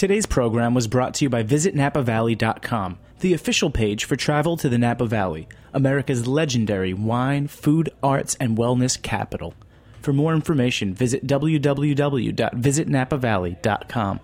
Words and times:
Today's 0.00 0.24
program 0.24 0.72
was 0.72 0.86
brought 0.86 1.12
to 1.16 1.26
you 1.26 1.28
by 1.28 1.42
VisitNapaValley.com, 1.42 2.98
the 3.18 3.34
official 3.34 3.68
page 3.68 4.06
for 4.06 4.16
travel 4.16 4.56
to 4.56 4.70
the 4.70 4.78
Napa 4.78 5.04
Valley, 5.04 5.46
America's 5.74 6.26
legendary 6.26 6.94
wine, 6.94 7.48
food, 7.48 7.90
arts, 8.02 8.34
and 8.40 8.56
wellness 8.56 8.96
capital. 9.02 9.52
For 10.00 10.14
more 10.14 10.32
information, 10.32 10.94
visit 10.94 11.26
www.visitnapavalley.com. 11.26 14.20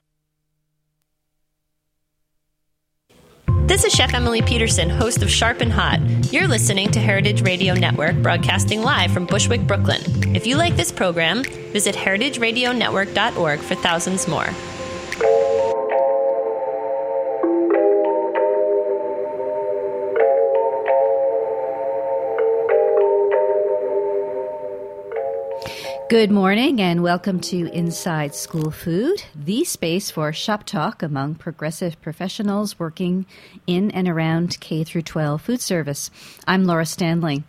This 3.67 3.85
is 3.85 3.93
Chef 3.93 4.15
Emily 4.15 4.41
Peterson, 4.41 4.89
host 4.89 5.23
of 5.23 5.31
Sharp 5.31 5.61
and 5.61 5.73
Hot. 5.73 6.01
You're 6.33 6.49
listening 6.49 6.91
to 6.93 7.01
Heritage 7.01 7.43
Radio 7.43 7.75
Network, 7.75 8.17
broadcasting 8.23 8.81
live 8.81 9.11
from 9.11 9.27
Bushwick, 9.27 9.67
Brooklyn. 9.67 10.01
If 10.35 10.47
you 10.47 10.57
like 10.57 10.77
this 10.77 10.91
program, 10.91 11.45
visit 11.45 11.95
heritageradionetwork.org 11.95 13.59
for 13.59 13.75
thousands 13.75 14.27
more. 14.27 14.49
Good 26.09 26.31
morning 26.31 26.81
and 26.81 27.03
welcome 27.03 27.41
to 27.41 27.67
Inside 27.73 28.33
School 28.33 28.71
Food, 28.71 29.25
the 29.35 29.65
space 29.65 30.09
for 30.09 30.33
shop 30.33 30.63
talk 30.63 31.03
among 31.03 31.35
progressive 31.35 32.01
professionals 32.01 32.79
working 32.79 33.27
in 33.67 33.91
and 33.91 34.07
around 34.07 34.61
K 34.61 34.85
through 34.85 35.03
12 35.03 35.43
food 35.43 35.61
service. 35.61 36.13
I'm 36.47 36.63
Laura 36.63 36.87
Stanley. 36.87 37.43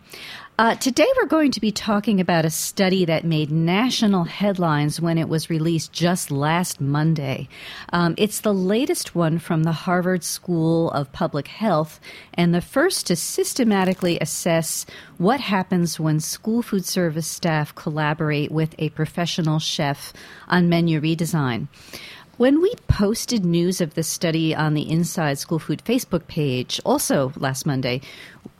Uh, 0.60 0.74
today, 0.74 1.06
we're 1.16 1.28
going 1.28 1.52
to 1.52 1.60
be 1.60 1.70
talking 1.70 2.18
about 2.20 2.44
a 2.44 2.50
study 2.50 3.04
that 3.04 3.22
made 3.22 3.48
national 3.48 4.24
headlines 4.24 5.00
when 5.00 5.16
it 5.16 5.28
was 5.28 5.48
released 5.48 5.92
just 5.92 6.32
last 6.32 6.80
Monday. 6.80 7.48
Um, 7.92 8.16
it's 8.18 8.40
the 8.40 8.52
latest 8.52 9.14
one 9.14 9.38
from 9.38 9.62
the 9.62 9.70
Harvard 9.70 10.24
School 10.24 10.90
of 10.90 11.12
Public 11.12 11.46
Health 11.46 12.00
and 12.34 12.52
the 12.52 12.60
first 12.60 13.06
to 13.06 13.14
systematically 13.14 14.18
assess 14.18 14.84
what 15.16 15.38
happens 15.38 16.00
when 16.00 16.18
school 16.18 16.62
food 16.62 16.84
service 16.84 17.28
staff 17.28 17.72
collaborate 17.76 18.50
with 18.50 18.74
a 18.80 18.88
professional 18.88 19.60
chef 19.60 20.12
on 20.48 20.68
menu 20.68 21.00
redesign. 21.00 21.68
When 22.36 22.60
we 22.60 22.72
posted 22.86 23.44
news 23.44 23.80
of 23.80 23.94
this 23.94 24.06
study 24.06 24.54
on 24.54 24.74
the 24.74 24.88
Inside 24.88 25.38
School 25.38 25.58
Food 25.58 25.82
Facebook 25.84 26.28
page, 26.28 26.80
also 26.84 27.32
last 27.36 27.66
Monday, 27.66 28.00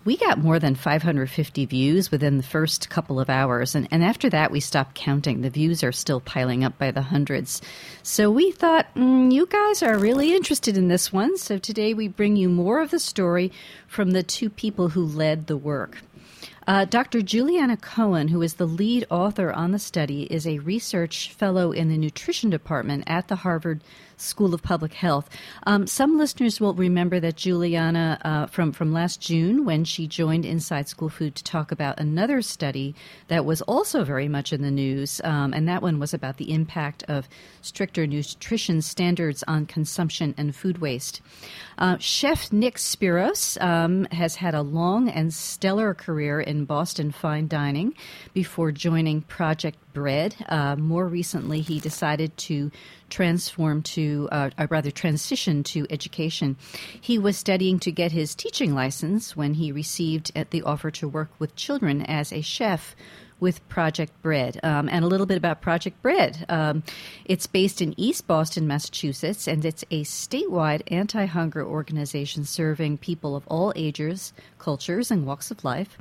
we 0.08 0.16
got 0.16 0.38
more 0.38 0.58
than 0.58 0.74
550 0.74 1.66
views 1.66 2.10
within 2.10 2.38
the 2.38 2.42
first 2.42 2.88
couple 2.88 3.20
of 3.20 3.28
hours. 3.28 3.74
And, 3.74 3.86
and 3.90 4.02
after 4.02 4.30
that, 4.30 4.50
we 4.50 4.58
stopped 4.58 4.94
counting. 4.94 5.42
The 5.42 5.50
views 5.50 5.84
are 5.84 5.92
still 5.92 6.18
piling 6.18 6.64
up 6.64 6.78
by 6.78 6.92
the 6.92 7.02
hundreds. 7.02 7.60
So 8.02 8.30
we 8.30 8.50
thought, 8.50 8.86
mm, 8.94 9.30
you 9.30 9.44
guys 9.44 9.82
are 9.82 9.98
really 9.98 10.34
interested 10.34 10.78
in 10.78 10.88
this 10.88 11.12
one. 11.12 11.36
So 11.36 11.58
today 11.58 11.92
we 11.92 12.08
bring 12.08 12.36
you 12.36 12.48
more 12.48 12.80
of 12.80 12.90
the 12.90 12.98
story 12.98 13.52
from 13.86 14.12
the 14.12 14.22
two 14.22 14.48
people 14.48 14.88
who 14.88 15.04
led 15.04 15.46
the 15.46 15.58
work. 15.58 15.98
Uh, 16.66 16.86
Dr. 16.86 17.20
Juliana 17.20 17.76
Cohen, 17.76 18.28
who 18.28 18.40
is 18.40 18.54
the 18.54 18.66
lead 18.66 19.04
author 19.10 19.52
on 19.52 19.72
the 19.72 19.78
study, 19.78 20.22
is 20.22 20.46
a 20.46 20.60
research 20.60 21.32
fellow 21.32 21.70
in 21.70 21.90
the 21.90 21.98
nutrition 21.98 22.48
department 22.48 23.04
at 23.06 23.28
the 23.28 23.36
Harvard 23.36 23.82
School 24.20 24.54
of 24.54 24.62
Public 24.62 24.94
Health. 24.94 25.28
Um, 25.66 25.86
some 25.86 26.18
listeners 26.18 26.60
will 26.60 26.74
remember 26.74 27.20
that 27.20 27.36
Juliana, 27.36 28.18
uh, 28.22 28.46
from, 28.46 28.72
from 28.72 28.92
last 28.92 29.20
June, 29.20 29.64
when 29.64 29.84
she 29.84 30.06
joined 30.06 30.44
Inside 30.44 30.88
School 30.88 31.08
Food 31.08 31.34
to 31.36 31.44
talk 31.44 31.72
about 31.72 31.98
another 31.98 32.42
study 32.42 32.94
that 33.28 33.44
was 33.44 33.62
also 33.62 34.04
very 34.04 34.28
much 34.28 34.52
in 34.52 34.62
the 34.62 34.70
news, 34.70 35.20
um, 35.24 35.52
and 35.52 35.68
that 35.68 35.82
one 35.82 35.98
was 35.98 36.14
about 36.14 36.36
the 36.36 36.52
impact 36.52 37.04
of 37.08 37.28
stricter 37.62 38.06
nutrition 38.06 38.82
standards 38.82 39.42
on 39.46 39.66
consumption 39.66 40.34
and 40.36 40.54
food 40.54 40.78
waste. 40.78 41.20
Uh, 41.78 41.96
Chef 41.98 42.52
Nick 42.52 42.76
Spiros 42.76 43.60
um, 43.62 44.04
has 44.10 44.36
had 44.36 44.54
a 44.54 44.62
long 44.62 45.08
and 45.08 45.32
stellar 45.32 45.94
career 45.94 46.40
in 46.40 46.64
Boston 46.64 47.12
fine 47.12 47.46
dining 47.46 47.94
before 48.34 48.72
joining 48.72 49.22
Project 49.22 49.78
Bread. 49.98 50.36
Uh, 50.48 50.76
more 50.76 51.06
recently, 51.08 51.60
he 51.60 51.80
decided 51.80 52.36
to 52.36 52.70
transform 53.10 53.82
to, 53.82 54.28
uh, 54.30 54.50
or 54.58 54.68
rather, 54.70 54.90
transition 54.90 55.62
to 55.64 55.86
education. 55.90 56.56
He 57.00 57.18
was 57.18 57.36
studying 57.36 57.78
to 57.80 57.90
get 57.90 58.12
his 58.12 58.34
teaching 58.34 58.74
license 58.74 59.36
when 59.36 59.54
he 59.54 59.72
received 59.72 60.32
the 60.50 60.62
offer 60.62 60.90
to 60.92 61.08
work 61.08 61.30
with 61.38 61.56
children 61.56 62.02
as 62.02 62.32
a 62.32 62.42
chef 62.42 62.94
with 63.40 63.66
Project 63.68 64.12
Bread. 64.22 64.58
Um, 64.62 64.88
and 64.88 65.04
a 65.04 65.08
little 65.08 65.26
bit 65.26 65.38
about 65.38 65.60
Project 65.60 66.00
Bread. 66.02 66.44
Um, 66.48 66.82
it's 67.24 67.46
based 67.46 67.80
in 67.80 67.98
East 67.98 68.26
Boston, 68.26 68.66
Massachusetts, 68.66 69.46
and 69.46 69.64
it's 69.64 69.84
a 69.90 70.04
statewide 70.04 70.82
anti 70.88 71.26
hunger 71.26 71.64
organization 71.64 72.44
serving 72.44 72.98
people 72.98 73.36
of 73.36 73.46
all 73.46 73.72
ages, 73.76 74.32
cultures, 74.58 75.10
and 75.10 75.26
walks 75.26 75.50
of 75.50 75.64
life. 75.64 75.96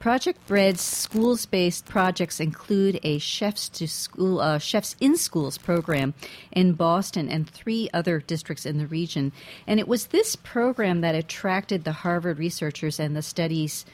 Project 0.00 0.46
Bread's 0.46 0.80
schools 0.80 1.44
based 1.44 1.84
projects 1.84 2.40
include 2.40 2.98
a 3.02 3.18
Chefs 3.18 3.68
to 3.68 3.86
School 3.86 4.40
uh, 4.40 4.58
Chefs 4.58 4.96
in 4.98 5.14
Schools 5.14 5.58
program 5.58 6.14
in 6.52 6.72
Boston 6.72 7.28
and 7.28 7.48
three 7.48 7.90
other 7.92 8.18
districts 8.18 8.64
in 8.64 8.78
the 8.78 8.86
region. 8.86 9.30
And 9.66 9.78
it 9.78 9.86
was 9.86 10.06
this 10.06 10.36
program 10.36 11.02
that 11.02 11.14
attracted 11.14 11.84
the 11.84 11.92
Harvard 11.92 12.38
researchers 12.38 12.98
and 12.98 13.14
the 13.14 13.20
study's 13.20 13.84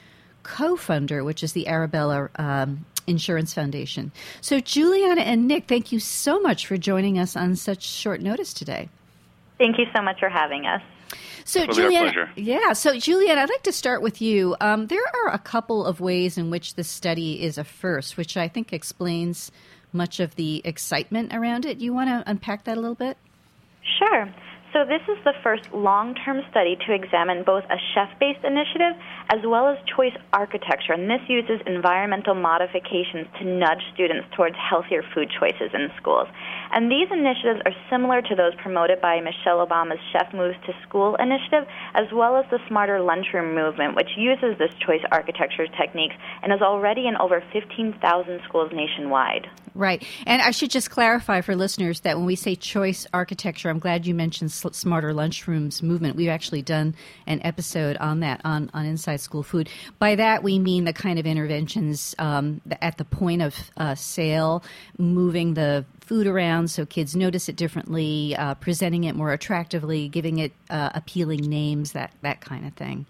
co 0.47 0.77
funder, 0.77 1.25
which 1.25 1.43
is 1.43 1.53
the 1.53 1.67
Arbella 1.67 2.31
um, 2.37 2.87
Insurance 3.07 3.53
Foundation. 3.53 4.13
So, 4.41 4.61
Juliana 4.61 5.23
and 5.23 5.49
Nick, 5.49 5.67
thank 5.67 5.91
you 5.91 5.99
so 5.99 6.41
much 6.41 6.67
for 6.67 6.77
joining 6.77 7.19
us 7.19 7.37
on 7.37 7.57
such 7.57 7.83
short 7.83 8.21
notice 8.21 8.55
today. 8.55 8.89
Thank 9.59 9.79
you 9.79 9.87
so 9.95 10.03
much 10.03 10.21
for 10.21 10.29
having 10.29 10.67
us. 10.67 10.83
So, 11.45 11.67
Juliana, 11.67 12.31
yeah. 12.37 12.73
So, 12.73 12.99
Juliana, 12.99 13.43
I'd 13.43 13.49
like 13.49 13.63
to 13.65 13.73
start 13.73 14.03
with 14.03 14.23
you. 14.23 14.57
Um, 14.61 14.87
there 14.87 15.05
are 15.25 15.33
a 15.33 15.39
couple 15.39 15.85
of 15.85 16.01
ways 16.01 16.39
in 16.39 16.51
which 16.51 16.75
this 16.75 16.89
study 16.89 17.43
is 17.43 17.59
a 17.59 17.65
first, 17.65 18.17
which 18.17 18.37
I 18.37 18.49
think 18.49 18.73
explains 18.73 19.51
much 19.93 20.21
of 20.21 20.35
the 20.37 20.63
excitement 20.65 21.33
around 21.35 21.65
it. 21.65 21.79
You 21.79 21.93
want 21.93 22.09
to 22.11 22.29
unpack 22.31 22.65
that 22.65 22.77
a 22.77 22.81
little 22.81 22.97
bit? 22.97 23.17
Sure. 23.99 24.33
So, 24.73 24.85
this 24.85 25.03
is 25.09 25.23
the 25.25 25.33
first 25.43 25.73
long 25.73 26.15
term 26.15 26.43
study 26.51 26.77
to 26.87 26.93
examine 26.93 27.45
both 27.45 27.65
a 27.65 27.79
chef 27.95 28.11
based 28.19 28.45
initiative 28.45 28.95
as 29.33 29.41
well 29.45 29.69
as 29.69 29.79
choice 29.97 30.15
architecture, 30.33 30.93
and 30.93 31.09
this 31.09 31.23
uses 31.29 31.61
environmental 31.67 32.35
modifications 32.35 33.27
to 33.39 33.45
nudge 33.45 33.83
students 33.95 34.29
towards 34.37 34.57
healthier 34.57 35.03
food 35.15 35.31
choices 35.39 35.71
in 35.73 35.89
schools. 35.97 36.29
And 36.73 36.91
these 36.91 37.09
initiatives 37.11 37.63
are 37.65 37.75
similar 37.91 38.23
to 38.23 38.35
those 38.35 38.55
promoted 38.63 39.01
by 39.01 39.21
Michelle 39.21 39.65
Obama's 39.67 40.03
Chef 40.13 40.33
Moves 40.35 40.57
to 40.67 40.73
School 40.87 41.17
initiative, 41.17 41.67
as 41.95 42.07
well 42.13 42.37
as 42.37 42.45
the 42.51 42.59
Smarter 42.69 43.01
Lunchroom 43.01 43.55
movement, 43.55 43.97
which 43.97 44.11
uses 44.17 44.59
this 44.59 44.75
choice 44.85 45.03
architecture 45.11 45.67
techniques 45.79 46.15
and 46.43 46.53
is 46.53 46.61
already 46.61 47.07
in 47.07 47.17
over 47.17 47.43
15,000 47.53 48.41
schools 48.47 48.71
nationwide. 48.73 49.49
Right. 49.75 50.03
And 50.27 50.41
I 50.41 50.51
should 50.53 50.71
just 50.71 50.91
clarify 50.91 51.43
for 51.43 51.55
listeners 51.55 52.01
that 52.01 52.17
when 52.17 52.25
we 52.25 52.37
say 52.37 52.57
choice 52.57 53.07
architecture, 53.13 53.69
I'm 53.69 53.79
glad 53.79 54.07
you 54.07 54.15
mentioned 54.15 54.51
Smarter 54.73 55.13
Lunchrooms 55.13 55.83
movement. 55.83 56.17
We've 56.17 56.29
actually 56.29 56.63
done 56.63 56.95
an 57.27 57.41
episode 57.45 57.97
on 57.99 58.21
that 58.21 58.41
on, 58.45 58.71
on 58.75 58.87
Inside 58.87 59.21
School 59.21 59.43
Food. 59.43 59.69
By 59.99 60.17
that, 60.17 60.43
we 60.43 60.59
mean 60.59 60.85
the 60.85 60.93
kind 60.93 61.19
of 61.19 61.27
interventions 61.27 62.15
um, 62.19 62.61
at 62.83 62.99
the 62.99 63.05
point 63.05 63.43
of 63.43 63.55
uh, 63.77 63.95
sale, 63.95 64.63
moving 64.99 65.55
the 65.55 65.85
food 66.07 66.27
around 66.27 66.71
so 66.71 66.87
kids 66.87 67.17
notice 67.17 67.49
it 67.49 67.57
differently, 67.57 68.35
uh, 68.37 68.55
presenting 68.55 69.05
it 69.05 69.17
more 69.17 69.33
attractively, 69.33 70.09
giving 70.09 70.39
it 70.39 70.53
uh, 70.71 70.91
appealing 70.95 71.41
names, 71.41 71.93
that, 71.93 72.13
that 72.23 72.41
kind 72.41 72.65
of 72.65 72.73
thing. 72.75 73.05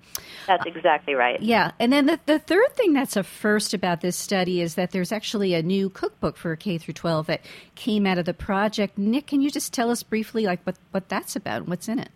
That's 0.46 0.64
exactly 0.64 1.14
right. 1.14 1.40
Yeah. 1.40 1.72
And 1.78 1.92
then 1.92 2.06
the, 2.06 2.18
the 2.24 2.38
third 2.38 2.74
thing 2.74 2.94
that's 2.94 3.16
a 3.16 3.22
first 3.22 3.74
about 3.74 4.00
this 4.00 4.16
study 4.16 4.62
is 4.62 4.76
that 4.76 4.92
there's 4.92 5.12
actually 5.12 5.52
a 5.52 5.62
new 5.62 5.90
cookbook 5.90 6.38
for 6.38 6.56
K 6.56 6.78
through 6.78 6.94
12 6.94 7.26
that 7.26 7.42
came 7.74 8.06
out 8.06 8.16
of 8.16 8.24
the 8.24 8.34
project. 8.34 8.96
Nick, 8.96 9.26
can 9.26 9.42
you 9.42 9.50
just 9.50 9.74
tell 9.74 9.90
us 9.90 10.02
briefly 10.02 10.46
like 10.46 10.62
what, 10.64 10.76
what 10.90 11.08
that's 11.08 11.36
about? 11.36 11.58
and 11.58 11.68
What's 11.68 11.88
in 11.88 11.98
it? 11.98 12.08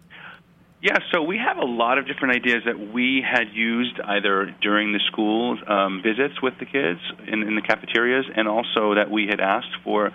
Yeah, 0.82 0.96
so 1.12 1.22
we 1.22 1.36
have 1.36 1.58
a 1.58 1.66
lot 1.66 1.98
of 1.98 2.06
different 2.06 2.36
ideas 2.36 2.62
that 2.64 2.78
we 2.78 3.22
had 3.22 3.52
used 3.52 4.00
either 4.00 4.54
during 4.62 4.94
the 4.94 5.00
school 5.08 5.58
um, 5.68 6.00
visits 6.02 6.40
with 6.42 6.54
the 6.58 6.64
kids 6.64 7.00
in, 7.26 7.42
in 7.42 7.54
the 7.54 7.60
cafeterias, 7.60 8.24
and 8.34 8.48
also 8.48 8.94
that 8.94 9.10
we 9.10 9.26
had 9.26 9.40
asked 9.40 9.76
for 9.84 10.10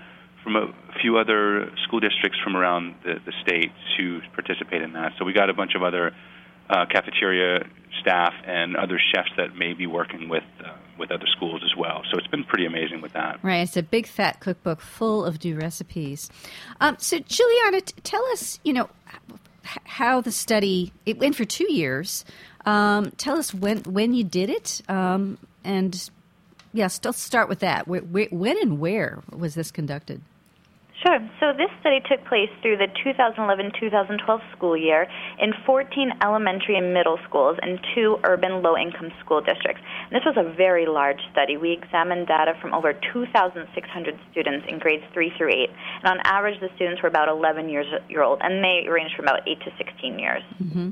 from 0.46 0.56
a 0.56 0.74
few 1.02 1.18
other 1.18 1.70
school 1.84 2.00
districts 2.00 2.40
from 2.42 2.56
around 2.56 2.96
the, 3.04 3.16
the 3.26 3.34
state 3.42 3.72
to 3.98 4.22
participate 4.34 4.84
in 4.84 4.94
that. 4.94 5.14
So 5.18 5.26
we 5.26 5.34
got 5.34 5.50
a 5.50 5.54
bunch 5.54 5.74
of 5.76 5.82
other 5.84 6.16
uh, 6.70 6.86
cafeteria 6.86 7.66
staff 8.00 8.34
and 8.46 8.78
other 8.78 9.00
chefs 9.14 9.30
that 9.38 9.56
may 9.56 9.74
be 9.74 9.88
working 9.88 10.30
with 10.30 10.44
uh, 10.64 10.72
with 10.98 11.12
other 11.12 11.26
schools 11.36 11.62
as 11.66 11.76
well. 11.76 12.04
So 12.10 12.18
it's 12.18 12.28
been 12.28 12.46
pretty 12.46 12.66
amazing 12.66 13.02
with 13.02 13.14
that. 13.14 13.44
Right, 13.44 13.58
it's 13.58 13.76
a 13.76 13.84
big 13.84 14.08
fat 14.08 14.40
cookbook 14.40 14.80
full 14.80 15.26
of 15.26 15.44
new 15.44 15.58
recipes. 15.58 16.30
Um, 16.80 16.96
so 17.00 17.20
Juliana, 17.20 17.82
t- 17.82 17.94
tell 18.04 18.24
us, 18.28 18.62
you 18.64 18.72
know, 18.72 18.90
how 19.64 20.22
the 20.22 20.32
study 20.32 20.94
it 21.06 21.18
went 21.18 21.36
for 21.36 21.44
two 21.44 21.72
years. 21.72 22.24
Um, 22.66 23.12
tell 23.18 23.38
us 23.38 23.54
when 23.54 23.80
when 23.80 24.14
you 24.14 24.24
did 24.24 24.50
it, 24.50 24.82
um, 24.88 25.38
and 25.64 26.10
yes, 26.72 27.00
let's 27.04 27.20
start 27.20 27.50
with 27.50 27.60
that. 27.60 27.88
When 27.88 28.58
and 28.58 28.80
where 28.80 29.22
was 29.36 29.56
this 29.56 29.72
conducted? 29.72 30.22
Sure. 31.06 31.20
So 31.40 31.54
this 31.54 31.70
study 31.82 32.00
took 32.10 32.26
place 32.26 32.50
through 32.64 32.78
the 32.78 32.88
2011-2012 33.06 34.42
school 34.56 34.76
year 34.76 35.06
in 35.38 35.54
14 35.64 36.12
elementary 36.24 36.78
and 36.78 36.96
middle 36.96 37.20
schools 37.30 37.58
and 37.62 37.80
two 37.94 38.18
urban 38.24 38.64
low-income 38.64 39.12
school 39.20 39.40
districts. 39.40 39.84
And 40.10 40.12
this 40.12 40.26
was 40.26 40.36
a 40.36 40.56
very 40.56 40.88
large 40.88 41.20
study. 41.32 41.58
We 41.58 41.74
examined 41.74 42.26
data 42.26 42.54
from 42.60 42.74
over 42.74 42.94
2,600 43.14 44.20
students 44.32 44.66
in 44.68 44.80
grades 44.80 45.04
3 45.14 45.32
through 45.38 45.50
8. 45.50 45.70
And 46.04 46.20
on 46.20 46.20
average, 46.26 46.60
the 46.60 46.70
students 46.76 47.04
were 47.04 47.10
about 47.10 47.30
11 47.30 47.70
years 47.70 47.86
old, 48.18 48.40
and 48.42 48.64
they 48.64 48.90
ranged 48.90 49.16
from 49.16 49.26
about 49.26 49.48
8 49.48 49.60
to 49.60 49.72
16 49.78 50.18
years. 50.18 50.42
Mm-hmm. 50.64 50.90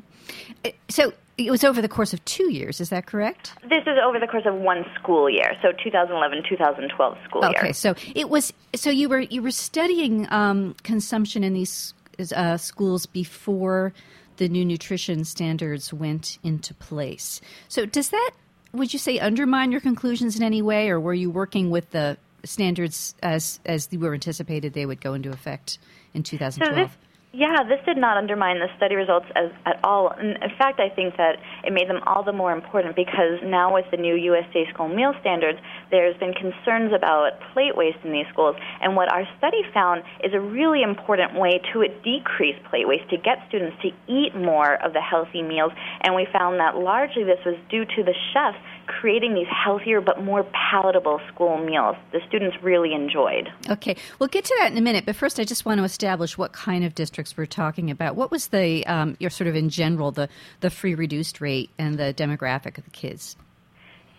So 0.89 1.13
it 1.37 1.49
was 1.49 1.63
over 1.63 1.81
the 1.81 1.89
course 1.89 2.13
of 2.13 2.23
two 2.25 2.51
years, 2.51 2.79
is 2.79 2.89
that 2.89 3.05
correct? 3.05 3.53
This 3.63 3.83
is 3.83 3.97
over 4.03 4.19
the 4.19 4.27
course 4.27 4.45
of 4.45 4.55
one 4.55 4.85
school 4.99 5.29
year, 5.29 5.53
so 5.61 5.69
2011-2012 5.71 7.23
school 7.25 7.45
okay, 7.45 7.49
year. 7.49 7.59
Okay, 7.59 7.71
so 7.73 7.95
it 8.13 8.29
was. 8.29 8.53
So 8.75 8.89
you 8.89 9.09
were 9.09 9.21
you 9.21 9.41
were 9.41 9.51
studying 9.51 10.31
um, 10.31 10.75
consumption 10.83 11.43
in 11.43 11.53
these 11.53 11.93
uh, 12.35 12.57
schools 12.57 13.05
before 13.05 13.93
the 14.37 14.47
new 14.49 14.65
nutrition 14.65 15.23
standards 15.23 15.93
went 15.93 16.37
into 16.43 16.73
place. 16.73 17.41
So 17.67 17.85
does 17.85 18.09
that 18.09 18.31
would 18.73 18.91
you 18.91 18.99
say 18.99 19.19
undermine 19.19 19.71
your 19.71 19.81
conclusions 19.81 20.35
in 20.35 20.43
any 20.43 20.61
way, 20.61 20.89
or 20.89 20.99
were 20.99 21.13
you 21.13 21.29
working 21.29 21.69
with 21.69 21.91
the 21.91 22.17
standards 22.43 23.15
as 23.23 23.59
as 23.65 23.87
they 23.87 23.97
were 23.97 24.13
anticipated 24.13 24.73
they 24.73 24.85
would 24.85 25.01
go 25.01 25.13
into 25.13 25.29
effect 25.29 25.77
in 26.13 26.23
2012? 26.23 26.75
So 26.75 26.83
this, 26.83 26.97
yeah, 27.33 27.63
this 27.67 27.79
did 27.83 27.97
not 27.97 28.15
undermine 28.15 28.59
the 28.59 28.69
study 28.77 28.93
results 28.93 29.25
as, 29.35 29.49
at 29.65 29.79
all. 29.83 30.13
In 30.21 30.37
fact, 30.55 30.79
I 30.79 30.93
think 30.93 31.17
that 31.17 31.41
it 31.65 31.73
made 31.73 31.89
them 31.89 31.97
all 32.05 32.23
the 32.23 32.31
more 32.31 32.53
important 32.53 32.95
because 32.95 33.41
now 33.43 33.73
with 33.73 33.85
the 33.89 33.97
new 33.97 34.13
USDA 34.13 34.69
school 34.71 34.87
meal 34.87 35.13
standards, 35.19 35.57
there's 35.89 36.15
been 36.17 36.33
concerns 36.33 36.93
about 36.93 37.31
plate 37.51 37.75
waste 37.75 37.97
in 38.03 38.11
these 38.11 38.29
schools. 38.31 38.55
And 38.81 38.95
what 38.95 39.11
our 39.11 39.25
study 39.39 39.65
found 39.73 40.03
is 40.23 40.31
a 40.35 40.39
really 40.39 40.83
important 40.83 41.33
way 41.33 41.59
to 41.73 41.87
decrease 42.05 42.55
plate 42.69 42.87
waste, 42.87 43.09
to 43.09 43.17
get 43.17 43.41
students 43.49 43.81
to 43.81 43.89
eat 44.05 44.37
more 44.37 44.77
of 44.85 44.93
the 44.93 45.01
healthy 45.01 45.41
meals. 45.41 45.71
And 46.05 46.13
we 46.13 46.27
found 46.31 46.59
that 46.59 46.77
largely 46.77 47.23
this 47.23 47.41
was 47.43 47.57
due 47.67 47.85
to 47.85 48.03
the 48.05 48.13
chefs 48.29 48.61
creating 48.87 49.33
these 49.33 49.47
healthier 49.47 50.01
but 50.01 50.23
more 50.23 50.45
palatable 50.71 51.19
school 51.33 51.57
meals 51.57 51.95
the 52.11 52.19
students 52.27 52.57
really 52.61 52.93
enjoyed. 52.93 53.49
Okay, 53.69 53.95
we'll 54.19 54.29
get 54.29 54.45
to 54.45 54.55
that 54.59 54.71
in 54.71 54.77
a 54.77 54.81
minute, 54.81 55.05
but 55.05 55.15
first 55.15 55.39
I 55.39 55.43
just 55.43 55.65
want 55.65 55.79
to 55.79 55.83
establish 55.83 56.37
what 56.37 56.53
kind 56.53 56.83
of 56.83 56.95
districts 56.95 57.35
we're 57.37 57.45
talking 57.45 57.89
about. 57.91 58.15
What 58.15 58.31
was 58.31 58.47
the, 58.47 58.85
um, 58.87 59.17
your 59.19 59.29
sort 59.29 59.47
of 59.47 59.55
in 59.55 59.69
general, 59.69 60.11
the, 60.11 60.29
the 60.59 60.69
free 60.69 60.95
reduced 60.95 61.41
rate 61.41 61.69
and 61.77 61.97
the 61.97 62.13
demographic 62.13 62.77
of 62.77 62.83
the 62.83 62.91
kids? 62.91 63.35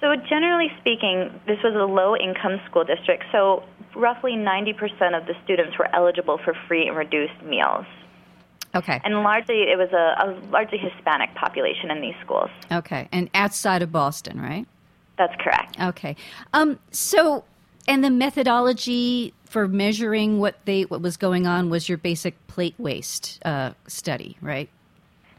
So, 0.00 0.14
generally 0.28 0.68
speaking, 0.80 1.32
this 1.46 1.56
was 1.64 1.74
a 1.74 1.90
low 1.90 2.14
income 2.14 2.60
school 2.68 2.84
district, 2.84 3.24
so 3.32 3.62
roughly 3.96 4.32
90% 4.32 4.74
of 5.16 5.26
the 5.26 5.34
students 5.44 5.78
were 5.78 5.88
eligible 5.94 6.38
for 6.44 6.54
free 6.68 6.88
and 6.88 6.96
reduced 6.96 7.40
meals. 7.42 7.86
Okay. 8.74 9.00
And 9.04 9.22
largely, 9.22 9.62
it 9.62 9.78
was 9.78 9.90
a, 9.92 10.26
a, 10.26 10.50
largely 10.50 10.78
Hispanic 10.78 11.34
population 11.34 11.90
in 11.90 12.00
these 12.00 12.14
schools. 12.24 12.50
Okay. 12.72 13.08
And 13.12 13.30
outside 13.34 13.82
of 13.82 13.92
Boston, 13.92 14.40
right? 14.40 14.66
That's 15.16 15.34
correct. 15.40 15.76
Okay. 15.80 16.16
Um, 16.52 16.78
so, 16.90 17.44
and 17.86 18.02
the 18.02 18.10
methodology 18.10 19.32
for 19.44 19.68
measuring 19.68 20.40
what 20.40 20.58
they 20.64 20.82
what 20.82 21.00
was 21.00 21.16
going 21.16 21.46
on 21.46 21.70
was 21.70 21.88
your 21.88 21.98
basic 21.98 22.34
plate 22.48 22.74
waste 22.78 23.38
uh, 23.44 23.72
study, 23.86 24.36
right? 24.40 24.68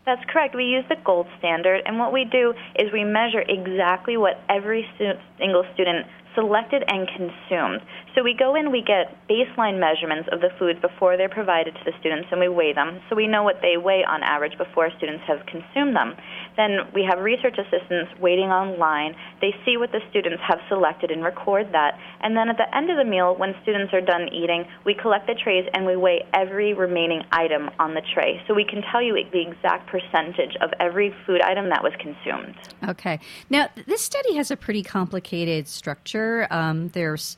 That's 0.05 0.23
correct. 0.29 0.55
We 0.55 0.65
use 0.65 0.85
the 0.87 0.97
gold 1.03 1.27
standard, 1.39 1.81
and 1.85 1.97
what 1.97 2.13
we 2.13 2.25
do 2.25 2.53
is 2.77 2.93
we 2.93 3.03
measure 3.03 3.41
exactly 3.41 4.17
what 4.17 4.39
every 4.47 4.87
stu- 4.95 5.19
single 5.39 5.65
student 5.73 6.05
selected 6.35 6.83
and 6.87 7.07
consumed. 7.07 7.81
So 8.13 8.23
we 8.23 8.33
go 8.33 8.55
in, 8.55 8.71
we 8.71 8.81
get 8.81 9.11
baseline 9.27 9.79
measurements 9.79 10.29
of 10.31 10.39
the 10.39 10.49
foods 10.59 10.79
before 10.79 11.17
they're 11.17 11.29
provided 11.29 11.73
to 11.73 11.83
the 11.83 11.91
students, 11.99 12.27
and 12.31 12.39
we 12.39 12.47
weigh 12.47 12.73
them. 12.73 13.01
So 13.09 13.15
we 13.15 13.27
know 13.27 13.43
what 13.43 13.61
they 13.61 13.77
weigh 13.77 14.03
on 14.07 14.23
average 14.23 14.57
before 14.57 14.89
students 14.97 15.23
have 15.27 15.45
consumed 15.47 15.95
them. 15.95 16.15
Then 16.55 16.87
we 16.93 17.03
have 17.03 17.19
research 17.19 17.57
assistants 17.57 18.11
waiting 18.19 18.49
online. 18.51 19.15
They 19.41 19.53
see 19.65 19.75
what 19.77 19.91
the 19.91 19.99
students 20.09 20.41
have 20.47 20.59
selected 20.69 21.11
and 21.11 21.23
record 21.23 21.71
that. 21.73 21.99
And 22.21 22.37
then 22.37 22.49
at 22.49 22.57
the 22.57 22.69
end 22.75 22.89
of 22.89 22.97
the 22.97 23.03
meal, 23.03 23.35
when 23.35 23.53
students 23.63 23.93
are 23.93 24.01
done 24.01 24.29
eating, 24.31 24.65
we 24.85 24.93
collect 24.93 25.27
the 25.27 25.35
trays 25.35 25.67
and 25.73 25.85
we 25.85 25.95
weigh 25.95 26.23
every 26.33 26.73
remaining 26.73 27.23
item 27.31 27.69
on 27.79 27.93
the 27.93 28.01
tray. 28.13 28.41
So 28.47 28.53
we 28.53 28.63
can 28.63 28.81
tell 28.91 29.01
you 29.01 29.15
the 29.31 29.41
exact 29.41 29.89
percentage 29.89 30.55
of 30.61 30.71
every 30.79 31.13
food 31.25 31.41
item 31.41 31.69
that 31.69 31.83
was 31.83 31.93
consumed. 31.99 32.55
Okay. 32.87 33.19
Now, 33.49 33.69
this 33.87 34.01
study 34.01 34.35
has 34.35 34.51
a 34.51 34.57
pretty 34.57 34.83
complicated 34.83 35.67
structure. 35.67 36.24
Um, 36.49 36.89
there's 36.89 37.37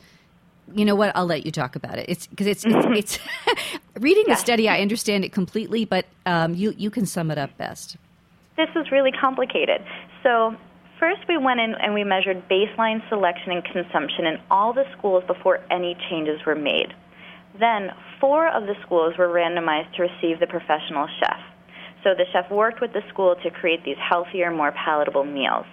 you 0.73 0.85
know 0.85 0.95
what? 0.95 1.15
I'll 1.15 1.25
let 1.25 1.45
you 1.45 1.51
talk 1.51 1.75
about 1.75 1.97
it. 1.97 2.05
It's 2.09 2.27
because 2.27 2.47
it's 2.47 2.65
it's, 2.65 2.87
it's 2.89 3.19
reading 3.99 4.25
the 4.27 4.35
study. 4.35 4.67
I 4.67 4.81
understand 4.81 5.23
it 5.23 5.31
completely, 5.31 5.85
but 5.85 6.05
um, 6.25 6.53
you 6.53 6.73
you 6.77 6.89
can 6.89 7.05
sum 7.05 7.31
it 7.31 7.37
up 7.37 7.55
best. 7.57 7.97
This 8.57 8.69
is 8.75 8.91
really 8.91 9.11
complicated. 9.11 9.81
So 10.23 10.55
first, 10.99 11.21
we 11.29 11.37
went 11.37 11.59
in 11.59 11.75
and 11.75 11.93
we 11.93 12.03
measured 12.03 12.49
baseline 12.49 13.07
selection 13.09 13.51
and 13.51 13.63
consumption 13.63 14.25
in 14.25 14.37
all 14.49 14.73
the 14.73 14.85
schools 14.97 15.23
before 15.27 15.59
any 15.71 15.95
changes 16.09 16.39
were 16.45 16.55
made. 16.55 16.93
Then 17.59 17.91
four 18.19 18.47
of 18.49 18.63
the 18.63 18.75
schools 18.85 19.13
were 19.17 19.27
randomized 19.27 19.95
to 19.95 20.03
receive 20.03 20.39
the 20.39 20.47
professional 20.47 21.07
chef. 21.19 21.39
So 22.03 22.13
the 22.13 22.25
chef 22.31 22.49
worked 22.51 22.81
with 22.81 22.93
the 22.93 23.01
school 23.09 23.35
to 23.43 23.49
create 23.51 23.83
these 23.83 23.97
healthier, 23.97 24.51
more 24.51 24.71
palatable 24.71 25.23
meals. 25.23 25.65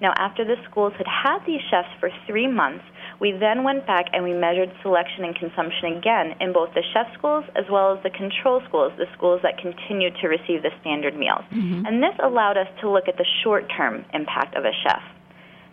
Now, 0.00 0.12
after 0.16 0.44
the 0.44 0.56
schools 0.68 0.92
had 0.96 1.06
had 1.06 1.38
these 1.46 1.60
chefs 1.70 1.88
for 2.00 2.10
three 2.26 2.46
months, 2.46 2.84
we 3.20 3.32
then 3.32 3.64
went 3.64 3.86
back 3.86 4.06
and 4.12 4.24
we 4.24 4.32
measured 4.32 4.72
selection 4.82 5.24
and 5.24 5.36
consumption 5.36 5.96
again 5.96 6.34
in 6.40 6.52
both 6.52 6.72
the 6.74 6.82
chef 6.92 7.06
schools 7.18 7.44
as 7.54 7.64
well 7.70 7.96
as 7.96 8.02
the 8.02 8.10
control 8.10 8.62
schools, 8.66 8.92
the 8.96 9.06
schools 9.16 9.40
that 9.42 9.58
continued 9.58 10.16
to 10.22 10.28
receive 10.28 10.62
the 10.62 10.72
standard 10.80 11.16
meals. 11.16 11.44
Mm-hmm. 11.52 11.84
And 11.84 12.02
this 12.02 12.16
allowed 12.22 12.56
us 12.56 12.68
to 12.80 12.88
look 12.88 13.08
at 13.08 13.18
the 13.18 13.26
short 13.44 13.70
term 13.76 14.04
impact 14.14 14.56
of 14.56 14.64
a 14.64 14.72
chef. 14.82 15.02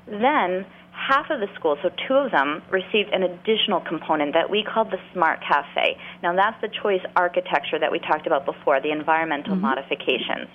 Then, 0.07 0.65
half 0.91 1.29
of 1.29 1.39
the 1.39 1.47
schools, 1.55 1.79
so 1.83 1.89
two 2.07 2.15
of 2.15 2.31
them, 2.31 2.63
received 2.71 3.13
an 3.13 3.23
additional 3.23 3.79
component 3.79 4.33
that 4.33 4.49
we 4.49 4.63
called 4.63 4.91
the 4.91 4.99
Smart 5.13 5.39
Cafe. 5.39 5.95
Now, 6.23 6.35
that's 6.35 6.59
the 6.59 6.69
choice 6.69 7.01
architecture 7.15 7.79
that 7.79 7.91
we 7.91 7.99
talked 7.99 8.25
about 8.25 8.45
before, 8.45 8.81
the 8.81 8.91
environmental 8.91 9.53
mm-hmm. 9.53 9.71
modifications. 9.71 10.49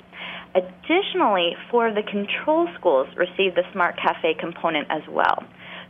Additionally, 0.55 1.57
four 1.71 1.89
of 1.89 1.95
the 1.95 2.03
control 2.03 2.69
schools 2.79 3.09
received 3.17 3.57
the 3.57 3.65
Smart 3.73 3.97
Cafe 3.97 4.35
component 4.39 4.87
as 4.91 5.03
well. 5.09 5.45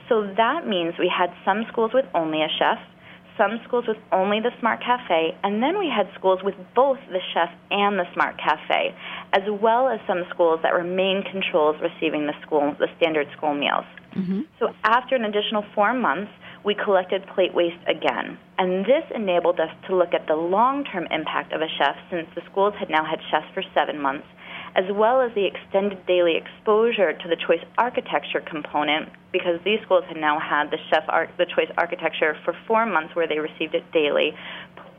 So 0.08 0.22
that 0.36 0.66
means 0.66 0.94
we 0.98 1.10
had 1.10 1.30
some 1.44 1.64
schools 1.70 1.90
with 1.94 2.04
only 2.14 2.42
a 2.42 2.48
chef, 2.58 2.78
some 3.36 3.58
schools 3.66 3.86
with 3.88 3.96
only 4.12 4.38
the 4.40 4.52
Smart 4.60 4.80
Cafe, 4.80 5.34
and 5.42 5.62
then 5.62 5.78
we 5.78 5.88
had 5.90 6.06
schools 6.14 6.40
with 6.44 6.54
both 6.74 6.98
the 7.10 7.20
chef 7.32 7.48
and 7.70 7.98
the 7.98 8.06
Smart 8.14 8.38
Cafe, 8.38 8.94
as 9.32 9.42
well 9.48 9.88
as 9.88 9.98
some 10.06 10.22
schools 10.31 10.60
that 10.62 10.72
were 10.72 10.84
main 10.84 11.24
controls 11.24 11.76
receiving 11.81 12.26
the 12.26 12.34
school 12.42 12.76
the 12.78 12.88
standard 12.98 13.26
school 13.36 13.54
meals. 13.54 13.86
Mm-hmm. 14.14 14.42
So 14.60 14.74
after 14.84 15.16
an 15.16 15.24
additional 15.24 15.64
four 15.74 15.94
months, 15.94 16.31
we 16.64 16.76
collected 16.76 17.26
plate 17.34 17.54
waste 17.54 17.82
again. 17.88 18.38
And 18.58 18.84
this 18.84 19.02
enabled 19.14 19.58
us 19.58 19.72
to 19.88 19.96
look 19.96 20.14
at 20.14 20.28
the 20.28 20.36
long 20.36 20.84
term 20.84 21.08
impact 21.10 21.52
of 21.52 21.62
a 21.62 21.69
chef 21.78 21.96
since 22.10 22.28
the 22.36 22.42
schools 22.50 22.74
had 22.78 22.90
now 22.90 23.02
had 23.04 23.19
chefs 23.31 23.50
for 23.54 23.64
seven 23.74 23.98
months 23.98 24.26
as 24.74 24.84
well 24.93 25.20
as 25.20 25.34
the 25.34 25.44
extended 25.44 26.05
daily 26.06 26.36
exposure 26.36 27.12
to 27.12 27.29
the 27.29 27.36
choice 27.36 27.62
architecture 27.79 28.41
component, 28.41 29.08
because 29.32 29.60
these 29.64 29.81
schools 29.82 30.05
had 30.08 30.17
now 30.17 30.38
had 30.38 30.70
the 30.70 30.79
chef 30.91 31.05
the 31.36 31.46
choice 31.46 31.70
architecture 31.76 32.36
for 32.44 32.55
four 32.67 32.86
months 32.86 33.14
where 33.14 33.26
they 33.26 33.38
received 33.38 33.74
it 33.74 33.84
daily, 33.93 34.34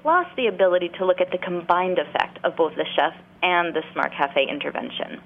plus 0.01 0.27
the 0.35 0.47
ability 0.47 0.89
to 0.97 1.05
look 1.05 1.21
at 1.21 1.31
the 1.31 1.37
combined 1.37 1.97
effect 1.97 2.37
of 2.43 2.55
both 2.55 2.75
the 2.75 2.85
chef 2.95 3.13
and 3.41 3.73
the 3.73 3.81
Smart 3.93 4.11
Cafe 4.13 4.47
intervention. 4.47 5.19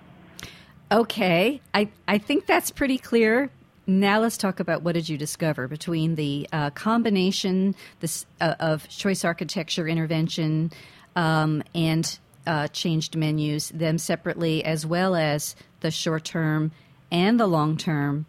Okay, 0.92 1.60
I, 1.74 1.90
I 2.08 2.18
think 2.18 2.46
that's 2.46 2.72
pretty 2.72 2.98
clear. 2.98 3.50
Now 3.86 4.20
let's 4.20 4.38
talk 4.38 4.60
about 4.60 4.82
what 4.84 4.94
did 4.94 5.08
you 5.08 5.18
discover 5.18 5.68
between 5.68 6.16
the 6.16 6.48
uh, 6.52 6.70
combination 6.72 7.76
this, 8.00 8.26
uh, 8.40 8.56
of 8.60 8.88
choice 8.90 9.26
architecture 9.26 9.88
intervention 9.88 10.72
um, 11.16 11.64
and 11.74 12.20
uh, 12.48 12.68
changed 12.70 13.16
menus, 13.16 13.70
them 13.70 13.98
separately, 13.98 14.64
as 14.64 14.86
well 14.86 15.16
as 15.16 15.56
the 15.82 15.92
short 15.92 16.24
term 16.24 16.72
and 17.12 17.40
the 17.40 17.48
long 17.48 17.78
term. 17.78 18.26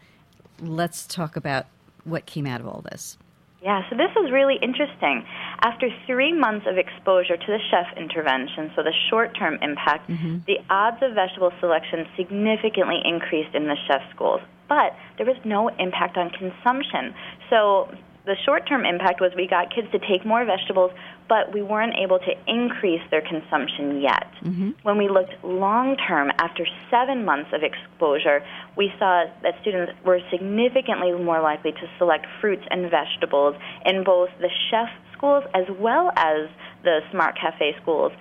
Let's 0.60 1.06
talk 1.06 1.36
about 1.36 1.66
what 2.04 2.26
came 2.26 2.46
out 2.46 2.60
of 2.60 2.66
all 2.66 2.82
this. 2.82 3.16
Yeah, 3.62 3.82
so 3.90 3.96
this 3.96 4.10
was 4.14 4.30
really 4.30 4.54
interesting. 4.62 5.26
After 5.62 5.88
three 6.06 6.32
months 6.32 6.66
of 6.68 6.78
exposure 6.78 7.36
to 7.36 7.46
the 7.46 7.58
chef 7.70 7.86
intervention, 7.96 8.70
so 8.76 8.82
the 8.82 8.94
short 9.10 9.36
term 9.36 9.58
impact, 9.62 10.08
mm-hmm. 10.08 10.38
the 10.46 10.58
odds 10.70 11.02
of 11.02 11.14
vegetable 11.14 11.50
selection 11.58 12.06
significantly 12.16 13.02
increased 13.04 13.54
in 13.54 13.66
the 13.66 13.76
chef 13.88 14.02
schools. 14.14 14.40
But 14.68 14.94
there 15.16 15.26
was 15.26 15.36
no 15.44 15.68
impact 15.68 16.16
on 16.16 16.30
consumption. 16.30 17.14
So 17.50 17.90
the 18.26 18.36
short 18.44 18.68
term 18.68 18.84
impact 18.84 19.20
was 19.20 19.32
we 19.34 19.48
got 19.48 19.74
kids 19.74 19.88
to 19.90 19.98
take 19.98 20.24
more 20.24 20.44
vegetables, 20.44 20.92
but 21.28 21.52
we 21.52 21.62
weren't 21.62 21.94
able 21.96 22.18
to 22.18 22.32
increase 22.46 23.02
their 23.10 23.20
consumption 23.20 24.00
yet. 24.00 24.32
Mm-hmm. 24.42 24.70
When 24.82 24.96
we 24.98 25.08
looked 25.08 25.32
long 25.44 25.96
term, 25.96 26.30
after 26.38 26.66
seven 26.90 27.24
months 27.24 27.50
of 27.52 27.62
exposure, 27.62 28.42
we 28.76 28.92
saw 28.98 29.26
that 29.42 29.54
students 29.60 29.92
were 30.04 30.20
significantly 30.30 31.12
more 31.12 31.40
likely 31.40 31.72
to 31.72 31.90
select 31.98 32.26
fruits 32.40 32.64
and 32.70 32.90
vegetables 32.90 33.56
in 33.84 34.04
both 34.04 34.30
the 34.40 34.50
chef 34.70 34.88
schools 35.12 35.44
as 35.54 35.64
well 35.78 36.10
as 36.16 36.48
the 36.84 37.00
Smart 37.10 37.36
Cafe 37.38 37.76
schools. 37.82 38.12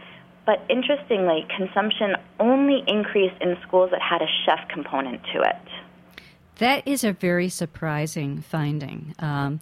But 0.46 0.64
interestingly, 0.70 1.46
consumption 1.56 2.16
only 2.40 2.84
increased 2.88 3.36
in 3.42 3.58
schools 3.68 3.92
that 3.92 4.02
had 4.02 4.22
a 4.22 4.28
chef 4.46 4.68
component 4.70 5.22
to 5.34 5.42
it. 5.42 5.87
That 6.58 6.88
is 6.88 7.04
a 7.04 7.14
very 7.14 7.50
surprising 7.50 8.42
finding, 8.42 9.14
um, 9.20 9.62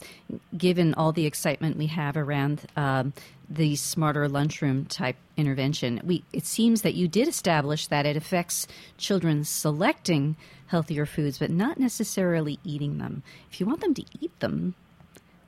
given 0.58 0.94
all 0.94 1.12
the 1.12 1.26
excitement 1.26 1.78
we 1.78 1.88
have 1.88 2.16
around 2.16 2.62
um, 2.78 3.12
the 3.50 3.76
smarter 3.76 4.30
lunchroom 4.30 4.86
type 4.86 5.18
intervention. 5.36 6.00
We, 6.06 6.24
it 6.32 6.46
seems 6.46 6.84
that 6.84 6.96
you 6.96 7.10
did 7.10 7.28
establish 7.28 7.88
that 7.88 8.06
it 8.06 8.16
affects 8.16 8.66
children 8.98 9.44
selecting 9.44 10.38
healthier 10.68 11.06
foods, 11.06 11.38
but 11.38 11.52
not 11.52 11.78
necessarily 11.78 12.60
eating 12.64 12.98
them. 12.98 13.24
If 13.52 13.60
you 13.60 13.66
want 13.66 13.82
them 13.82 13.94
to 13.94 14.06
eat 14.22 14.40
them, 14.40 14.76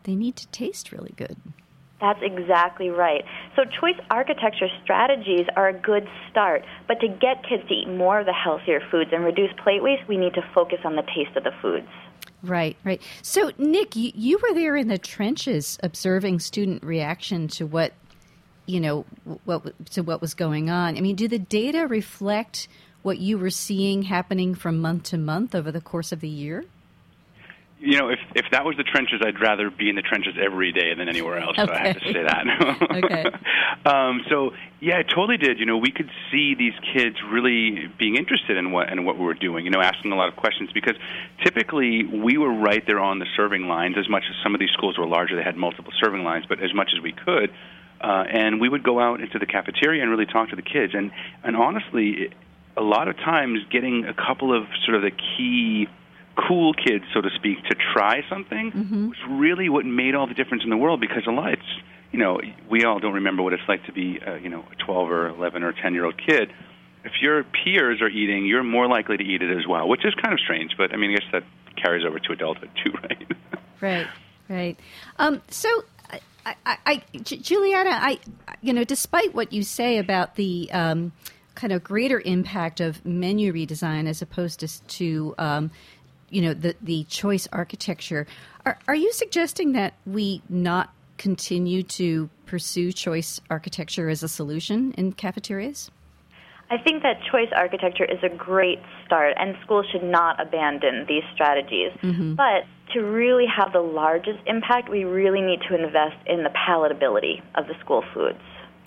they 0.04 0.16
need 0.16 0.36
to 0.36 0.48
taste 0.48 0.92
really 0.92 1.13
good. 1.16 1.38
That's 2.00 2.20
exactly 2.22 2.89
right. 2.89 3.24
So, 3.56 3.63
choice 3.63 4.00
architecture 4.12 4.68
strategies 4.84 5.48
are 5.56 5.70
a 5.70 5.74
good 5.74 6.08
start, 6.30 6.63
but 6.88 7.00
to 7.00 7.08
get 7.08 7.44
kids 7.48 7.68
to 7.68 7.74
eat 7.74 7.89
more 7.89 8.20
of 8.20 8.27
the 8.27 8.34
healthier 8.34 8.82
foods 8.92 9.10
and 9.12 9.24
reduce 9.24 9.50
plate 9.63 9.82
waste, 9.82 10.08
we 10.08 10.18
need 10.18 10.36
to 10.36 10.44
focus 10.54 10.80
on 10.86 10.96
the 10.96 11.01
taste 11.01 11.36
of 11.36 11.44
the 11.44 11.54
foods. 11.60 11.88
Right, 12.44 12.77
right. 12.84 13.01
So, 13.24 13.51
Nick, 13.58 13.96
you, 13.96 14.12
you 14.13 14.38
were 14.38 14.54
there 14.54 14.75
in 14.75 14.89
the 14.89 15.00
trenches 15.00 15.80
observing 15.82 16.39
student 16.39 16.84
reaction 16.84 17.48
to 17.50 17.66
what, 17.66 17.94
you 18.68 18.80
know, 18.80 19.06
what 19.46 19.89
to 19.94 20.01
what 20.01 20.22
was 20.22 20.36
going 20.36 20.70
on. 20.70 20.98
I 20.98 21.01
mean, 21.01 21.16
do 21.16 21.27
the 21.27 21.39
data 21.39 21.88
reflect 21.88 22.68
what 23.01 23.18
you 23.18 23.39
were 23.39 23.50
seeing 23.50 24.04
happening 24.04 24.54
from 24.54 24.80
month 24.80 25.04
to 25.04 25.18
month 25.18 25.56
over 25.56 25.72
the 25.72 25.82
course 25.82 26.12
of 26.12 26.20
the 26.20 26.30
year? 26.30 26.66
You 27.88 27.98
know, 27.98 28.10
if 28.10 28.20
if 28.36 28.46
that 28.51 28.65
was 28.65 28.75
the 28.75 28.84
trenches, 28.84 29.22
I'd 29.25 29.39
rather 29.39 29.70
be 29.70 29.89
in 29.89 29.96
the 29.96 30.01
trenches 30.01 30.36
every 30.38 30.74
day 30.74 30.94
than 30.94 31.08
anywhere 31.08 31.39
else. 31.39 31.58
Okay. 31.58 31.65
So 31.65 31.74
I 31.74 31.88
have 31.88 32.00
to 32.01 32.12
say 32.12 32.24
that. 32.24 32.44
okay. 33.03 33.25
Um, 33.86 34.22
so 34.29 34.51
yeah, 34.82 35.00
it 35.00 35.08
totally 35.08 35.38
did. 35.38 35.60
You 35.60 35.65
know, 35.65 35.77
we 35.77 35.91
could 35.91 36.10
see 36.29 36.56
these 36.56 36.74
kids 36.94 37.15
really 37.32 37.88
being 37.98 38.17
interested 38.17 38.58
in 38.58 38.72
what 38.72 38.91
in 38.91 39.06
what 39.06 39.17
we 39.17 39.24
were 39.24 39.36
doing. 39.36 39.63
You 39.63 39.72
know, 39.72 39.79
asking 39.79 40.12
a 40.12 40.15
lot 40.15 40.27
of 40.27 40.36
questions 40.36 40.72
because 40.74 40.96
typically 41.41 42.03
we 42.03 42.38
were 42.38 42.51
right 42.51 42.84
there 42.86 43.00
on 43.00 43.20
the 43.20 43.25
serving 43.38 43.67
lines. 43.67 43.96
As 43.98 44.10
much 44.10 44.24
as 44.29 44.36
some 44.44 44.53
of 44.53 44.60
these 44.60 44.72
schools 44.72 44.98
were 44.98 45.08
larger, 45.08 45.38
they 45.38 45.44
had 45.44 45.56
multiple 45.56 45.94
serving 46.03 46.24
lines, 46.24 46.46
but 46.50 46.62
as 46.62 46.74
much 46.74 46.91
as 46.98 47.01
we 47.01 47.13
could. 47.13 47.51
Uh, 48.01 48.25
and 48.29 48.60
we 48.60 48.67
would 48.67 48.84
go 48.84 49.00
out 49.00 49.22
into 49.22 49.39
the 49.39 49.46
cafeteria 49.46 50.01
and 50.01 50.12
really 50.12 50.25
talk 50.25 50.50
to 50.50 50.58
the 50.58 50.62
kids. 50.62 50.94
And 50.94 51.12
and 51.44 51.56
honestly, 51.56 52.34
a 52.75 52.84
lot 52.84 53.08
of 53.08 53.15
times 53.15 53.60
getting 53.72 54.03
a 54.03 54.13
couple 54.13 54.53
of 54.53 54.67
sort 54.86 54.98
of 54.98 55.03
the 55.03 55.12
key 55.12 55.88
cool 56.48 56.74
kids, 56.74 57.06
so 57.13 57.22
to 57.22 57.29
speak, 57.36 57.63
to 57.65 57.75
try 57.94 58.22
something 58.29 58.72
mm-hmm. 58.72 59.08
was 59.10 59.17
really 59.29 59.70
what 59.70 59.86
made 59.86 60.15
all 60.15 60.27
the 60.27 60.34
difference 60.34 60.63
in 60.63 60.70
the 60.70 60.77
world. 60.77 61.01
Because 61.01 61.24
a 61.27 61.32
lot, 61.32 61.53
it's 61.53 61.82
you 62.12 62.20
know, 62.20 62.39
we 62.70 62.84
all 62.84 63.00
don't 63.00 63.13
remember 63.13 63.44
what 63.44 63.53
it's 63.53 63.67
like 63.67 63.86
to 63.86 63.91
be, 63.91 64.20
uh, 64.25 64.36
you 64.36 64.50
know, 64.50 64.65
a 64.72 64.75
12 64.84 65.12
or 65.12 65.27
11 65.27 65.63
or 65.63 65.74
10 65.74 65.94
year 65.94 66.06
old 66.06 66.15
kid. 66.17 66.51
If 67.03 67.13
your 67.22 67.44
peers 67.44 68.01
are 68.01 68.10
eating, 68.10 68.46
you're 68.46 68.63
more 68.63 68.88
likely 68.88 69.17
to 69.17 69.24
eat 69.24 69.41
it 69.41 69.56
as 69.56 69.65
well, 69.67 69.88
which 69.88 70.06
is 70.06 70.13
kind 70.15 70.34
of 70.34 70.39
strange. 70.39 70.72
But 70.77 70.94
I 70.94 70.98
mean, 70.98 71.12
I 71.12 71.15
guess 71.15 71.27
that 71.32 71.44
carries 71.82 72.06
over 72.06 72.20
to 72.20 72.32
adulthood 72.32 72.70
too, 72.84 72.91
right? 73.03 73.32
right, 73.82 74.08
right. 74.50 74.79
Um, 75.17 75.41
so. 75.50 75.70
I, 76.46 76.56
I, 76.65 76.77
I, 76.86 77.03
Juliana, 77.20 77.89
I, 77.89 78.20
you 78.62 78.72
know, 78.72 78.86
despite 78.86 79.36
what 79.36 79.51
you 79.51 79.63
say 79.63 79.98
about 79.98 80.36
the 80.36 80.72
um, 80.72 81.12
kind 81.56 81.74
of 81.74 81.84
greater 81.84 82.22
impact 82.22 82.79
of 82.79 83.03
menu 83.06 83.51
redesign 83.51 84.08
as 84.08 84.22
opposed 84.22 84.62
to, 84.62 84.82
to 84.84 85.36
um, 85.38 85.72
you 86.29 86.41
know 86.41 86.53
the 86.53 86.75
the 86.81 87.03
choice 87.05 87.48
architecture. 87.51 88.27
Are 88.65 88.77
are 88.88 88.96
you 88.96 89.12
suggesting 89.13 89.74
that 89.74 89.93
we 90.05 90.41
not 90.50 90.93
continue 91.17 91.84
to 91.84 92.29
pursue 92.46 92.91
choice 92.91 93.41
architecture 93.50 94.10
as 94.10 94.24
a 94.24 94.29
solution 94.29 94.93
in 94.93 95.13
cafeterias? 95.13 95.89
I 96.69 96.77
think 96.77 97.03
that 97.03 97.19
choice 97.31 97.48
architecture 97.55 98.03
is 98.03 98.19
a 98.24 98.29
great 98.29 98.79
start, 99.05 99.36
and 99.38 99.55
schools 99.63 99.86
should 99.91 100.03
not 100.03 100.41
abandon 100.41 101.05
these 101.07 101.24
strategies. 101.34 101.91
Mm-hmm. 102.03 102.36
But 102.36 102.65
to 102.93 103.01
really 103.01 103.46
have 103.48 103.72
the 103.72 103.79
largest 103.79 104.39
impact, 104.46 104.89
we 104.89 105.05
really 105.05 105.41
need 105.41 105.60
to 105.69 105.75
invest 105.75 106.17
in 106.25 106.43
the 106.43 106.50
palatability 106.50 107.41
of 107.55 107.67
the 107.67 107.74
school 107.79 108.03
foods. 108.13 108.39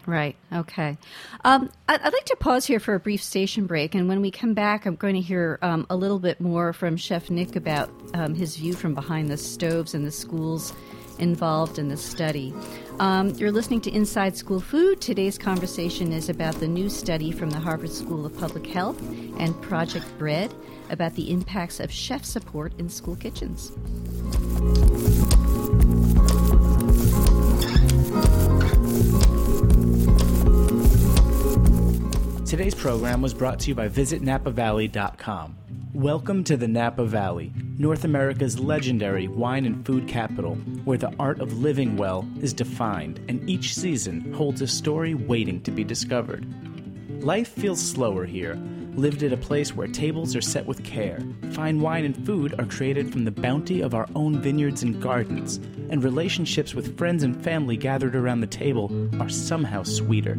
Right. 0.07 0.35
Okay. 0.53 0.97
Um, 1.45 1.71
I'd 1.89 2.13
like 2.13 2.25
to 2.27 2.37
pause 2.37 2.67
here 2.67 2.81
for 2.81 2.95
a 2.95 3.01
brief 3.01 3.23
station 3.23 3.67
break, 3.67 3.95
and 3.95 4.09
when 4.09 4.21
we 4.21 4.31
come 4.31 4.55
back, 4.55 4.87
I'm 4.87 4.97
going 4.97 5.15
to 5.15 5.21
hear 5.21 5.59
um, 5.63 5.87
a 5.91 5.97
little 5.97 6.19
bit 6.19 6.41
more 6.41 6.73
from 6.73 6.97
Chef 6.97 7.31
Nick 7.31 7.55
about 7.55 7.91
um, 8.15 8.35
his 8.35 8.57
view 8.57 8.73
from 8.73 8.95
behind 8.95 9.29
the 9.29 9.37
stoves 9.37 9.95
and 9.95 10.07
the 10.07 10.11
schools 10.11 10.73
involved 11.19 11.79
in 11.79 11.89
the 11.89 11.97
study. 11.97 12.53
Um, 12.99 13.31
you're 13.31 13.53
listening 13.53 13.81
to 13.83 13.91
Inside 13.91 14.37
School 14.37 14.61
Food. 14.61 15.01
Today's 15.01 15.39
conversation 15.39 16.13
is 16.13 16.29
about 16.29 16.55
the 16.57 16.69
new 16.69 16.89
study 16.89 17.31
from 17.31 17.51
the 17.51 17.61
Harvard 17.61 17.93
School 17.93 18.27
of 18.27 18.37
Public 18.37 18.67
Health 18.67 19.01
and 19.39 19.61
Project 19.63 20.07
Bread 20.19 20.53
about 20.89 21.15
the 21.15 21.31
impacts 21.31 21.79
of 21.79 21.93
chef 21.93 22.25
support 22.25 22.73
in 22.79 22.89
school 22.89 23.17
kitchens. 23.17 23.73
Today's 32.51 32.75
program 32.75 33.23
was 33.23 33.33
brought 33.33 33.61
to 33.61 33.69
you 33.69 33.77
by 33.77 33.89
VisitNapaValley.com. 33.89 35.57
Welcome 35.95 36.43
to 36.43 36.57
the 36.57 36.67
Napa 36.67 37.05
Valley, 37.05 37.53
North 37.79 38.03
America's 38.03 38.59
legendary 38.59 39.29
wine 39.29 39.65
and 39.67 39.87
food 39.87 40.09
capital, 40.09 40.57
where 40.85 40.99
the 40.99 41.15
art 41.21 41.39
of 41.39 41.61
living 41.61 41.97
well 41.97 42.29
is 42.41 42.53
defined 42.53 43.21
and 43.29 43.49
each 43.49 43.77
season 43.77 44.33
holds 44.33 44.63
a 44.63 44.67
story 44.67 45.15
waiting 45.15 45.63
to 45.63 45.71
be 45.71 45.85
discovered. 45.85 46.45
Life 47.23 47.51
feels 47.51 47.81
slower 47.81 48.25
here, 48.25 48.57
lived 48.97 49.23
at 49.23 49.33
a 49.33 49.37
place 49.37 49.77
where 49.77 49.87
tables 49.87 50.35
are 50.35 50.41
set 50.41 50.67
with 50.67 50.83
care, 50.83 51.21
fine 51.53 51.81
wine 51.81 52.05
and 52.05 52.27
food 52.27 52.57
are 52.59 52.67
created 52.67 53.13
from 53.13 53.25
the 53.25 53.31
bounty 53.31 53.81
of 53.81 53.95
our 53.95 54.09
own 54.17 54.43
vineyards 54.43 54.83
and 54.83 55.01
gardens, 55.01 55.59
and 55.89 56.03
relationships 56.03 56.75
with 56.75 56.99
friends 56.99 57.23
and 57.23 57.41
family 57.45 57.77
gathered 57.77 58.17
around 58.17 58.41
the 58.41 58.47
table 58.49 58.91
are 59.21 59.29
somehow 59.29 59.85
sweeter. 59.85 60.37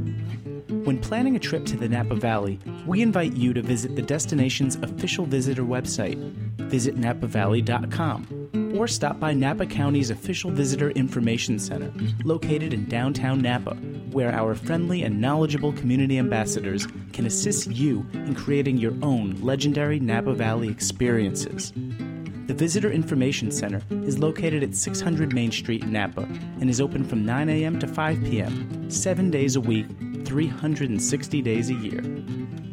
When 0.72 1.00
planning 1.00 1.36
a 1.36 1.40
trip 1.40 1.66
to 1.66 1.76
the 1.76 1.90
Napa 1.90 2.16
Valley, 2.16 2.58
we 2.86 3.02
invite 3.02 3.34
you 3.34 3.54
to 3.54 3.62
visit 3.62 3.98
the 3.98 4.02
destination's 4.02 4.78
official 4.78 5.26
visitor 5.26 5.64
website, 5.64 6.16
visitnapavalley.com, 6.56 8.76
or 8.78 8.88
stop 8.88 9.20
by 9.20 9.34
Napa 9.34 9.66
County's 9.66 10.12
official 10.12 10.50
visitor 10.50 10.92
information 10.92 11.60
center, 11.60 11.92
located 12.24 12.74
in 12.74 12.88
downtown 12.88 13.42
Napa, 13.42 13.76
where 14.12 14.32
our 14.32 14.56
friendly 14.56 15.04
and 15.04 15.20
knowledgeable 15.20 15.74
community 15.74 16.18
ambassadors 16.18 16.88
can 17.12 17.26
assist 17.26 17.70
you 17.70 18.06
in 18.14 18.34
creating 18.34 18.78
your 18.78 18.94
own 19.02 19.32
legendary 19.42 20.00
Napa 20.00 20.34
Valley 20.34 20.70
experiences. 20.70 21.74
The 22.48 22.54
Visitor 22.54 22.90
Information 22.90 23.52
Center 23.52 23.82
is 24.06 24.20
located 24.20 24.64
at 24.64 24.74
600 24.74 25.34
Main 25.34 25.52
Street 25.52 25.86
Napa 25.86 26.22
and 26.62 26.70
is 26.70 26.80
open 26.80 27.04
from 27.04 27.26
9 27.26 27.50
a.m. 27.50 27.78
to 27.80 27.88
5 27.88 28.24
p.m., 28.24 28.90
seven 28.90 29.30
days 29.30 29.58
a 29.58 29.62
week 29.62 29.88
360 30.32 31.42
days 31.42 31.70
a 31.70 31.74
year. 31.74 32.02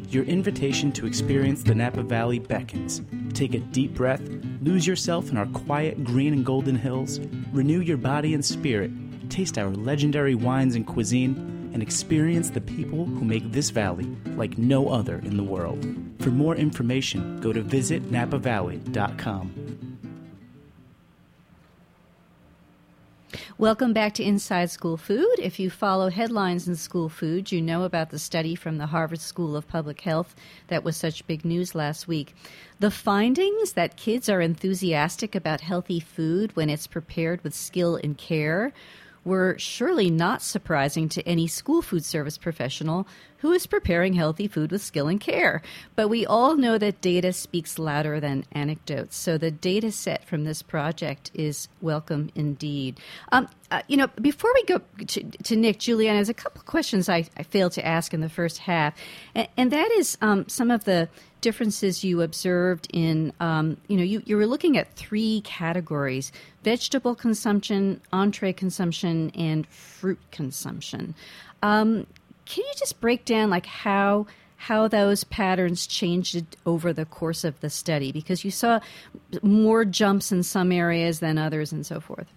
Your 0.07 0.23
invitation 0.23 0.93
to 0.93 1.05
experience 1.05 1.61
the 1.61 1.75
Napa 1.75 2.03
Valley 2.03 2.39
beckons. 2.39 3.01
Take 3.33 3.53
a 3.53 3.59
deep 3.59 3.95
breath, 3.95 4.21
lose 4.61 4.87
yourself 4.87 5.29
in 5.29 5.35
our 5.35 5.45
quiet 5.47 6.05
green 6.05 6.31
and 6.31 6.45
golden 6.45 6.77
hills, 6.77 7.19
renew 7.51 7.81
your 7.81 7.97
body 7.97 8.33
and 8.33 8.45
spirit, 8.45 8.91
taste 9.29 9.57
our 9.57 9.71
legendary 9.71 10.35
wines 10.35 10.75
and 10.75 10.87
cuisine, 10.87 11.35
and 11.73 11.83
experience 11.83 12.49
the 12.49 12.61
people 12.61 13.03
who 13.03 13.25
make 13.25 13.51
this 13.51 13.71
valley 13.71 14.07
like 14.37 14.57
no 14.57 14.87
other 14.87 15.19
in 15.25 15.35
the 15.35 15.43
world. 15.43 15.85
For 16.19 16.29
more 16.29 16.55
information, 16.55 17.41
go 17.41 17.51
to 17.51 17.61
visitnapavalley.com. 17.61 19.58
Welcome 23.59 23.91
back 23.91 24.13
to 24.13 24.23
Inside 24.23 24.71
School 24.71 24.95
Food. 24.95 25.35
If 25.37 25.59
you 25.59 25.69
follow 25.69 26.09
headlines 26.09 26.69
in 26.69 26.77
school 26.77 27.09
food, 27.09 27.51
you 27.51 27.61
know 27.61 27.83
about 27.83 28.09
the 28.09 28.17
study 28.17 28.55
from 28.55 28.77
the 28.77 28.85
Harvard 28.85 29.19
School 29.19 29.57
of 29.57 29.67
Public 29.67 29.99
Health 29.99 30.33
that 30.67 30.85
was 30.85 30.95
such 30.95 31.27
big 31.27 31.43
news 31.43 31.75
last 31.75 32.07
week. 32.07 32.33
The 32.79 32.89
findings 32.89 33.73
that 33.73 33.97
kids 33.97 34.29
are 34.29 34.39
enthusiastic 34.39 35.35
about 35.35 35.59
healthy 35.59 35.99
food 35.99 36.55
when 36.55 36.69
it's 36.69 36.87
prepared 36.87 37.43
with 37.43 37.53
skill 37.53 37.97
and 38.01 38.17
care 38.17 38.71
were 39.25 39.57
surely 39.59 40.09
not 40.09 40.41
surprising 40.41 41.09
to 41.09 41.27
any 41.27 41.45
school 41.45 41.81
food 41.81 42.05
service 42.05 42.37
professional 42.37 43.05
who 43.39 43.51
is 43.51 43.65
preparing 43.67 44.13
healthy 44.13 44.47
food 44.47 44.71
with 44.71 44.81
skill 44.81 45.07
and 45.07 45.19
care. 45.19 45.61
But 45.95 46.09
we 46.09 46.25
all 46.25 46.55
know 46.55 46.77
that 46.77 47.01
data 47.01 47.33
speaks 47.33 47.79
louder 47.79 48.19
than 48.19 48.45
anecdotes. 48.51 49.17
So 49.17 49.37
the 49.37 49.51
data 49.51 49.91
set 49.91 50.25
from 50.25 50.43
this 50.43 50.61
project 50.61 51.31
is 51.33 51.67
welcome 51.81 52.29
indeed. 52.35 52.99
Um, 53.31 53.47
uh, 53.71 53.81
you 53.87 53.97
know, 53.97 54.07
before 54.21 54.51
we 54.53 54.63
go 54.63 54.81
to, 55.05 55.23
to 55.23 55.55
Nick, 55.55 55.79
Juliana, 55.79 56.17
there's 56.17 56.29
a 56.29 56.33
couple 56.33 56.61
questions 56.63 57.07
I, 57.07 57.25
I, 57.37 57.43
failed 57.43 57.73
to 57.73 57.85
ask 57.85 58.15
in 58.15 58.21
the 58.21 58.29
first 58.29 58.57
half, 58.57 58.95
and, 59.35 59.47
and 59.57 59.71
that 59.71 59.91
is 59.91 60.17
um, 60.21 60.47
some 60.49 60.71
of 60.71 60.85
the 60.85 61.07
differences 61.41 62.03
you 62.03 62.21
observed 62.21 62.87
in, 62.91 63.31
um, 63.39 63.77
you 63.87 63.95
know, 63.95 64.03
you, 64.03 64.21
you 64.25 64.35
were 64.35 64.47
looking 64.47 64.77
at 64.77 64.93
three 64.95 65.41
categories 65.41 66.31
vegetable 66.63 67.15
consumption, 67.15 68.01
entree 68.11 68.51
consumption, 68.51 69.31
and 69.35 69.65
fruit 69.67 70.19
consumption. 70.31 71.15
Um, 71.61 72.05
can 72.49 72.65
you 72.65 72.73
just 72.75 72.99
break 72.99 73.23
down 73.25 73.49
like 73.49 73.65
how 73.65 74.25
how 74.57 74.89
those 74.89 75.23
patterns 75.23 75.87
changed 75.87 76.57
over 76.65 76.91
the 76.91 77.05
course 77.05 77.45
of 77.45 77.57
the 77.61 77.69
study? 77.69 78.11
Because 78.11 78.43
you 78.43 78.51
saw 78.51 78.81
more 79.41 79.85
jumps 79.85 80.33
in 80.33 80.43
some 80.43 80.73
areas 80.73 81.21
than 81.21 81.37
others, 81.37 81.71
and 81.71 81.85
so 81.85 82.01
forth. 82.01 82.27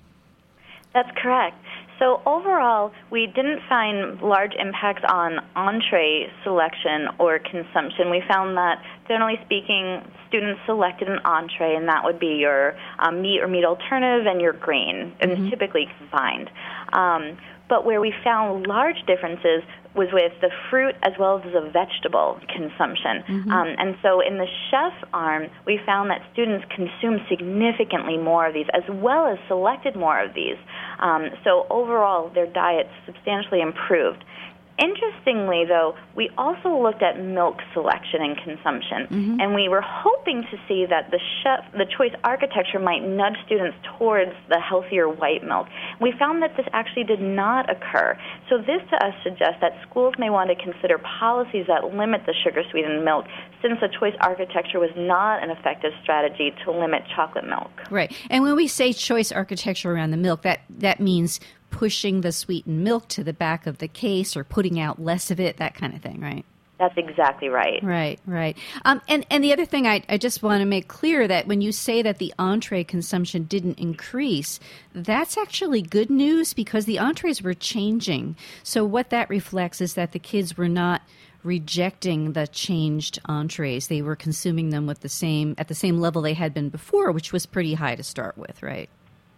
That's 0.94 1.10
correct. 1.20 1.56
So 1.98 2.20
overall, 2.26 2.92
we 3.10 3.26
didn't 3.26 3.60
find 3.68 4.20
large 4.20 4.52
impacts 4.58 5.02
on 5.08 5.38
entree 5.56 6.30
selection 6.44 7.08
or 7.18 7.38
consumption. 7.38 8.10
We 8.10 8.22
found 8.28 8.56
that, 8.56 8.82
generally 9.08 9.38
speaking, 9.44 10.02
students 10.28 10.60
selected 10.66 11.08
an 11.08 11.20
entree, 11.24 11.74
and 11.74 11.88
that 11.88 12.04
would 12.04 12.18
be 12.18 12.38
your 12.38 12.76
um, 12.98 13.22
meat 13.22 13.40
or 13.40 13.48
meat 13.48 13.64
alternative 13.64 14.26
and 14.26 14.40
your 14.40 14.52
grain, 14.52 15.14
and 15.20 15.30
mm-hmm. 15.30 15.50
typically 15.50 15.88
combined. 15.98 16.50
Um, 16.92 17.38
but 17.72 17.86
where 17.86 18.02
we 18.02 18.12
found 18.22 18.66
large 18.66 19.00
differences 19.06 19.64
was 19.96 20.08
with 20.12 20.32
the 20.42 20.50
fruit 20.68 20.94
as 21.02 21.12
well 21.18 21.40
as 21.40 21.52
the 21.56 21.72
vegetable 21.72 22.38
consumption. 22.52 23.24
Mm-hmm. 23.24 23.50
Um, 23.50 23.68
and 23.78 23.96
so 24.02 24.20
in 24.20 24.36
the 24.36 24.46
chef 24.68 24.92
arm, 25.14 25.48
we 25.64 25.80
found 25.86 26.10
that 26.10 26.20
students 26.34 26.66
consumed 26.68 27.20
significantly 27.30 28.18
more 28.18 28.46
of 28.46 28.52
these 28.52 28.68
as 28.74 28.84
well 28.88 29.26
as 29.26 29.38
selected 29.48 29.96
more 29.96 30.20
of 30.20 30.34
these. 30.34 30.60
Um, 31.00 31.30
so 31.44 31.66
overall, 31.70 32.28
their 32.28 32.44
diets 32.44 32.92
substantially 33.06 33.62
improved. 33.62 34.22
Interestingly, 34.78 35.64
though, 35.66 35.94
we 36.16 36.30
also 36.38 36.82
looked 36.82 37.02
at 37.02 37.20
milk 37.20 37.58
selection 37.74 38.22
and 38.22 38.36
consumption, 38.38 39.06
mm-hmm. 39.06 39.40
and 39.40 39.54
we 39.54 39.68
were 39.68 39.82
hoping 39.84 40.42
to 40.50 40.56
see 40.66 40.86
that 40.88 41.10
the 41.10 41.20
chef, 41.42 41.70
the 41.72 41.84
choice 41.84 42.12
architecture 42.24 42.78
might 42.78 43.04
nudge 43.04 43.36
students 43.44 43.76
towards 43.98 44.32
the 44.48 44.58
healthier 44.58 45.08
white 45.08 45.44
milk. 45.44 45.68
We 46.00 46.12
found 46.18 46.42
that 46.42 46.56
this 46.56 46.66
actually 46.72 47.04
did 47.04 47.20
not 47.20 47.70
occur. 47.70 48.18
So 48.48 48.58
this 48.58 48.80
to 48.90 48.96
us 49.04 49.14
suggests 49.22 49.60
that 49.60 49.72
schools 49.88 50.14
may 50.18 50.30
want 50.30 50.50
to 50.50 50.56
consider 50.56 50.98
policies 50.98 51.66
that 51.68 51.94
limit 51.94 52.22
the 52.24 52.34
sugar 52.42 52.62
sweetened 52.70 53.04
milk, 53.04 53.26
since 53.60 53.78
the 53.80 53.88
choice 53.88 54.14
architecture 54.20 54.80
was 54.80 54.90
not 54.96 55.42
an 55.42 55.50
effective 55.50 55.92
strategy 56.02 56.52
to 56.64 56.72
limit 56.72 57.02
chocolate 57.14 57.46
milk. 57.46 57.70
Right, 57.90 58.12
and 58.30 58.42
when 58.42 58.56
we 58.56 58.66
say 58.68 58.92
choice 58.92 59.30
architecture 59.30 59.92
around 59.92 60.12
the 60.12 60.16
milk, 60.16 60.42
that 60.42 60.62
that 60.70 60.98
means 60.98 61.40
pushing 61.72 62.20
the 62.20 62.30
sweetened 62.30 62.84
milk 62.84 63.08
to 63.08 63.24
the 63.24 63.32
back 63.32 63.66
of 63.66 63.78
the 63.78 63.88
case 63.88 64.36
or 64.36 64.44
putting 64.44 64.78
out 64.78 65.02
less 65.02 65.32
of 65.32 65.40
it, 65.40 65.56
that 65.56 65.74
kind 65.74 65.92
of 65.94 66.00
thing, 66.00 66.20
right? 66.20 66.44
That's 66.78 66.96
exactly 66.96 67.48
right. 67.48 67.82
Right, 67.82 68.18
right. 68.26 68.56
Um, 68.84 69.00
and, 69.08 69.24
and 69.30 69.42
the 69.42 69.52
other 69.52 69.64
thing 69.64 69.86
I, 69.86 70.02
I 70.08 70.18
just 70.18 70.42
want 70.42 70.60
to 70.60 70.66
make 70.66 70.88
clear 70.88 71.28
that 71.28 71.46
when 71.46 71.60
you 71.60 71.70
say 71.70 72.02
that 72.02 72.18
the 72.18 72.34
entree 72.38 72.82
consumption 72.82 73.44
didn't 73.44 73.78
increase, 73.78 74.58
that's 74.92 75.36
actually 75.36 75.80
good 75.80 76.10
news 76.10 76.54
because 76.54 76.84
the 76.84 76.98
entrees 76.98 77.40
were 77.40 77.54
changing. 77.54 78.36
So 78.64 78.84
what 78.84 79.10
that 79.10 79.30
reflects 79.30 79.80
is 79.80 79.94
that 79.94 80.12
the 80.12 80.18
kids 80.18 80.56
were 80.56 80.68
not 80.68 81.02
rejecting 81.44 82.32
the 82.32 82.48
changed 82.48 83.20
entrees. 83.26 83.86
They 83.86 84.02
were 84.02 84.16
consuming 84.16 84.70
them 84.70 84.86
with 84.86 85.00
the 85.00 85.08
same 85.08 85.54
at 85.58 85.68
the 85.68 85.74
same 85.74 86.00
level 86.00 86.22
they 86.22 86.34
had 86.34 86.52
been 86.52 86.68
before, 86.68 87.12
which 87.12 87.32
was 87.32 87.46
pretty 87.46 87.74
high 87.74 87.94
to 87.94 88.02
start 88.02 88.36
with, 88.36 88.62
right? 88.62 88.90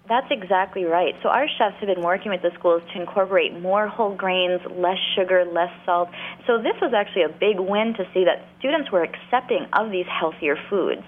That's 0.07 0.27
exactly 0.31 0.85
right. 0.85 1.15
So 1.23 1.31
our 1.31 1.47
chefs 1.49 1.77
have 1.81 1.89
been 1.89 2.03
working 2.03 2.31
with 2.31 2.43
the 2.43 2.51
schools 2.59 2.83
to 2.93 3.01
incorporate 3.01 3.59
more 3.59 3.89
whole 3.89 4.15
grains, 4.15 4.61
less 4.71 4.99
sugar, 5.17 5.47
less 5.47 5.73
salt. 5.87 6.11
So 6.47 6.59
this 6.59 6.75
was 6.83 6.93
actually 6.95 7.23
a 7.23 7.31
big 7.31 7.59
win 7.59 7.95
to 7.95 8.05
see 8.13 8.25
that 8.25 8.47
students 8.59 8.91
were 8.93 9.03
accepting 9.03 9.67
of 9.73 9.91
these 9.91 10.07
healthier 10.07 10.57
foods. 10.69 11.05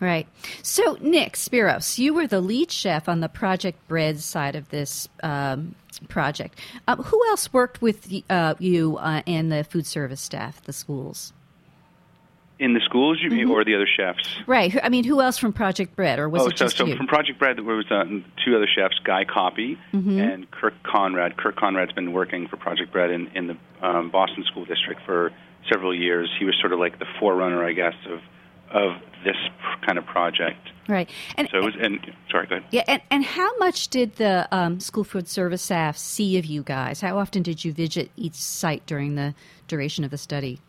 Right. 0.00 0.26
So, 0.62 0.96
Nick 1.02 1.34
Spiros, 1.34 1.98
you 1.98 2.14
were 2.14 2.26
the 2.26 2.40
lead 2.40 2.72
chef 2.72 3.06
on 3.06 3.20
the 3.20 3.28
Project 3.28 3.86
Bread 3.86 4.18
side 4.20 4.56
of 4.56 4.70
this 4.70 5.10
um, 5.22 5.74
project. 6.08 6.58
Um, 6.88 7.02
who 7.02 7.22
else 7.28 7.52
worked 7.52 7.82
with 7.82 8.10
uh, 8.30 8.54
you 8.58 8.96
uh, 8.96 9.20
and 9.26 9.52
the 9.52 9.62
food 9.62 9.86
service 9.86 10.22
staff, 10.22 10.56
at 10.56 10.64
the 10.64 10.72
schools? 10.72 11.34
In 12.60 12.74
the 12.74 12.80
schools, 12.84 13.18
you 13.22 13.30
mean, 13.30 13.46
mm-hmm. 13.46 13.52
or 13.52 13.64
the 13.64 13.74
other 13.74 13.88
chefs? 13.88 14.28
Right. 14.46 14.78
I 14.82 14.90
mean, 14.90 15.04
who 15.04 15.22
else 15.22 15.38
from 15.38 15.52
Project 15.52 15.96
Bread, 15.96 16.18
or 16.18 16.28
was 16.28 16.42
oh, 16.42 16.48
it 16.48 16.56
just 16.56 16.76
so, 16.76 16.84
you? 16.84 16.92
so 16.92 16.98
from 16.98 17.06
Project 17.06 17.38
Bread, 17.38 17.56
there 17.56 17.64
was 17.64 17.90
uh, 17.90 18.04
two 18.44 18.54
other 18.54 18.68
chefs, 18.72 18.98
Guy 19.02 19.24
Copy 19.24 19.78
mm-hmm. 19.94 20.20
and 20.20 20.50
Kirk 20.50 20.74
Conrad. 20.82 21.38
Kirk 21.38 21.56
Conrad's 21.56 21.92
been 21.92 22.12
working 22.12 22.48
for 22.48 22.58
Project 22.58 22.92
Bread 22.92 23.10
in, 23.10 23.28
in 23.28 23.46
the 23.46 23.56
um, 23.80 24.10
Boston 24.10 24.44
School 24.44 24.66
District 24.66 25.00
for 25.06 25.32
several 25.72 25.94
years. 25.94 26.30
He 26.38 26.44
was 26.44 26.54
sort 26.60 26.74
of 26.74 26.78
like 26.78 26.98
the 26.98 27.06
forerunner, 27.18 27.64
I 27.64 27.72
guess, 27.72 27.94
of 28.10 28.20
of 28.70 29.00
this 29.24 29.36
kind 29.84 29.98
of 29.98 30.06
project. 30.06 30.68
Right. 30.88 31.08
And 31.36 31.48
so 31.50 31.58
it 31.58 31.64
was, 31.64 31.74
and 31.80 31.98
sorry, 32.30 32.46
go 32.46 32.56
ahead. 32.56 32.68
Yeah, 32.70 32.84
and, 32.88 33.02
and 33.10 33.24
how 33.24 33.56
much 33.58 33.88
did 33.88 34.16
the 34.16 34.48
um, 34.52 34.80
school 34.80 35.04
food 35.04 35.28
service 35.28 35.62
staff 35.62 35.96
see 35.96 36.38
of 36.38 36.44
you 36.44 36.62
guys? 36.62 37.00
How 37.00 37.18
often 37.18 37.42
did 37.42 37.64
you 37.64 37.72
visit 37.72 38.10
each 38.16 38.34
site 38.34 38.86
during 38.86 39.14
the 39.14 39.34
duration 39.68 40.04
of 40.04 40.10
the 40.10 40.18
study? 40.18 40.60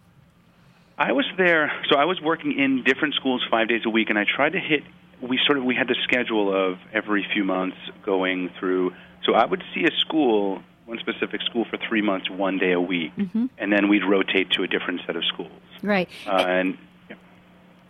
I 1.01 1.13
was 1.13 1.25
there, 1.35 1.71
so 1.89 1.97
I 1.97 2.05
was 2.05 2.21
working 2.21 2.51
in 2.59 2.83
different 2.83 3.15
schools 3.15 3.43
five 3.49 3.67
days 3.67 3.81
a 3.85 3.89
week, 3.89 4.11
and 4.11 4.19
I 4.19 4.23
tried 4.23 4.51
to 4.51 4.59
hit. 4.59 4.83
We 5.19 5.39
sort 5.47 5.57
of 5.57 5.63
we 5.63 5.73
had 5.73 5.87
the 5.87 5.95
schedule 6.03 6.53
of 6.53 6.77
every 6.93 7.25
few 7.33 7.43
months 7.43 7.77
going 8.03 8.51
through. 8.59 8.93
So 9.25 9.33
I 9.33 9.45
would 9.45 9.63
see 9.73 9.83
a 9.85 9.91
school, 9.97 10.61
one 10.85 10.99
specific 10.99 11.41
school, 11.41 11.65
for 11.65 11.77
three 11.77 12.03
months, 12.03 12.29
one 12.29 12.59
day 12.59 12.73
a 12.73 12.79
week, 12.79 13.15
mm-hmm. 13.17 13.47
and 13.57 13.73
then 13.73 13.89
we'd 13.89 14.03
rotate 14.03 14.51
to 14.51 14.63
a 14.63 14.67
different 14.67 15.01
set 15.07 15.15
of 15.15 15.25
schools. 15.25 15.51
Right. 15.81 16.07
Uh, 16.27 16.45
and 16.47 16.77
yeah. 17.09 17.15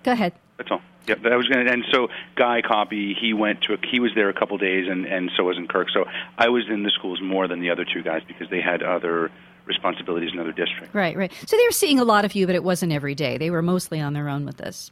go 0.03 0.13
ahead. 0.13 0.31
That's 0.55 0.71
all. 0.71 0.81
Yeah, 1.05 1.15
that 1.15 1.35
was 1.35 1.49
going 1.49 1.65
to 1.65 1.71
and 1.71 1.83
so 1.91 2.07
Guy 2.35 2.61
Copy, 2.61 3.13
he 3.13 3.33
went 3.33 3.63
to 3.63 3.73
a, 3.73 3.77
he 3.91 3.99
was 3.99 4.11
there 4.15 4.29
a 4.29 4.33
couple 4.33 4.57
days, 4.57 4.87
and 4.87 5.05
and 5.05 5.31
so 5.35 5.43
was 5.43 5.57
in 5.57 5.67
Kirk. 5.67 5.89
So 5.93 6.05
I 6.37 6.47
was 6.47 6.63
in 6.69 6.83
the 6.83 6.91
schools 6.91 7.19
more 7.21 7.49
than 7.49 7.59
the 7.59 7.71
other 7.71 7.83
two 7.83 8.03
guys 8.03 8.21
because 8.25 8.49
they 8.49 8.61
had 8.61 8.81
other 8.81 9.31
responsibilities 9.65 10.31
in 10.33 10.39
other 10.39 10.51
districts. 10.51 10.93
Right, 10.93 11.15
right. 11.15 11.31
So 11.45 11.57
they 11.57 11.63
were 11.63 11.71
seeing 11.71 11.99
a 11.99 12.03
lot 12.03 12.25
of 12.25 12.35
you, 12.35 12.45
but 12.45 12.55
it 12.55 12.63
wasn't 12.63 12.91
every 12.91 13.15
day. 13.15 13.37
They 13.37 13.49
were 13.49 13.61
mostly 13.61 13.99
on 13.99 14.13
their 14.13 14.29
own 14.29 14.45
with 14.45 14.57
this. 14.57 14.91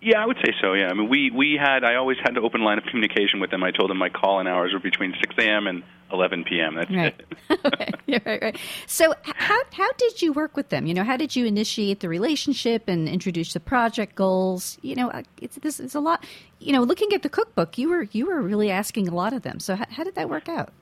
Yeah, 0.00 0.22
I 0.22 0.26
would 0.26 0.36
say 0.36 0.52
so. 0.60 0.74
Yeah, 0.74 0.88
I 0.88 0.94
mean, 0.94 1.08
we 1.08 1.30
we 1.30 1.58
had 1.60 1.82
I 1.82 1.96
always 1.96 2.18
had 2.18 2.36
an 2.36 2.44
open 2.44 2.62
line 2.62 2.78
of 2.78 2.84
communication 2.84 3.40
with 3.40 3.50
them. 3.50 3.64
I 3.64 3.72
told 3.72 3.90
them 3.90 3.98
my 3.98 4.08
call-in 4.08 4.46
hours 4.46 4.72
were 4.72 4.78
between 4.78 5.12
6 5.18 5.34
a.m. 5.38 5.66
and 5.66 5.82
11 6.12 6.44
p.m. 6.44 6.76
That's 6.76 6.90
right. 6.90 7.14
it. 7.50 7.60
okay. 7.64 7.90
Yeah, 8.06 8.18
right, 8.26 8.40
right. 8.40 8.58
So, 8.86 9.14
how 9.24 9.60
how 9.72 9.92
did 9.94 10.22
you 10.22 10.32
work 10.32 10.56
with 10.56 10.68
them? 10.68 10.86
You 10.86 10.94
know, 10.94 11.02
how 11.02 11.16
did 11.16 11.34
you 11.34 11.46
initiate 11.46 11.98
the 11.98 12.08
relationship 12.08 12.84
and 12.86 13.08
introduce 13.08 13.52
the 13.52 13.60
project 13.60 14.14
goals? 14.14 14.78
You 14.82 14.94
know, 14.94 15.10
uh, 15.10 15.22
it's 15.42 15.56
this 15.56 15.80
is 15.80 15.96
a 15.96 16.00
lot. 16.00 16.24
You 16.60 16.72
know, 16.72 16.82
looking 16.82 17.12
at 17.12 17.22
the 17.22 17.28
cookbook, 17.28 17.76
you 17.76 17.88
were 17.90 18.02
you 18.12 18.26
were 18.26 18.40
really 18.40 18.70
asking 18.70 19.08
a 19.08 19.14
lot 19.14 19.32
of 19.32 19.42
them. 19.42 19.58
So, 19.58 19.74
how, 19.74 19.86
how 19.90 20.04
did 20.04 20.14
that 20.14 20.30
work 20.30 20.48
out? 20.48 20.72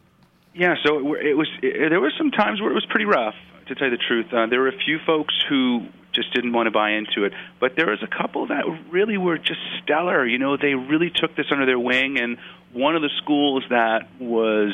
Yeah, 0.57 0.77
so 0.83 1.15
it 1.15 1.37
was. 1.37 1.49
It, 1.63 1.91
there 1.91 2.01
were 2.01 2.13
some 2.17 2.31
times 2.31 2.61
where 2.61 2.71
it 2.71 2.75
was 2.75 2.87
pretty 2.87 3.05
rough, 3.05 3.35
to 3.67 3.75
tell 3.75 3.89
you 3.89 3.97
the 3.97 4.03
truth. 4.03 4.33
Uh, 4.33 4.47
there 4.47 4.61
were 4.61 4.69
a 4.69 4.79
few 4.79 4.99
folks 5.05 5.35
who 5.49 5.87
just 6.13 6.33
didn't 6.33 6.53
want 6.53 6.67
to 6.67 6.71
buy 6.71 6.93
into 6.93 7.25
it, 7.25 7.35
but 7.61 7.77
there 7.77 7.87
was 7.87 8.03
a 8.03 8.07
couple 8.07 8.47
that 8.47 8.65
really 8.91 9.19
were 9.19 9.37
just 9.37 9.61
stellar. 9.83 10.27
You 10.27 10.39
know, 10.39 10.57
they 10.57 10.75
really 10.75 11.11
took 11.11 11.37
this 11.37 11.47
under 11.51 11.67
their 11.67 11.79
wing, 11.79 12.19
and 12.19 12.39
one 12.73 12.97
of 12.97 13.03
the 13.03 13.11
schools 13.19 13.65
that 13.69 14.09
was 14.19 14.73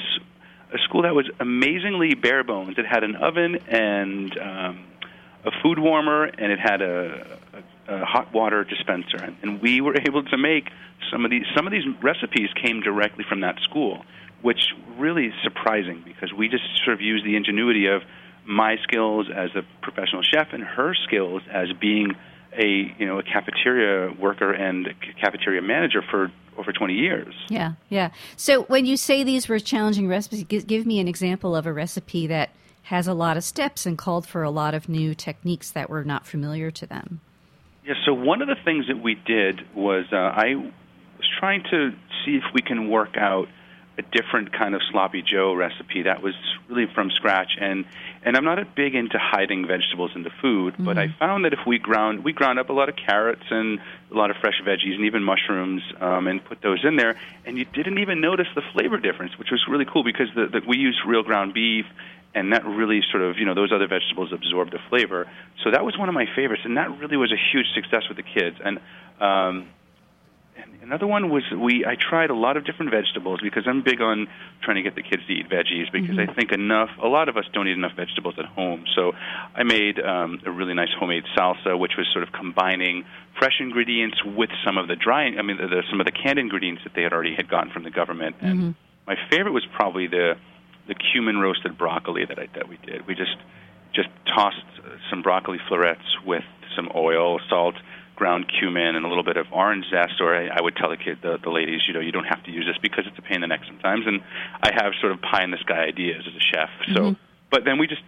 a 0.72 0.78
school 0.84 1.02
that 1.02 1.14
was 1.14 1.28
amazingly 1.40 2.14
bare 2.14 2.44
bones. 2.44 2.78
It 2.78 2.86
had 2.86 3.02
an 3.02 3.16
oven 3.16 3.56
and 3.68 4.38
um, 4.38 4.84
a 5.44 5.50
food 5.62 5.78
warmer, 5.78 6.24
and 6.24 6.52
it 6.52 6.60
had 6.60 6.80
a, 6.80 7.38
a, 7.88 7.94
a 7.94 8.04
hot 8.04 8.32
water 8.32 8.62
dispenser. 8.62 9.34
And 9.42 9.60
we 9.60 9.80
were 9.80 9.96
able 10.06 10.22
to 10.24 10.38
make 10.38 10.70
some 11.10 11.24
of 11.24 11.30
these. 11.30 11.44
Some 11.56 11.66
of 11.66 11.72
these 11.72 11.86
recipes 12.02 12.50
came 12.54 12.82
directly 12.82 13.24
from 13.28 13.40
that 13.40 13.58
school 13.62 14.04
which 14.42 14.72
really 14.98 15.26
is 15.26 15.34
surprising 15.42 16.02
because 16.04 16.32
we 16.32 16.48
just 16.48 16.64
sort 16.84 16.94
of 16.94 17.00
use 17.00 17.22
the 17.24 17.36
ingenuity 17.36 17.86
of 17.86 18.02
my 18.44 18.76
skills 18.82 19.28
as 19.34 19.50
a 19.54 19.62
professional 19.82 20.22
chef 20.22 20.48
and 20.52 20.64
her 20.64 20.94
skills 20.94 21.42
as 21.50 21.68
being 21.80 22.12
a 22.54 22.94
you 22.98 23.06
know 23.06 23.18
a 23.18 23.22
cafeteria 23.22 24.12
worker 24.20 24.52
and 24.52 24.88
cafeteria 25.20 25.62
manager 25.62 26.02
for 26.02 26.30
over 26.58 26.72
20 26.72 26.92
years. 26.92 27.34
Yeah, 27.48 27.72
yeah. 27.88 28.10
So 28.36 28.64
when 28.64 28.84
you 28.84 28.98
say 28.98 29.24
these 29.24 29.48
were 29.48 29.58
challenging 29.58 30.06
recipes, 30.06 30.44
give, 30.44 30.66
give 30.66 30.86
me 30.86 31.00
an 31.00 31.08
example 31.08 31.56
of 31.56 31.66
a 31.66 31.72
recipe 31.72 32.26
that 32.26 32.50
has 32.82 33.06
a 33.06 33.14
lot 33.14 33.36
of 33.38 33.44
steps 33.44 33.86
and 33.86 33.96
called 33.96 34.26
for 34.26 34.42
a 34.42 34.50
lot 34.50 34.74
of 34.74 34.88
new 34.88 35.14
techniques 35.14 35.70
that 35.70 35.88
were 35.88 36.04
not 36.04 36.26
familiar 36.26 36.70
to 36.70 36.86
them. 36.86 37.20
Yeah, 37.86 37.94
so 38.04 38.12
one 38.12 38.42
of 38.42 38.48
the 38.48 38.56
things 38.64 38.86
that 38.88 39.02
we 39.02 39.14
did 39.14 39.62
was 39.74 40.04
uh, 40.12 40.16
I 40.16 40.56
was 40.56 41.28
trying 41.38 41.62
to 41.70 41.92
see 42.24 42.36
if 42.36 42.44
we 42.52 42.60
can 42.60 42.90
work 42.90 43.16
out 43.16 43.48
a 43.98 44.02
different 44.02 44.52
kind 44.52 44.74
of 44.74 44.80
sloppy 44.90 45.22
Joe 45.22 45.52
recipe 45.52 46.02
that 46.02 46.22
was 46.22 46.34
really 46.68 46.86
from 46.94 47.10
scratch. 47.10 47.52
And 47.60 47.84
and 48.24 48.36
I'm 48.36 48.44
not 48.44 48.58
a 48.58 48.64
big 48.64 48.94
into 48.94 49.18
hiding 49.18 49.66
vegetables 49.66 50.12
into 50.14 50.30
food, 50.40 50.74
mm-hmm. 50.74 50.84
but 50.84 50.96
I 50.98 51.08
found 51.18 51.44
that 51.44 51.52
if 51.52 51.60
we 51.66 51.78
ground 51.78 52.24
we 52.24 52.32
ground 52.32 52.58
up 52.58 52.70
a 52.70 52.72
lot 52.72 52.88
of 52.88 52.96
carrots 52.96 53.44
and 53.50 53.80
a 54.10 54.14
lot 54.14 54.30
of 54.30 54.36
fresh 54.36 54.60
veggies 54.64 54.94
and 54.94 55.04
even 55.04 55.22
mushrooms 55.22 55.82
um, 56.00 56.26
and 56.26 56.44
put 56.44 56.62
those 56.62 56.84
in 56.84 56.96
there, 56.96 57.18
and 57.44 57.58
you 57.58 57.64
didn't 57.64 57.98
even 57.98 58.20
notice 58.20 58.48
the 58.54 58.62
flavor 58.72 58.98
difference, 58.98 59.38
which 59.38 59.50
was 59.50 59.62
really 59.68 59.84
cool 59.84 60.04
because 60.04 60.28
the, 60.34 60.46
the, 60.46 60.62
we 60.66 60.76
used 60.78 61.00
real 61.06 61.22
ground 61.22 61.52
beef. 61.54 61.86
And 62.34 62.54
that 62.54 62.64
really 62.64 63.02
sort 63.10 63.22
of, 63.22 63.36
you 63.36 63.44
know, 63.44 63.52
those 63.52 63.72
other 63.72 63.86
vegetables 63.86 64.32
absorb 64.32 64.70
the 64.70 64.78
flavor. 64.88 65.28
So 65.62 65.70
that 65.70 65.84
was 65.84 65.98
one 65.98 66.08
of 66.08 66.14
my 66.14 66.24
favorites, 66.34 66.62
and 66.64 66.78
that 66.78 66.88
really 66.98 67.18
was 67.18 67.30
a 67.30 67.36
huge 67.36 67.66
success 67.74 68.04
with 68.08 68.16
the 68.16 68.22
kids. 68.22 68.56
And 68.64 68.80
um, 69.20 69.68
Another 70.82 71.06
one 71.06 71.30
was 71.30 71.44
we. 71.50 71.86
I 71.86 71.96
tried 71.96 72.28
a 72.28 72.34
lot 72.34 72.56
of 72.56 72.66
different 72.66 72.90
vegetables 72.90 73.40
because 73.42 73.64
I'm 73.66 73.82
big 73.82 74.02
on 74.02 74.28
trying 74.62 74.76
to 74.76 74.82
get 74.82 74.94
the 74.94 75.02
kids 75.02 75.22
to 75.26 75.32
eat 75.32 75.48
veggies 75.48 75.90
because 75.90 76.16
mm-hmm. 76.16 76.30
I 76.30 76.34
think 76.34 76.52
enough. 76.52 76.90
A 77.02 77.06
lot 77.06 77.30
of 77.30 77.36
us 77.38 77.44
don't 77.54 77.66
eat 77.68 77.78
enough 77.78 77.96
vegetables 77.96 78.34
at 78.38 78.44
home. 78.44 78.84
So 78.94 79.12
I 79.54 79.62
made 79.62 79.98
um, 79.98 80.40
a 80.44 80.50
really 80.50 80.74
nice 80.74 80.90
homemade 80.98 81.24
salsa, 81.36 81.78
which 81.78 81.92
was 81.96 82.06
sort 82.12 82.22
of 82.22 82.32
combining 82.32 83.04
fresh 83.38 83.60
ingredients 83.60 84.22
with 84.24 84.50
some 84.64 84.76
of 84.76 84.88
the 84.88 84.96
dry. 84.96 85.24
I 85.24 85.40
mean, 85.42 85.56
the, 85.56 85.68
the, 85.68 85.82
some 85.88 86.00
of 86.00 86.04
the 86.04 86.12
canned 86.12 86.38
ingredients 86.38 86.82
that 86.84 86.92
they 86.94 87.02
had 87.02 87.14
already 87.14 87.34
had 87.34 87.48
gotten 87.48 87.72
from 87.72 87.84
the 87.84 87.90
government. 87.90 88.36
And 88.42 88.58
mm-hmm. 88.58 88.70
my 89.06 89.16
favorite 89.30 89.52
was 89.52 89.64
probably 89.74 90.08
the 90.08 90.34
the 90.88 90.94
cumin 90.94 91.38
roasted 91.38 91.78
broccoli 91.78 92.26
that 92.26 92.38
I 92.38 92.48
that 92.54 92.68
we 92.68 92.76
did. 92.84 93.06
We 93.06 93.14
just 93.14 93.36
just 93.94 94.08
tossed 94.26 94.66
some 95.08 95.22
broccoli 95.22 95.58
florets 95.68 96.04
with 96.26 96.44
some 96.76 96.90
oil, 96.94 97.40
salt 97.48 97.76
ground 98.16 98.50
cumin 98.58 98.94
and 98.94 99.04
a 99.04 99.08
little 99.08 99.24
bit 99.24 99.36
of 99.36 99.46
orange 99.52 99.86
zest, 99.90 100.20
or 100.20 100.34
I, 100.34 100.48
I 100.48 100.62
would 100.62 100.76
tell 100.76 100.90
the 100.90 100.96
kid, 100.96 101.18
the, 101.22 101.38
the 101.42 101.50
ladies, 101.50 101.80
you 101.86 101.94
know, 101.94 102.00
you 102.00 102.12
don't 102.12 102.24
have 102.24 102.42
to 102.44 102.50
use 102.50 102.66
this 102.66 102.76
because 102.80 103.04
it's 103.06 103.18
a 103.18 103.22
pain 103.22 103.36
in 103.36 103.40
the 103.42 103.46
neck 103.46 103.60
sometimes. 103.66 104.06
And 104.06 104.20
I 104.62 104.70
have 104.74 104.92
sort 105.00 105.12
of 105.12 105.20
pie 105.20 105.44
in 105.44 105.50
the 105.50 105.58
sky 105.58 105.84
ideas 105.84 106.24
as 106.26 106.34
a 106.34 106.40
chef. 106.40 106.70
So, 106.94 107.00
mm-hmm. 107.00 107.22
but 107.50 107.64
then 107.64 107.78
we 107.78 107.86
just 107.86 108.02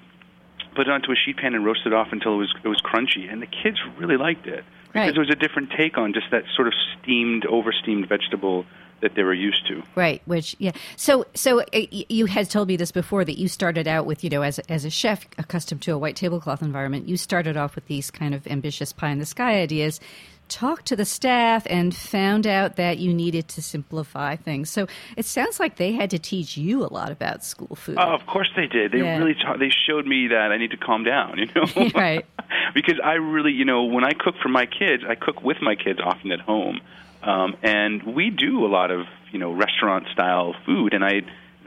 put 0.74 0.86
it 0.86 0.90
onto 0.90 1.12
a 1.12 1.16
sheet 1.16 1.36
pan 1.36 1.54
and 1.54 1.64
roast 1.64 1.80
it 1.86 1.92
off 1.92 2.08
until 2.12 2.34
it 2.34 2.38
was 2.38 2.54
it 2.62 2.68
was 2.68 2.80
crunchy, 2.82 3.32
and 3.32 3.40
the 3.40 3.46
kids 3.46 3.78
really 3.98 4.16
liked 4.16 4.46
it 4.46 4.64
because 4.88 5.06
right. 5.06 5.16
it 5.16 5.18
was 5.18 5.30
a 5.30 5.36
different 5.36 5.70
take 5.76 5.98
on 5.98 6.12
just 6.12 6.26
that 6.30 6.44
sort 6.54 6.68
of 6.68 6.74
steamed, 7.00 7.46
over 7.46 7.72
steamed 7.72 8.08
vegetable 8.08 8.64
that 9.04 9.14
they 9.14 9.22
were 9.22 9.34
used 9.34 9.66
to. 9.68 9.82
Right. 9.94 10.22
Which 10.24 10.56
yeah. 10.58 10.72
So 10.96 11.26
so 11.34 11.60
uh, 11.60 11.64
you 11.90 12.26
had 12.26 12.50
told 12.50 12.68
me 12.68 12.76
this 12.76 12.90
before 12.90 13.24
that 13.24 13.38
you 13.38 13.48
started 13.48 13.86
out 13.86 14.06
with 14.06 14.24
you 14.24 14.30
know 14.30 14.42
as 14.42 14.58
as 14.60 14.84
a 14.84 14.90
chef 14.90 15.26
accustomed 15.38 15.82
to 15.82 15.92
a 15.92 15.98
white 15.98 16.16
tablecloth 16.16 16.62
environment, 16.62 17.08
you 17.08 17.16
started 17.16 17.56
off 17.56 17.74
with 17.74 17.86
these 17.86 18.10
kind 18.10 18.34
of 18.34 18.46
ambitious 18.46 18.92
pie 18.92 19.10
in 19.10 19.18
the 19.18 19.26
sky 19.26 19.60
ideas. 19.60 20.00
Talked 20.46 20.86
to 20.86 20.96
the 20.96 21.06
staff 21.06 21.66
and 21.70 21.96
found 21.96 22.46
out 22.46 22.76
that 22.76 22.98
you 22.98 23.14
needed 23.14 23.48
to 23.48 23.62
simplify 23.62 24.36
things. 24.36 24.68
So 24.68 24.86
it 25.16 25.24
sounds 25.24 25.58
like 25.58 25.76
they 25.76 25.92
had 25.92 26.10
to 26.10 26.18
teach 26.18 26.58
you 26.58 26.84
a 26.84 26.92
lot 26.92 27.10
about 27.10 27.42
school 27.42 27.74
food. 27.74 27.96
Oh, 27.98 28.12
of 28.14 28.26
course 28.26 28.50
they 28.54 28.66
did. 28.66 28.92
They 28.92 28.98
yeah. 28.98 29.16
really 29.16 29.34
taught, 29.34 29.58
they 29.58 29.70
showed 29.70 30.06
me 30.06 30.28
that 30.28 30.52
I 30.52 30.58
need 30.58 30.72
to 30.72 30.76
calm 30.76 31.02
down. 31.02 31.38
You 31.38 31.46
know, 31.54 31.90
right? 31.94 32.26
because 32.74 33.00
I 33.02 33.14
really, 33.14 33.52
you 33.52 33.64
know, 33.64 33.84
when 33.84 34.04
I 34.04 34.12
cook 34.12 34.34
for 34.42 34.50
my 34.50 34.66
kids, 34.66 35.02
I 35.08 35.14
cook 35.14 35.42
with 35.42 35.62
my 35.62 35.76
kids 35.76 35.98
often 36.04 36.30
at 36.30 36.40
home. 36.40 36.80
Um, 37.24 37.56
and 37.62 38.14
we 38.14 38.30
do 38.30 38.64
a 38.64 38.68
lot 38.68 38.90
of 38.90 39.06
you 39.32 39.38
know 39.38 39.52
restaurant 39.52 40.06
style 40.12 40.54
food, 40.66 40.94
and 40.94 41.04
I 41.04 41.22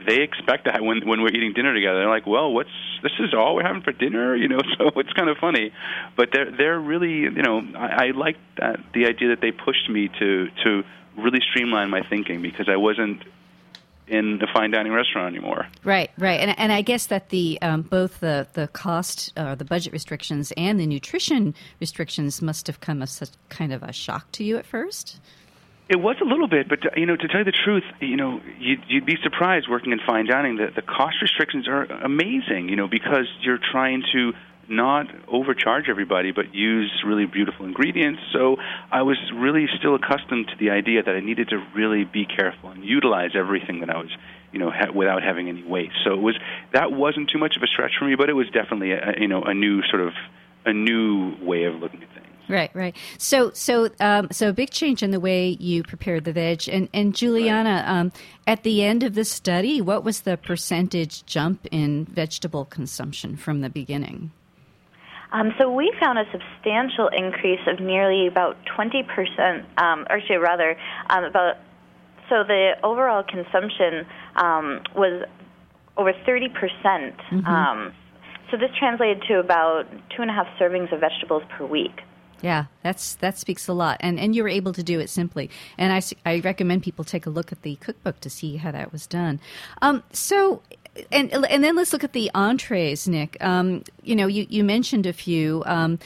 they 0.06 0.22
expect 0.22 0.66
that 0.66 0.82
when 0.82 1.06
when 1.06 1.20
we're 1.22 1.28
eating 1.28 1.52
dinner 1.52 1.74
together. 1.74 1.98
They're 1.98 2.08
like, 2.08 2.26
"Well, 2.26 2.52
what's 2.52 2.70
this 3.02 3.12
is 3.18 3.34
all 3.34 3.56
we're 3.56 3.64
having 3.64 3.82
for 3.82 3.92
dinner?" 3.92 4.36
You 4.38 4.48
know, 4.48 4.60
so 4.78 4.90
it's 4.96 5.12
kind 5.12 5.28
of 5.28 5.36
funny, 5.38 5.72
but 6.16 6.30
they're 6.32 6.50
they're 6.50 6.78
really 6.78 7.20
you 7.20 7.42
know 7.42 7.60
I, 7.76 8.06
I 8.06 8.10
like 8.14 8.36
that 8.58 8.80
the 8.94 9.06
idea 9.06 9.28
that 9.30 9.40
they 9.40 9.50
pushed 9.50 9.90
me 9.90 10.08
to 10.18 10.48
to 10.64 10.84
really 11.16 11.40
streamline 11.50 11.90
my 11.90 12.02
thinking 12.08 12.40
because 12.40 12.68
I 12.68 12.76
wasn't 12.76 13.22
in 14.06 14.40
a 14.42 14.46
fine 14.52 14.70
dining 14.70 14.92
restaurant 14.92 15.34
anymore. 15.34 15.66
Right, 15.84 16.10
right, 16.18 16.40
and 16.40 16.58
and 16.58 16.72
I 16.72 16.82
guess 16.82 17.06
that 17.06 17.30
the 17.30 17.60
um, 17.62 17.82
both 17.82 18.20
the 18.20 18.46
the 18.52 18.68
cost, 18.68 19.32
uh, 19.36 19.54
the 19.54 19.64
budget 19.64 19.92
restrictions, 19.92 20.52
and 20.56 20.78
the 20.78 20.86
nutrition 20.86 21.54
restrictions 21.80 22.40
must 22.40 22.66
have 22.66 22.80
come 22.80 23.02
as 23.02 23.10
such 23.10 23.30
kind 23.48 23.72
of 23.72 23.82
a 23.82 23.92
shock 23.92 24.30
to 24.32 24.44
you 24.44 24.56
at 24.56 24.66
first. 24.66 25.20
It 25.88 25.96
was 25.96 26.16
a 26.20 26.24
little 26.24 26.48
bit, 26.48 26.68
but 26.68 26.80
you 26.98 27.06
know, 27.06 27.16
to 27.16 27.28
tell 27.28 27.38
you 27.38 27.44
the 27.44 27.52
truth, 27.64 27.84
you 28.00 28.16
know, 28.16 28.40
you'd, 28.58 28.80
you'd 28.88 29.06
be 29.06 29.16
surprised 29.22 29.68
working 29.70 29.92
in 29.92 30.00
fine 30.06 30.26
dining. 30.26 30.56
that 30.56 30.74
the 30.74 30.82
cost 30.82 31.16
restrictions 31.22 31.66
are 31.66 31.84
amazing, 31.84 32.68
you 32.68 32.76
know, 32.76 32.88
because 32.88 33.26
you're 33.40 33.58
trying 33.58 34.02
to 34.12 34.32
not 34.68 35.06
overcharge 35.28 35.88
everybody, 35.88 36.30
but 36.30 36.54
use 36.54 36.92
really 37.06 37.24
beautiful 37.24 37.64
ingredients. 37.64 38.20
So 38.34 38.56
I 38.92 39.00
was 39.00 39.16
really 39.34 39.66
still 39.78 39.94
accustomed 39.94 40.48
to 40.48 40.56
the 40.58 40.70
idea 40.70 41.02
that 41.02 41.14
I 41.14 41.20
needed 41.20 41.48
to 41.48 41.66
really 41.74 42.04
be 42.04 42.26
careful 42.26 42.70
and 42.70 42.84
utilize 42.84 43.30
everything 43.34 43.80
that 43.80 43.88
I 43.88 43.96
was, 43.96 44.10
you 44.52 44.58
know, 44.58 44.70
ha- 44.70 44.92
without 44.94 45.22
having 45.22 45.48
any 45.48 45.62
waste. 45.62 45.94
So 46.04 46.12
it 46.12 46.20
was 46.20 46.36
that 46.74 46.92
wasn't 46.92 47.30
too 47.30 47.38
much 47.38 47.56
of 47.56 47.62
a 47.62 47.66
stretch 47.66 47.92
for 47.98 48.04
me, 48.04 48.14
but 48.14 48.28
it 48.28 48.34
was 48.34 48.46
definitely 48.50 48.92
a, 48.92 49.14
you 49.18 49.28
know 49.28 49.42
a 49.42 49.54
new 49.54 49.82
sort 49.88 50.02
of 50.02 50.12
a 50.66 50.72
new 50.72 51.34
way 51.42 51.64
of 51.64 51.76
looking 51.76 52.02
at 52.02 52.12
things. 52.12 52.27
Right, 52.48 52.70
right. 52.74 52.96
So, 53.18 53.50
so, 53.52 53.90
um, 54.00 54.28
so 54.30 54.48
a 54.48 54.52
big 54.52 54.70
change 54.70 55.02
in 55.02 55.10
the 55.10 55.20
way 55.20 55.48
you 55.60 55.82
prepared 55.82 56.24
the 56.24 56.32
veg. 56.32 56.68
And, 56.68 56.88
and 56.94 57.14
Juliana, 57.14 57.84
right. 57.86 57.88
um, 57.88 58.12
at 58.46 58.62
the 58.62 58.82
end 58.82 59.02
of 59.02 59.14
the 59.14 59.24
study, 59.24 59.80
what 59.80 60.04
was 60.04 60.22
the 60.22 60.36
percentage 60.36 61.26
jump 61.26 61.66
in 61.70 62.06
vegetable 62.06 62.64
consumption 62.64 63.36
from 63.36 63.60
the 63.60 63.68
beginning? 63.68 64.32
Um, 65.30 65.52
so 65.58 65.70
we 65.70 65.92
found 66.00 66.18
a 66.18 66.24
substantial 66.32 67.08
increase 67.08 67.60
of 67.66 67.80
nearly 67.80 68.26
about 68.26 68.56
20%, 68.64 69.64
um, 69.76 70.06
or 70.08 70.16
actually 70.16 70.36
rather, 70.36 70.76
um, 71.10 71.24
about 71.24 71.56
so 72.28 72.44
the 72.44 72.72
overall 72.82 73.22
consumption 73.22 74.06
um, 74.36 74.82
was 74.94 75.24
over 75.96 76.12
30%. 76.12 76.52
Mm-hmm. 76.52 77.46
Um, 77.46 77.94
so 78.50 78.56
this 78.56 78.70
translated 78.78 79.22
to 79.28 79.38
about 79.38 79.86
two 80.14 80.22
and 80.22 80.30
a 80.30 80.34
half 80.34 80.46
servings 80.58 80.92
of 80.92 81.00
vegetables 81.00 81.42
per 81.56 81.66
week. 81.66 82.00
Yeah, 82.40 82.66
that's 82.82 83.16
that 83.16 83.38
speaks 83.38 83.68
a 83.68 83.72
lot, 83.72 83.96
and 84.00 84.18
and 84.18 84.34
you 84.34 84.42
were 84.42 84.48
able 84.48 84.72
to 84.72 84.82
do 84.82 85.00
it 85.00 85.10
simply. 85.10 85.50
And 85.76 85.92
I, 85.92 86.02
I 86.30 86.40
recommend 86.40 86.82
people 86.82 87.04
take 87.04 87.26
a 87.26 87.30
look 87.30 87.52
at 87.52 87.62
the 87.62 87.76
cookbook 87.76 88.20
to 88.20 88.30
see 88.30 88.56
how 88.56 88.70
that 88.70 88.92
was 88.92 89.06
done. 89.06 89.40
Um, 89.82 90.02
so, 90.12 90.62
and 91.10 91.32
and 91.32 91.64
then 91.64 91.76
let's 91.76 91.92
look 91.92 92.04
at 92.04 92.12
the 92.12 92.30
entrees, 92.34 93.08
Nick. 93.08 93.36
Um, 93.42 93.82
you 94.02 94.14
know, 94.14 94.26
you 94.26 94.46
you 94.48 94.64
mentioned 94.64 95.06
a 95.06 95.12
few. 95.12 95.62
Um, 95.66 95.98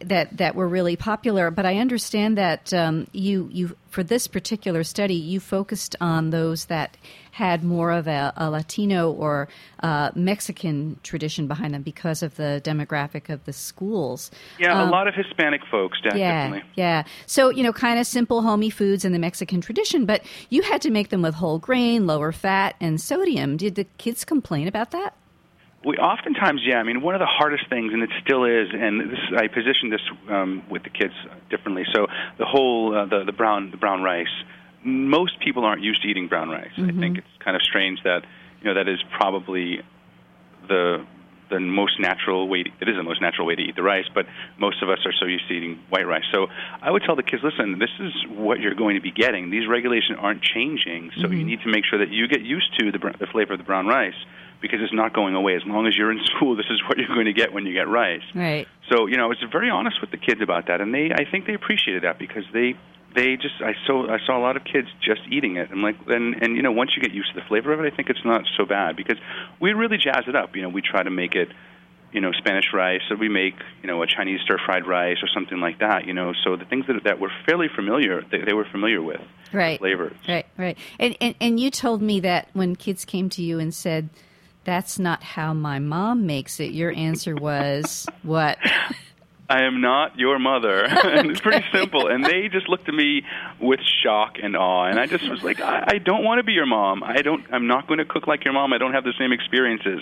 that 0.00 0.36
that 0.36 0.54
were 0.54 0.68
really 0.68 0.96
popular. 0.96 1.50
But 1.50 1.66
I 1.66 1.78
understand 1.78 2.38
that 2.38 2.72
um, 2.72 3.06
you 3.12 3.48
you 3.52 3.76
for 3.88 4.02
this 4.02 4.26
particular 4.26 4.84
study 4.84 5.14
you 5.14 5.40
focused 5.40 5.96
on 6.00 6.30
those 6.30 6.66
that 6.66 6.96
had 7.32 7.64
more 7.64 7.90
of 7.90 8.06
a, 8.06 8.32
a 8.36 8.48
Latino 8.48 9.10
or 9.10 9.48
uh, 9.82 10.10
Mexican 10.14 10.98
tradition 11.02 11.48
behind 11.48 11.74
them 11.74 11.82
because 11.82 12.22
of 12.22 12.36
the 12.36 12.62
demographic 12.64 13.28
of 13.28 13.44
the 13.44 13.52
schools. 13.52 14.30
Yeah, 14.58 14.80
um, 14.80 14.88
a 14.88 14.90
lot 14.90 15.08
of 15.08 15.14
Hispanic 15.14 15.62
folks, 15.68 16.00
definitely. 16.00 16.62
Yeah, 16.76 17.02
yeah. 17.02 17.04
So 17.26 17.50
you 17.50 17.62
know, 17.64 17.72
kind 17.72 17.98
of 17.98 18.06
simple, 18.06 18.42
homey 18.42 18.70
foods 18.70 19.04
in 19.04 19.12
the 19.12 19.18
Mexican 19.18 19.60
tradition, 19.60 20.06
but 20.06 20.22
you 20.50 20.62
had 20.62 20.80
to 20.82 20.90
make 20.90 21.08
them 21.08 21.22
with 21.22 21.34
whole 21.34 21.58
grain, 21.58 22.06
lower 22.06 22.30
fat, 22.30 22.76
and 22.80 23.00
sodium. 23.00 23.56
Did 23.56 23.74
the 23.74 23.84
kids 23.98 24.24
complain 24.24 24.68
about 24.68 24.92
that? 24.92 25.14
We 25.84 25.96
oftentimes, 25.96 26.62
yeah. 26.64 26.78
I 26.78 26.82
mean, 26.82 27.02
one 27.02 27.14
of 27.14 27.20
the 27.20 27.26
hardest 27.26 27.68
things, 27.68 27.92
and 27.92 28.02
it 28.02 28.10
still 28.24 28.44
is, 28.44 28.68
and 28.72 29.12
this, 29.12 29.18
I 29.36 29.48
position 29.48 29.90
this 29.90 30.00
um, 30.30 30.62
with 30.70 30.82
the 30.82 30.90
kids 30.90 31.14
differently. 31.50 31.84
So 31.94 32.06
the 32.38 32.46
whole 32.46 32.96
uh, 32.96 33.06
the 33.06 33.24
the 33.24 33.32
brown 33.32 33.70
the 33.70 33.76
brown 33.76 34.02
rice. 34.02 34.32
Most 34.86 35.40
people 35.40 35.64
aren't 35.64 35.82
used 35.82 36.02
to 36.02 36.08
eating 36.08 36.28
brown 36.28 36.50
rice. 36.50 36.68
Mm-hmm. 36.76 36.98
I 36.98 37.00
think 37.00 37.18
it's 37.18 37.42
kind 37.42 37.56
of 37.56 37.62
strange 37.62 38.02
that 38.04 38.20
you 38.60 38.66
know 38.66 38.74
that 38.74 38.88
is 38.88 38.98
probably 39.16 39.80
the 40.68 41.06
the 41.50 41.60
most 41.60 42.00
natural 42.00 42.48
way. 42.48 42.62
To, 42.62 42.70
it 42.80 42.88
is 42.88 42.96
the 42.96 43.02
most 43.02 43.20
natural 43.20 43.46
way 43.46 43.54
to 43.54 43.62
eat 43.62 43.76
the 43.76 43.82
rice, 43.82 44.06
but 44.14 44.26
most 44.58 44.82
of 44.82 44.88
us 44.88 44.98
are 45.04 45.12
so 45.18 45.26
used 45.26 45.46
to 45.48 45.54
eating 45.54 45.80
white 45.88 46.06
rice. 46.06 46.24
So 46.32 46.48
I 46.82 46.90
would 46.90 47.02
tell 47.02 47.16
the 47.16 47.22
kids, 47.22 47.42
listen, 47.42 47.78
this 47.78 47.92
is 48.00 48.12
what 48.28 48.60
you're 48.60 48.74
going 48.74 48.96
to 48.96 49.02
be 49.02 49.12
getting. 49.12 49.50
These 49.50 49.68
regulations 49.68 50.18
aren't 50.20 50.42
changing, 50.42 51.12
so 51.16 51.24
mm-hmm. 51.24 51.32
you 51.32 51.44
need 51.44 51.60
to 51.62 51.70
make 51.70 51.84
sure 51.84 51.98
that 51.98 52.10
you 52.10 52.28
get 52.28 52.40
used 52.40 52.78
to 52.80 52.92
the, 52.92 52.98
the 53.20 53.26
flavor 53.26 53.52
of 53.52 53.58
the 53.58 53.64
brown 53.64 53.86
rice 53.86 54.16
because 54.64 54.80
it's 54.80 54.94
not 54.94 55.12
going 55.12 55.34
away. 55.34 55.56
As 55.56 55.62
long 55.66 55.86
as 55.86 55.94
you're 55.94 56.10
in 56.10 56.24
school, 56.36 56.56
this 56.56 56.64
is 56.70 56.80
what 56.88 56.96
you're 56.96 57.14
going 57.14 57.26
to 57.26 57.34
get 57.34 57.52
when 57.52 57.66
you 57.66 57.74
get 57.74 57.86
rice. 57.86 58.24
Right. 58.34 58.66
So 58.90 59.06
you 59.06 59.18
know, 59.18 59.24
I 59.24 59.28
was 59.28 59.36
very 59.52 59.68
honest 59.68 60.00
with 60.00 60.10
the 60.10 60.16
kids 60.16 60.40
about 60.40 60.68
that, 60.68 60.80
and 60.80 60.94
they 60.94 61.10
I 61.12 61.30
think 61.30 61.46
they 61.46 61.52
appreciated 61.52 62.04
that 62.04 62.18
because 62.18 62.44
they 62.54 62.74
they 63.14 63.36
just 63.36 63.60
I 63.60 63.74
saw 63.86 64.08
I 64.10 64.18
saw 64.24 64.38
a 64.38 64.42
lot 64.42 64.56
of 64.56 64.64
kids 64.64 64.88
just 65.02 65.20
eating 65.30 65.56
it. 65.56 65.68
I'm 65.70 65.82
like, 65.82 65.96
and 66.06 66.42
and 66.42 66.56
you 66.56 66.62
know, 66.62 66.72
once 66.72 66.92
you 66.96 67.02
get 67.02 67.12
used 67.12 67.34
to 67.34 67.40
the 67.40 67.46
flavor 67.46 67.72
of 67.72 67.80
it, 67.80 67.92
I 67.92 67.94
think 67.94 68.08
it's 68.08 68.24
not 68.24 68.42
so 68.56 68.64
bad 68.64 68.96
because 68.96 69.18
we 69.60 69.72
really 69.74 69.98
jazz 69.98 70.24
it 70.26 70.34
up. 70.34 70.56
You 70.56 70.62
know, 70.62 70.70
we 70.70 70.80
try 70.80 71.02
to 71.02 71.10
make 71.10 71.34
it 71.34 71.48
you 72.14 72.20
know 72.20 72.32
Spanish 72.32 72.66
rice, 72.72 73.02
or 73.10 73.16
we 73.16 73.28
make 73.28 73.54
you 73.82 73.88
know 73.88 74.02
a 74.02 74.06
Chinese 74.06 74.40
stir 74.40 74.56
fried 74.64 74.86
rice 74.86 75.18
or 75.22 75.28
something 75.28 75.60
like 75.60 75.80
that. 75.80 76.06
You 76.06 76.14
know, 76.14 76.32
so 76.44 76.56
the 76.56 76.64
things 76.64 76.86
that 76.86 77.04
that 77.04 77.20
were 77.20 77.30
fairly 77.44 77.68
familiar, 77.68 78.22
they, 78.30 78.38
they 78.38 78.54
were 78.54 78.64
familiar 78.64 79.02
with 79.02 79.20
right 79.52 79.78
flavors. 79.78 80.16
Right, 80.26 80.46
right. 80.56 80.78
And, 80.98 81.16
and 81.20 81.34
and 81.40 81.60
you 81.60 81.70
told 81.70 82.00
me 82.00 82.20
that 82.20 82.48
when 82.52 82.76
kids 82.76 83.04
came 83.04 83.28
to 83.30 83.42
you 83.42 83.58
and 83.58 83.74
said 83.74 84.08
that's 84.64 84.98
not 84.98 85.22
how 85.22 85.52
my 85.54 85.78
mom 85.78 86.26
makes 86.26 86.60
it. 86.60 86.72
Your 86.72 86.92
answer 86.92 87.34
was 87.36 88.06
what? 88.22 88.58
I 89.48 89.64
am 89.64 89.80
not 89.80 90.18
your 90.18 90.38
mother. 90.38 90.84
and 91.04 91.30
it's 91.30 91.40
pretty 91.40 91.64
simple. 91.72 92.08
And 92.08 92.24
they 92.24 92.48
just 92.48 92.68
looked 92.68 92.88
at 92.88 92.94
me 92.94 93.22
with 93.60 93.80
shock 94.02 94.36
and 94.42 94.56
awe. 94.56 94.86
And 94.86 94.98
I 94.98 95.06
just 95.06 95.28
was 95.28 95.42
like, 95.42 95.60
I, 95.60 95.84
I 95.86 95.98
don't 95.98 96.24
want 96.24 96.38
to 96.38 96.44
be 96.44 96.52
your 96.52 96.66
mom. 96.66 97.02
I 97.02 97.22
don't. 97.22 97.44
I'm 97.52 97.66
not 97.66 97.86
going 97.86 97.98
to 97.98 98.04
cook 98.04 98.26
like 98.26 98.44
your 98.44 98.54
mom. 98.54 98.72
I 98.72 98.78
don't 98.78 98.92
have 98.92 99.04
the 99.04 99.12
same 99.18 99.32
experiences. 99.32 100.00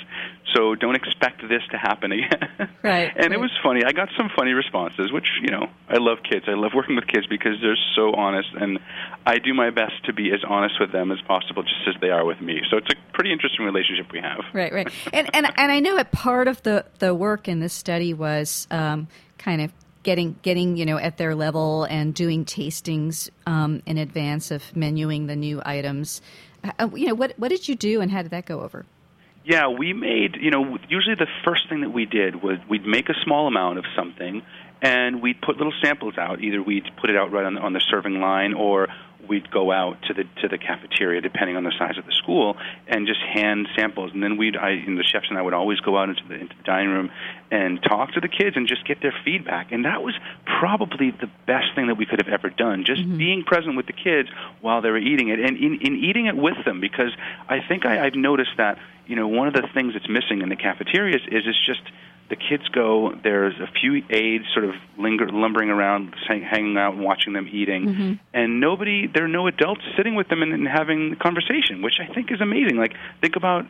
So 0.55 0.75
don't 0.75 0.97
expect 0.97 1.43
this 1.49 1.63
to 1.71 1.79
happen 1.79 2.13
again. 2.13 2.49
Right. 2.83 3.13
and 3.15 3.27
right. 3.27 3.33
it 3.33 3.39
was 3.39 3.53
funny. 3.63 3.85
I 3.85 3.93
got 3.93 4.09
some 4.17 4.29
funny 4.37 4.53
responses, 4.53 5.13
which 5.13 5.27
you 5.41 5.51
know, 5.51 5.69
I 5.89 5.99
love 5.99 6.19
kids. 6.29 6.47
I 6.49 6.55
love 6.55 6.73
working 6.75 6.97
with 6.97 7.07
kids 7.07 7.27
because 7.29 7.61
they're 7.63 7.79
so 7.95 8.13
honest, 8.13 8.49
and 8.55 8.81
I 9.25 9.39
do 9.39 9.55
my 9.55 9.71
best 9.71 10.05
to 10.07 10.13
be 10.13 10.33
as 10.33 10.41
honest 10.49 10.81
with 10.81 10.91
them 10.91 11.13
as 11.13 11.21
possible, 11.21 11.63
just 11.63 11.87
as 11.87 11.95
they 12.01 12.11
are 12.11 12.25
with 12.25 12.41
me. 12.41 12.61
So 12.71 12.79
it's 12.79 12.89
a 12.91 12.97
pretty 13.15 13.33
interesting 13.33 13.65
relationship 13.65 14.11
we 14.11 14.19
have. 14.21 14.41
Right, 14.53 14.73
right, 14.73 14.89
and 15.13 15.31
and 15.33 15.47
and 15.57 15.71
I 15.71 15.79
know 15.79 15.95
that 15.95 16.11
part 16.11 16.49
of 16.49 16.61
the 16.65 16.85
the 16.99 17.15
work 17.15 17.47
in 17.47 17.61
this 17.61 17.73
study 17.73 18.15
was 18.15 18.67
um, 18.73 19.07
kind 19.43 19.61
of 19.61 19.73
getting 20.03 20.37
getting 20.43 20.77
you 20.77 20.87
know 20.87 20.99
at 20.99 21.17
their 21.17 21.35
level 21.35 21.85
and 21.85 22.15
doing 22.15 22.45
tastings 22.45 23.31
um, 23.47 23.83
in 23.87 23.99
advance 23.99 24.51
of 24.51 24.63
menuing 24.75 25.27
the 25.27 25.37
new 25.37 25.63
items. 25.65 26.21
Uh, 26.79 26.89
you 26.95 27.07
know, 27.07 27.15
what 27.15 27.35
what 27.39 27.49
did 27.49 27.69
you 27.69 27.75
do, 27.75 28.01
and 28.01 28.11
how 28.11 28.23
did 28.23 28.31
that 28.31 28.47
go 28.47 28.61
over? 28.61 28.85
Yeah, 29.45 29.69
we 29.69 29.93
made, 29.93 30.37
you 30.41 30.51
know, 30.51 30.79
usually 30.89 31.17
the 31.17 31.27
first 31.45 31.69
thing 31.69 31.81
that 31.81 31.91
we 31.91 32.07
did 32.07 32.43
was 32.43 32.59
we'd 32.69 32.87
make 32.87 33.09
a 33.09 33.15
small 33.25 33.49
amount 33.49 33.79
of 33.79 33.85
something 33.97 34.43
and 34.81 35.21
we'd 35.21 35.41
put 35.41 35.57
little 35.57 35.73
samples 35.83 36.17
out. 36.17 36.41
Either 36.41 36.63
we'd 36.63 36.89
put 37.01 37.11
it 37.11 37.17
out 37.17 37.33
right 37.33 37.45
on, 37.45 37.59
on 37.59 37.73
the 37.73 37.81
serving 37.81 38.21
line 38.21 38.55
or 38.55 38.89
we'd 39.29 39.51
go 39.51 39.71
out 39.71 40.03
to 40.03 40.15
the 40.15 40.25
to 40.41 40.49
the 40.49 40.59
cafeteria 40.59 41.21
depending 41.21 41.57
on 41.57 41.63
the 41.63 41.73
size 41.79 41.97
of 41.97 42.05
the 42.05 42.13
school 42.13 42.57
and 42.89 43.07
just 43.07 43.21
hand 43.21 43.69
samples. 43.77 44.13
And 44.13 44.23
then 44.23 44.37
we'd 44.37 44.57
I 44.57 44.71
and 44.71 44.99
the 44.99 45.05
chefs 45.05 45.27
and 45.29 45.39
I 45.39 45.43
would 45.43 45.55
always 45.55 45.81
go 45.81 45.97
out 45.97 46.09
into 46.09 46.23
the 46.29 46.35
into 46.35 46.57
the 46.57 46.63
dining 46.65 46.91
room 46.91 47.11
and 47.51 47.83
talk 47.83 48.13
to 48.13 48.21
the 48.21 48.29
kids 48.29 48.57
and 48.57 48.67
just 48.67 48.87
get 48.87 49.01
their 49.01 49.15
feedback. 49.25 49.73
And 49.73 49.85
that 49.85 50.03
was 50.03 50.15
probably 50.45 51.11
the 51.11 51.31
best 51.47 51.75
thing 51.75 51.87
that 51.89 51.97
we 51.97 52.07
could 52.07 52.21
have 52.21 52.33
ever 52.33 52.51
done 52.51 52.85
just 52.85 53.03
mm-hmm. 53.03 53.19
being 53.19 53.45
present 53.45 53.77
with 53.77 53.87
the 53.87 53.93
kids 53.93 54.29
while 54.61 54.83
they 54.83 54.91
were 54.91 54.99
eating 54.99 55.29
it 55.29 55.41
and 55.41 55.57
in, 55.57 55.81
in 55.81 55.97
eating 55.97 56.27
it 56.27 56.37
with 56.37 56.65
them. 56.65 56.81
Because 56.81 57.13
I 57.49 57.61
think 57.61 57.87
I, 57.87 58.05
I've 58.05 58.15
noticed 58.15 58.57
that 58.57 58.79
you 59.07 59.17
know 59.17 59.29
one 59.29 59.49
of 59.49 59.55
the 59.55 59.67
things 59.75 59.95
that's 59.95 60.09
missing 60.09 60.43
in 60.43 60.49
the 60.49 60.57
cafeterias 60.57 61.23
is 61.29 61.43
it's 61.47 61.67
just 61.67 61.83
the 62.31 62.37
kids 62.37 62.67
go. 62.69 63.13
There's 63.23 63.55
a 63.61 63.71
few 63.81 64.03
aides 64.09 64.45
sort 64.55 64.65
of 64.65 64.75
linger, 64.97 65.29
lumbering 65.29 65.69
around, 65.69 66.15
hanging 66.27 66.79
out, 66.79 66.95
and 66.95 67.05
watching 67.05 67.35
them 67.35 67.47
eating, 67.53 67.87
mm-hmm. 67.87 68.13
and 68.33 68.61
nobody. 68.61 69.07
There 69.07 69.25
are 69.25 69.29
no 69.29 69.47
adults 69.49 69.83
sitting 69.97 70.15
with 70.15 70.29
them 70.29 70.43
and, 70.43 70.53
and 70.53 70.67
having 70.67 71.17
conversation, 71.17 71.83
which 71.83 72.01
I 72.01 72.13
think 72.13 72.33
is 72.33 72.41
amazing. 72.41 72.77
Like 72.77 72.95
think 73.21 73.37
about 73.37 73.67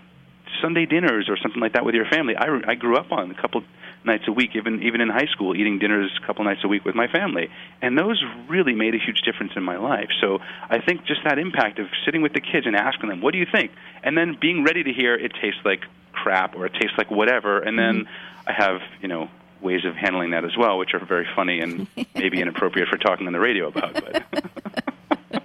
Sunday 0.61 0.87
dinners 0.87 1.29
or 1.29 1.37
something 1.37 1.61
like 1.61 1.73
that 1.73 1.85
with 1.85 1.95
your 1.95 2.07
family. 2.07 2.37
I, 2.37 2.47
I 2.67 2.75
grew 2.75 2.97
up 2.97 3.11
on 3.11 3.31
a 3.31 3.35
couple 3.35 3.65
nights 4.05 4.25
a 4.29 4.33
week, 4.33 4.51
even 4.55 4.83
even 4.83 5.01
in 5.01 5.09
high 5.09 5.27
school, 5.27 5.55
eating 5.55 5.79
dinners 5.79 6.11
a 6.23 6.27
couple 6.27 6.45
nights 6.45 6.61
a 6.65 6.69
week 6.69 6.85
with 6.85 6.95
my 6.95 7.09
family, 7.09 7.51
and 7.81 7.99
those 7.99 8.23
really 8.49 8.75
made 8.75 8.95
a 8.95 8.99
huge 8.99 9.23
difference 9.23 9.53
in 9.57 9.63
my 9.63 9.77
life. 9.77 10.09
So 10.21 10.41
I 10.69 10.81
think 10.81 11.05
just 11.05 11.21
that 11.25 11.39
impact 11.39 11.79
of 11.79 11.87
sitting 12.05 12.23
with 12.23 12.33
the 12.33 12.41
kids 12.41 12.67
and 12.67 12.77
asking 12.77 13.09
them, 13.09 13.21
"What 13.21 13.33
do 13.33 13.39
you 13.39 13.47
think?" 13.51 13.73
and 14.03 14.17
then 14.17 14.37
being 14.41 14.65
ready 14.65 14.83
to 14.83 14.93
hear 14.93 15.15
it 15.15 15.33
tastes 15.41 15.61
like 15.65 15.85
crap 16.13 16.55
or 16.57 16.67
it 16.67 16.75
tastes 16.75 16.97
like 16.99 17.11
whatever, 17.11 17.61
and 17.61 17.79
then 17.79 18.05
mm-hmm. 18.05 18.49
I 18.49 18.53
have 18.53 18.81
you 19.01 19.09
know 19.09 19.29
ways 19.61 19.85
of 19.85 19.95
handling 19.95 20.31
that 20.31 20.45
as 20.45 20.57
well, 20.57 20.79
which 20.79 20.95
are 20.95 21.05
very 21.05 21.27
funny 21.35 21.61
and 21.61 21.87
maybe 22.15 22.41
inappropriate 22.41 22.89
for 22.89 22.99
talking 22.99 23.27
on 23.27 23.33
the 23.33 23.41
radio 23.41 23.69
about. 23.69 23.95
But 23.95 24.25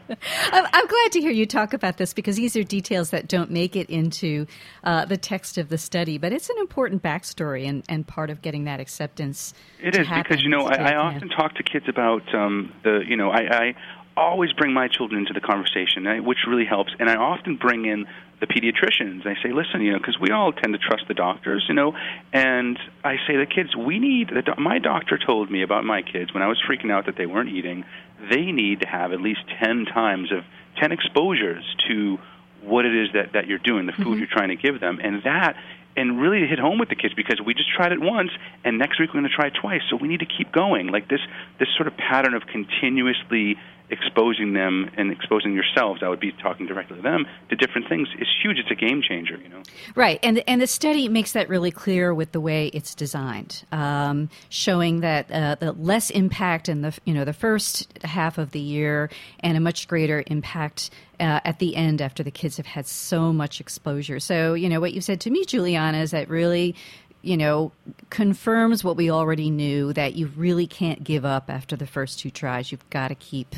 I'm, 0.10 0.65
I'm 0.74 0.88
glad 0.88 1.12
to 1.13 1.22
hear 1.22 1.32
you 1.32 1.46
talk 1.46 1.74
about 1.74 1.98
this 1.98 2.13
because 2.13 2.36
these 2.36 2.56
are 2.56 2.63
details 2.63 3.10
that 3.12 3.28
don't 3.28 3.52
make 3.52 3.76
it 3.76 3.89
into 3.89 4.46
uh, 4.84 5.06
the 5.06 5.17
text 5.17 5.58
of 5.58 5.70
the 5.70 5.78
study, 5.78 6.17
but 6.17 6.32
it's 6.32 6.50
an 6.50 6.58
important 6.60 7.04
backstory 7.04 7.67
and, 7.67 7.84
and 7.89 8.08
part 8.08 8.30
of 8.30 8.41
getting 8.41 8.65
that 8.65 8.80
acceptance. 8.80 9.54
It 9.82 9.96
is 9.96 10.08
because 10.08 10.41
you 10.41 10.50
know 10.50 10.67
I, 10.67 10.91
I 10.91 10.96
often 10.96 11.30
talk 11.30 11.56
to 11.56 11.63
kids 11.63 11.86
about 11.88 12.34
um, 12.34 12.74
the 12.84 13.04
you 13.08 13.15
know 13.15 13.32
I, 13.32 13.41
I 13.65 13.76
always 14.17 14.52
bring 14.54 14.74
my 14.74 14.88
children 14.88 15.20
into 15.20 15.34
the 15.34 15.41
conversation, 15.41 16.06
which 16.26 16.39
really 16.48 16.65
helps, 16.65 16.91
and 17.00 17.10
I 17.10 17.15
often 17.15 17.56
bring 17.56 17.86
in 17.86 18.06
the 18.39 18.48
pediatricians. 18.48 19.26
I 19.26 19.34
say, 19.41 19.52
listen, 19.52 19.82
you 19.82 19.91
know, 19.91 19.98
because 19.98 20.20
we 20.20 20.32
all 20.32 20.52
tend 20.52 20.74
to 20.74 20.80
trust 20.80 21.04
the 21.08 21.13
doctors, 21.13 21.65
you 21.67 21.74
know, 21.74 21.96
and 22.34 22.78
I 23.04 23.15
say 23.26 23.34
to 23.34 23.39
the 23.39 23.46
kids, 23.46 23.76
we 23.76 24.00
need. 24.00 24.30
The, 24.30 24.41
doc- 24.41 24.60
my 24.60 24.80
doctor 24.80 25.17
told 25.17 25.50
me 25.50 25.63
about 25.63 25.86
my 25.86 26.02
kids 26.02 26.34
when 26.34 26.43
I 26.43 26.48
was 26.48 26.62
freaking 26.70 26.91
out 26.91 27.06
that 27.08 27.15
they 27.17 27.26
weren't 27.26 27.50
eating. 27.50 27.84
They 28.30 28.51
need 28.51 28.82
to 28.82 28.88
have 28.88 29.12
at 29.13 29.21
least 29.21 29.41
ten 29.60 29.86
times 29.86 30.32
of 30.32 30.43
ten 30.80 30.91
exposures 30.91 31.63
to 31.88 32.17
what 32.62 32.86
it 32.86 32.95
is 32.95 33.10
that 33.13 33.34
that 33.34 33.47
you're 33.47 33.60
doing, 33.60 33.86
the 33.86 33.91
food 33.91 34.06
mm-hmm. 34.06 34.19
you're 34.19 34.27
trying 34.27 34.49
to 34.49 34.56
give 34.56 34.80
them, 34.80 34.99
and 35.01 35.23
that 35.23 35.56
and 35.95 36.21
really 36.21 36.41
to 36.41 36.47
hit 36.47 36.60
home 36.60 36.77
with 36.77 36.89
the 36.89 36.95
kids 36.95 37.13
because 37.15 37.41
we 37.43 37.56
just 37.56 37.69
tried 37.75 37.91
it 37.91 37.99
once 37.99 38.30
and 38.63 38.77
next 38.77 38.99
week 38.99 39.10
we're 39.10 39.19
going 39.19 39.30
to 39.30 39.36
try 39.36 39.47
it 39.47 39.53
twice. 39.60 39.82
So 39.89 39.95
we 39.95 40.08
need 40.08 40.19
to 40.19 40.27
keep 40.27 40.51
going. 40.51 40.88
Like 40.88 41.10
this 41.10 41.21
this 41.60 41.67
sort 41.75 41.88
of 41.88 41.97
pattern 41.97 42.36
of 42.36 42.43
continuously 42.45 43.58
exposing 43.89 44.54
them 44.54 44.89
and 44.97 45.12
exposing 45.12 45.54
yourselves 45.54 46.02
i 46.04 46.10
would 46.10 46.19
be 46.19 46.32
talking 46.34 46.65
directly 46.65 46.97
to 46.97 47.02
them 47.02 47.26
to 47.50 47.56
different 47.56 47.88
things. 47.88 48.08
Is 48.19 48.28
huge. 48.41 48.58
It's 48.58 48.71
a 48.71 48.76
game 48.76 49.02
changer 49.02 49.38
you 49.38 49.50
know? 49.50 49.62
Right, 49.95 50.19
and 50.23 50.43
and 50.47 50.62
the 50.62 50.67
study 50.67 51.08
makes 51.10 51.34
that 51.34 51.50
really 51.50 51.71
clear 51.71 52.13
with 52.13 52.32
the 52.32 52.41
way 52.41 52.67
it's 52.67 52.95
designed, 52.95 53.63
um, 53.71 54.30
showing 54.50 55.02
that 55.02 55.32
uh, 55.32 55.56
the 55.60 55.71
less 55.73 56.10
impact 56.10 56.69
in 56.69 56.82
the 56.82 56.97
you 57.06 57.13
know 57.13 57.26
the 57.26 57.34
first 57.34 57.97
half 58.04 58.38
of 58.38 58.52
the 58.52 58.60
year 58.60 59.10
and 59.39 59.58
a 59.58 59.60
much 59.60 59.88
greater 59.88 60.23
impact 60.28 60.89
uh, 61.19 61.39
at 61.43 61.60
the 61.60 61.76
end 61.76 62.02
after 62.02 62.23
the 62.23 62.32
kids 62.32 62.58
have 62.58 62.65
had 62.65 62.88
so 62.88 63.34
much 63.34 63.60
exposure. 63.60 64.19
So 64.19 64.54
you 64.54 64.69
know 64.69 64.80
what 64.80 64.93
you 64.93 65.02
said 65.02 65.21
to 65.21 65.30
me, 65.30 65.45
Juliana, 65.45 66.00
is 66.00 66.12
that 66.12 66.30
really 66.30 66.76
you 67.21 67.38
know 67.38 67.71
confirms 68.10 68.84
what 68.84 68.95
we 68.95 69.12
already 69.12 69.49
knew 69.49 69.93
that 69.93 70.15
you 70.15 70.27
really 70.36 70.67
can't 70.67 71.03
give 71.03 71.25
up 71.25 71.49
after 71.49 71.75
the 71.75 71.88
first 71.88 72.19
two 72.19 72.30
tries. 72.30 72.71
You've 72.71 72.89
got 72.89 73.10
to 73.10 73.15
keep 73.15 73.56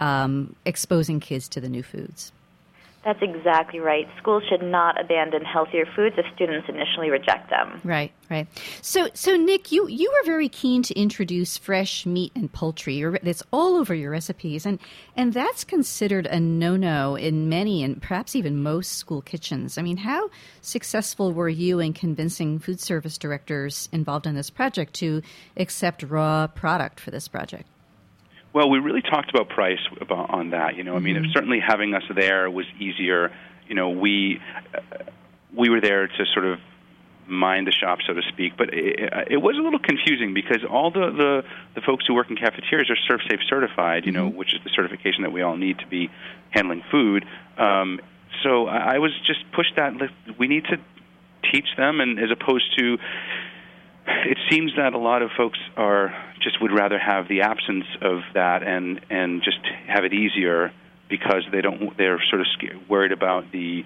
um, 0.00 0.54
exposing 0.64 1.20
kids 1.20 1.48
to 1.50 1.60
the 1.60 1.68
new 1.68 1.82
foods. 1.82 2.32
That's 3.06 3.22
exactly 3.22 3.78
right. 3.78 4.08
Schools 4.18 4.42
should 4.48 4.62
not 4.62 5.00
abandon 5.00 5.44
healthier 5.44 5.86
foods 5.94 6.16
if 6.18 6.26
students 6.34 6.68
initially 6.68 7.08
reject 7.08 7.50
them. 7.50 7.80
Right, 7.84 8.10
right. 8.28 8.48
So, 8.82 9.10
so 9.14 9.36
Nick, 9.36 9.70
you 9.70 9.86
you 9.86 10.10
were 10.10 10.26
very 10.26 10.48
keen 10.48 10.82
to 10.82 10.94
introduce 10.98 11.56
fresh 11.56 12.04
meat 12.04 12.32
and 12.34 12.52
poultry. 12.52 12.98
It's 13.22 13.44
all 13.52 13.76
over 13.76 13.94
your 13.94 14.10
recipes, 14.10 14.66
and 14.66 14.80
and 15.14 15.32
that's 15.32 15.62
considered 15.62 16.26
a 16.26 16.40
no 16.40 16.74
no 16.74 17.14
in 17.14 17.48
many 17.48 17.84
and 17.84 18.02
perhaps 18.02 18.34
even 18.34 18.60
most 18.60 18.94
school 18.94 19.22
kitchens. 19.22 19.78
I 19.78 19.82
mean, 19.82 19.98
how 19.98 20.28
successful 20.60 21.32
were 21.32 21.48
you 21.48 21.78
in 21.78 21.92
convincing 21.92 22.58
food 22.58 22.80
service 22.80 23.18
directors 23.18 23.88
involved 23.92 24.26
in 24.26 24.34
this 24.34 24.50
project 24.50 24.94
to 24.94 25.22
accept 25.56 26.02
raw 26.02 26.48
product 26.48 26.98
for 26.98 27.12
this 27.12 27.28
project? 27.28 27.68
Well, 28.56 28.70
we 28.70 28.78
really 28.78 29.02
talked 29.02 29.28
about 29.28 29.50
price 29.50 29.84
about, 30.00 30.30
on 30.30 30.48
that. 30.56 30.76
You 30.76 30.82
know, 30.82 30.96
I 30.96 30.98
mean, 30.98 31.16
Mm-hmm. 31.16 31.32
certainly 31.34 31.60
having 31.60 31.92
us 31.92 32.04
there 32.08 32.50
was 32.50 32.64
easier. 32.80 33.30
You 33.68 33.74
know, 33.74 33.90
we 33.90 34.40
uh, 34.74 34.80
we 35.54 35.68
were 35.68 35.82
there 35.82 36.06
to 36.06 36.24
sort 36.32 36.46
of 36.46 36.58
mind 37.26 37.66
the 37.66 37.70
shop, 37.70 37.98
so 38.06 38.14
to 38.14 38.22
speak. 38.32 38.56
But 38.56 38.72
it, 38.72 39.12
it 39.32 39.36
was 39.36 39.56
a 39.58 39.60
little 39.60 39.78
confusing 39.78 40.32
because 40.32 40.64
all 40.64 40.90
the, 40.90 41.06
the 41.22 41.44
the 41.74 41.82
folks 41.82 42.06
who 42.06 42.14
work 42.14 42.30
in 42.30 42.36
cafeterias 42.36 42.88
are 42.88 42.96
ServSafe 43.06 43.46
certified. 43.46 44.06
You 44.06 44.12
know, 44.12 44.26
which 44.26 44.54
is 44.54 44.60
the 44.64 44.70
certification 44.70 45.20
that 45.24 45.32
we 45.32 45.42
all 45.42 45.58
need 45.58 45.78
to 45.80 45.86
be 45.86 46.08
handling 46.48 46.82
food. 46.90 47.26
Um, 47.58 48.00
so 48.42 48.68
I, 48.68 48.94
I 48.94 48.98
was 49.00 49.12
just 49.26 49.40
pushed 49.52 49.76
that 49.76 49.92
we 50.38 50.48
need 50.48 50.64
to 50.72 50.78
teach 51.52 51.68
them, 51.76 52.00
and 52.00 52.18
as 52.18 52.30
opposed 52.30 52.68
to 52.78 52.96
it 54.06 54.38
seems 54.50 54.72
that 54.76 54.94
a 54.94 54.98
lot 54.98 55.22
of 55.22 55.30
folks 55.36 55.58
are 55.76 56.14
just 56.40 56.60
would 56.60 56.72
rather 56.72 56.98
have 56.98 57.28
the 57.28 57.42
absence 57.42 57.86
of 58.00 58.20
that 58.34 58.62
and 58.62 59.00
and 59.10 59.42
just 59.42 59.60
have 59.86 60.04
it 60.04 60.12
easier 60.12 60.72
because 61.08 61.44
they 61.52 61.60
don't 61.60 61.96
they're 61.96 62.22
sort 62.28 62.40
of 62.40 62.46
scared, 62.54 62.88
worried 62.88 63.12
about 63.12 63.50
the 63.52 63.84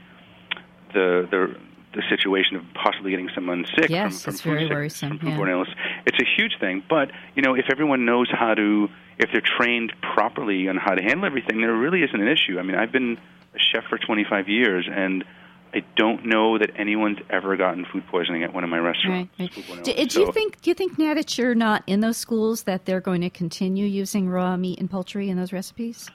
the 0.93 1.27
the 1.31 1.57
the 1.93 2.03
situation 2.09 2.57
of 2.57 2.63
possibly 2.75 3.11
getting 3.11 3.31
someone 3.35 3.67
sick 3.75 3.91
Yes, 3.91 4.23
from, 4.23 4.35
from 4.35 4.35
it's 4.35 4.43
food 4.43 4.71
worrisome, 4.71 5.19
from 5.19 5.29
yeah. 5.29 5.37
foodborne 5.37 5.51
illness. 5.51 5.75
It's 6.07 6.19
a 6.21 6.27
huge 6.37 6.59
thing, 6.61 6.85
but 6.89 7.11
you 7.35 7.43
know 7.43 7.55
if 7.55 7.67
everyone 7.71 8.05
knows 8.05 8.29
how 8.31 8.55
to 8.55 8.89
if 9.19 9.31
they're 9.33 9.43
trained 9.43 9.93
properly 10.15 10.69
on 10.69 10.77
how 10.77 10.95
to 10.95 11.03
handle 11.03 11.27
everything, 11.27 11.61
there 11.61 11.75
really 11.75 12.03
isn't 12.03 12.21
an 12.21 12.29
issue. 12.29 12.59
I 12.59 12.63
mean, 12.63 12.77
I've 12.77 12.93
been 12.93 13.19
a 13.55 13.59
chef 13.59 13.85
for 13.91 13.99
25 13.99 14.49
years 14.49 14.89
and 14.91 15.25
I 15.73 15.85
don't 15.97 16.27
know 16.27 16.59
that 16.59 16.71
anyone's 16.77 17.19
ever 17.31 17.57
gotten 17.57 17.87
food 17.93 18.05
poisoning 18.09 18.43
at 18.43 18.53
one 18.53 18.65
of 18.65 18.71
my 18.71 18.79
restaurants. 18.79 19.31
right. 19.39 19.51
foodborne 19.51 19.85
Do, 19.85 20.07
do 20.07 20.21
you 20.21 20.33
think? 20.33 20.61
Do 20.61 20.71
you 20.71 20.75
think 20.75 20.99
now 20.99 21.15
that 21.15 21.39
you're 21.39 21.55
not 21.55 21.85
in 21.87 22.01
those 22.01 22.17
schools 22.17 22.65
that 22.65 22.87
they're 22.87 23.01
going 23.01 23.21
to 23.21 23.31
continue 23.31 23.87
using 23.87 24.29
raw 24.29 24.57
meat 24.57 24.81
and 24.81 24.91
poultry 24.91 25.31
in 25.31 25.37
those 25.37 25.53
recipes? 25.53 26.11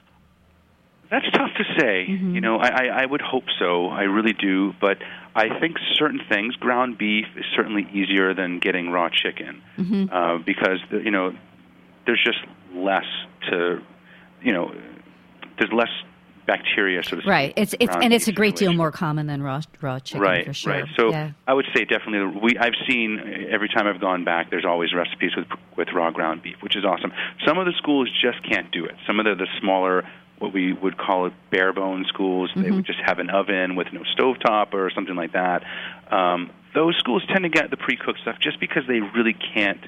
That's 1.09 1.25
tough 1.31 1.51
to 1.57 1.63
say. 1.79 2.05
You 2.33 2.41
know, 2.41 2.57
I, 2.57 2.67
I, 2.67 2.85
I 3.03 3.05
would 3.05 3.21
hope 3.21 3.45
so. 3.59 3.87
I 3.87 4.03
really 4.03 4.33
do. 4.33 4.73
But 4.81 4.97
I 5.35 5.59
think 5.59 5.77
certain 5.93 6.19
things, 6.27 6.55
ground 6.55 6.97
beef 6.97 7.27
is 7.37 7.45
certainly 7.55 7.87
easier 7.93 8.33
than 8.33 8.59
getting 8.59 8.89
raw 8.89 9.09
chicken 9.09 9.61
uh, 10.11 10.39
because 10.39 10.79
the, 10.91 10.97
you 10.97 11.11
know 11.11 11.33
there's 12.05 12.23
just 12.23 12.39
less 12.73 13.05
to, 13.49 13.81
you 14.41 14.53
know, 14.53 14.73
there's 15.57 15.71
less 15.73 15.89
bacteria, 16.45 17.03
so 17.03 17.15
to 17.15 17.21
speak. 17.21 17.25
Right. 17.29 17.53
It's 17.55 17.73
it's 17.79 17.95
and 17.95 18.13
it's 18.13 18.27
a 18.27 18.31
great 18.31 18.55
deal 18.55 18.73
more 18.73 18.91
common 18.91 19.27
than 19.27 19.41
raw 19.41 19.61
raw 19.81 19.99
chicken 19.99 20.21
Right, 20.21 20.45
for 20.45 20.53
sure. 20.53 20.73
right. 20.73 20.85
So 20.97 21.09
yeah. 21.11 21.31
I 21.47 21.53
would 21.53 21.65
say 21.75 21.85
definitely 21.85 22.39
we 22.41 22.57
I've 22.57 22.73
seen 22.87 23.47
every 23.51 23.69
time 23.69 23.87
I've 23.87 24.01
gone 24.01 24.23
back. 24.23 24.49
There's 24.49 24.65
always 24.65 24.93
recipes 24.93 25.35
with 25.35 25.47
with 25.77 25.89
raw 25.93 26.11
ground 26.11 26.43
beef, 26.43 26.57
which 26.61 26.75
is 26.75 26.85
awesome. 26.85 27.11
Some 27.45 27.57
of 27.57 27.65
the 27.65 27.73
schools 27.77 28.09
just 28.21 28.43
can't 28.47 28.71
do 28.71 28.85
it. 28.85 28.95
Some 29.07 29.19
of 29.19 29.25
the 29.25 29.35
the 29.35 29.47
smaller 29.59 30.03
what 30.39 30.51
we 30.53 30.73
would 30.73 30.97
call 30.97 31.27
it 31.27 31.33
bare 31.49 31.71
bone 31.71 32.05
schools. 32.09 32.51
They 32.55 32.61
Mm-hmm. 32.63 32.75
would 32.75 32.85
just 32.85 32.99
have 33.05 33.19
an 33.19 33.29
oven 33.29 33.75
with 33.77 33.87
no 33.93 34.01
stovetop 34.17 34.73
or 34.73 34.91
something 34.91 35.15
like 35.15 35.31
that. 35.31 35.63
Um, 36.11 36.51
those 36.73 36.97
schools 36.97 37.23
tend 37.27 37.43
to 37.43 37.49
get 37.49 37.69
the 37.71 37.77
pre-cooked 37.77 38.19
stuff 38.19 38.35
just 38.41 38.59
because 38.59 38.83
they 38.85 38.99
really 38.99 39.33
can't 39.33 39.79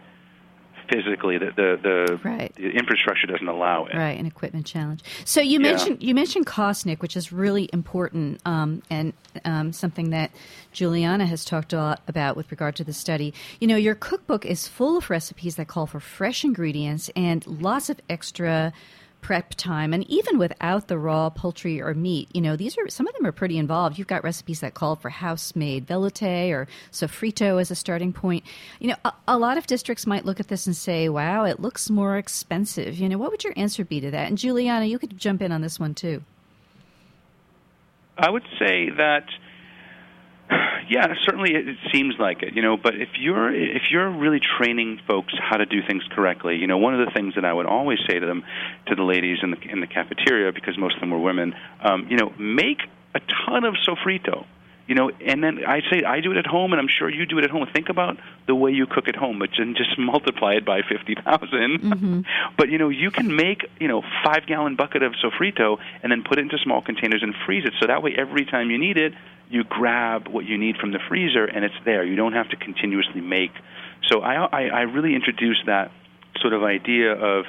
physically 0.90 1.38
the 1.38 1.52
the, 1.56 1.80
the, 1.82 2.20
Right. 2.24 2.54
the 2.56 2.70
infrastructure 2.72 3.28
doesn't 3.28 3.48
allow 3.48 3.86
it. 3.86 3.96
Right, 3.96 4.18
an 4.20 4.26
equipment 4.26 4.66
challenge. 4.66 5.02
So 5.26 5.42
you 5.42 5.54
Yeah. 5.60 5.70
mentioned 5.70 6.02
you 6.04 6.14
mentioned 6.16 6.46
cost, 6.46 6.86
Nick, 6.86 7.02
which 7.02 7.16
is 7.16 7.32
really 7.32 7.70
important, 7.74 8.42
um, 8.46 8.82
and 8.90 9.14
um, 9.46 9.72
something 9.74 10.10
that 10.12 10.32
Juliana 10.72 11.26
has 11.26 11.46
talked 11.46 11.74
a 11.74 11.78
lot 11.78 12.02
about 12.08 12.36
with 12.36 12.50
regard 12.52 12.76
to 12.78 12.84
the 12.84 12.94
study. 12.94 13.34
You 13.60 13.68
know, 13.68 13.76
your 13.76 13.96
cookbook 13.96 14.46
is 14.46 14.68
full 14.68 14.98
of 14.98 15.10
recipes 15.10 15.56
that 15.58 15.68
call 15.68 15.86
for 15.86 16.00
fresh 16.00 16.44
ingredients 16.44 17.10
and 17.16 17.46
lots 17.48 17.90
of 17.90 18.00
extra 18.10 18.74
prep 19.22 19.56
time. 19.56 19.94
And 19.94 20.10
even 20.10 20.38
without 20.38 20.88
the 20.88 20.98
raw 20.98 21.30
poultry 21.30 21.82
or 21.82 21.94
meat 21.94 22.30
you 22.34 22.42
know 22.42 22.56
these 22.56 22.78
are 22.78 22.88
some 22.90 23.08
of 23.08 23.14
them 23.16 23.26
are 23.26 23.32
pretty 23.32 23.58
involved. 23.58 23.98
You've 23.98 24.08
got 24.08 24.24
recipes 24.24 24.60
that 24.62 24.74
call 24.74 24.96
for 24.96 25.10
house 25.10 25.56
made 25.56 25.88
velouté 25.88 26.52
or 26.52 26.68
sofrito 26.92 27.60
as 27.60 27.72
a 27.72 27.76
starting 27.76 28.14
point. 28.14 28.44
You 28.80 28.90
know 28.90 28.96
a, 29.06 29.14
a 29.28 29.38
lot 29.38 29.58
of 29.58 29.68
districts 29.68 30.06
might 30.06 30.26
look 30.26 30.40
at 30.40 30.48
this 30.48 30.68
and 30.68 30.76
say 30.76 31.10
wow 31.10 31.46
it 31.46 31.60
looks 31.60 31.90
more 31.90 32.18
expensive. 32.18 32.96
You 32.96 33.10
know 33.10 33.18
what 33.18 33.32
would 33.32 33.44
your 33.44 33.54
answer 33.56 33.84
be 33.84 34.00
to 34.02 34.12
that? 34.12 34.28
And 34.28 34.38
juliana 34.38 34.86
you 34.86 35.00
could 35.00 35.18
jump 35.18 35.42
in 35.42 35.52
on 35.52 35.62
this 35.62 35.80
one 35.80 35.94
too. 35.94 36.24
I 38.18 38.30
would 38.30 38.46
say 38.58 38.90
that 38.98 39.26
yeah, 40.90 41.14
certainly 41.24 41.54
it, 41.54 41.68
it 41.68 41.78
seems 41.92 42.16
like 42.20 42.44
it, 42.44 42.56
you 42.56 42.62
know, 42.62 42.78
but 42.78 42.96
if 42.96 43.10
you're 43.20 43.54
if 43.54 43.84
you're 43.92 44.10
really 44.10 44.40
training 44.40 45.00
folks 45.08 45.34
how 45.40 45.58
to 45.58 45.66
do 45.66 45.82
things 45.86 46.04
correctly, 46.12 46.56
you 46.56 46.68
know, 46.68 46.78
one 46.78 47.00
of 47.00 47.06
the 47.06 47.12
things 47.12 47.36
that 47.36 47.46
I 47.46 47.54
would 47.54 47.66
always 47.66 48.00
say 48.08 48.20
to 48.20 48.26
them 48.26 48.44
to 48.88 48.96
the 48.96 49.04
ladies 49.04 49.40
in 49.44 49.52
the 49.52 49.58
in 49.70 49.80
the 49.80 49.88
cafeteria 49.88 50.52
because 50.52 50.78
most 50.78 50.96
of 50.96 51.02
them 51.02 51.12
were 51.12 51.20
women, 51.20 51.56
um, 51.82 52.08
you 52.10 52.18
know, 52.18 52.34
make 52.38 52.80
a 53.16 53.20
ton 53.46 53.64
of 53.64 53.76
sofrito. 53.88 54.46
You 54.88 54.96
know, 54.96 55.10
and 55.10 55.44
then 55.44 55.66
I 55.68 55.82
say 55.92 56.04
I 56.06 56.22
do 56.22 56.32
it 56.32 56.38
at 56.38 56.48
home, 56.48 56.72
and 56.72 56.80
I'm 56.80 56.88
sure 56.88 57.10
you 57.10 57.26
do 57.26 57.38
it 57.40 57.44
at 57.44 57.50
home. 57.50 57.68
Think 57.74 57.90
about 57.90 58.18
the 58.48 58.56
way 58.56 58.72
you 58.72 58.88
cook 58.88 59.10
at 59.10 59.18
home, 59.18 59.38
but 59.38 59.50
then 59.58 59.76
just 59.76 59.90
multiply 60.00 60.54
it 60.54 60.66
by 60.66 60.80
fifty 60.82 61.14
But 62.58 62.70
you 62.70 62.78
know, 62.78 62.88
you 62.88 63.12
can 63.12 63.36
make 63.36 63.68
you 63.82 63.90
know 63.90 64.02
five 64.24 64.48
gallon 64.48 64.78
bucket 64.78 65.04
of 65.04 65.12
sofrito, 65.22 65.78
and 66.02 66.10
then 66.10 66.24
put 66.24 66.40
it 66.40 66.44
into 66.44 66.58
small 66.60 66.82
containers 66.82 67.22
and 67.22 67.36
freeze 67.46 67.66
it. 67.66 67.74
So 67.82 67.88
that 67.88 68.02
way, 68.02 68.16
every 68.18 68.46
time 68.46 68.72
you 68.72 68.78
need 68.78 68.98
it, 68.98 69.14
you 69.50 69.64
grab 69.64 70.28
what 70.28 70.46
you 70.46 70.58
need 70.58 70.78
from 70.78 70.92
the 70.92 71.00
freezer, 71.08 71.46
and 71.46 71.64
it's 71.64 71.76
there. 71.86 72.04
You 72.04 72.16
don't 72.16 72.34
have 72.34 72.50
to 72.50 72.56
continuously 72.56 73.22
make. 73.22 73.52
So 74.08 74.22
I 74.22 74.46
I, 74.46 74.62
I 74.68 74.82
really 74.82 75.16
introduced 75.16 75.66
that 75.68 75.92
sort 76.42 76.54
of 76.54 76.64
idea 76.64 77.14
of 77.14 77.46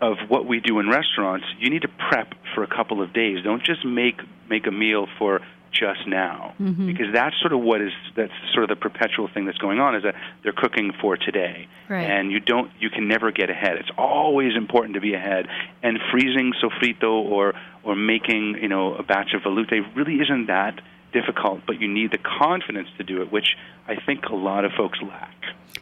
of 0.00 0.18
what 0.28 0.46
we 0.46 0.60
do 0.60 0.78
in 0.78 0.88
restaurants, 0.88 1.46
you 1.58 1.70
need 1.70 1.82
to 1.82 1.88
prep 1.88 2.34
for 2.54 2.62
a 2.62 2.66
couple 2.66 3.02
of 3.02 3.12
days. 3.12 3.42
Don't 3.42 3.62
just 3.62 3.84
make 3.84 4.20
make 4.48 4.66
a 4.66 4.70
meal 4.70 5.06
for 5.18 5.40
just 5.72 6.06
now, 6.06 6.54
mm-hmm. 6.60 6.86
because 6.86 7.06
that's 7.12 7.34
sort 7.40 7.52
of 7.52 7.60
what 7.60 7.80
is 7.82 7.92
that's 8.14 8.32
sort 8.52 8.64
of 8.64 8.68
the 8.68 8.76
perpetual 8.76 9.28
thing 9.32 9.44
that's 9.44 9.58
going 9.58 9.78
on 9.78 9.94
is 9.94 10.04
that 10.04 10.14
they're 10.42 10.52
cooking 10.52 10.92
for 11.00 11.16
today, 11.16 11.68
Right. 11.88 12.02
and 12.02 12.30
you 12.30 12.40
don't 12.40 12.70
you 12.78 12.90
can 12.90 13.08
never 13.08 13.30
get 13.30 13.50
ahead. 13.50 13.76
It's 13.76 13.90
always 13.98 14.56
important 14.56 14.94
to 14.94 15.00
be 15.00 15.14
ahead, 15.14 15.46
and 15.82 15.98
freezing 16.10 16.52
sofrito 16.62 17.12
or 17.12 17.54
or 17.82 17.94
making 17.94 18.58
you 18.60 18.68
know 18.68 18.94
a 18.94 19.02
batch 19.02 19.34
of 19.34 19.42
velouté 19.42 19.84
really 19.94 20.16
isn't 20.16 20.46
that 20.46 20.80
difficult, 21.12 21.60
but 21.66 21.80
you 21.80 21.88
need 21.88 22.12
the 22.12 22.18
confidence 22.18 22.88
to 22.98 23.04
do 23.04 23.22
it, 23.22 23.32
which 23.32 23.56
I 23.88 23.96
think 24.04 24.24
a 24.26 24.34
lot 24.34 24.64
of 24.64 24.72
folks 24.72 24.98
lack. 25.02 25.34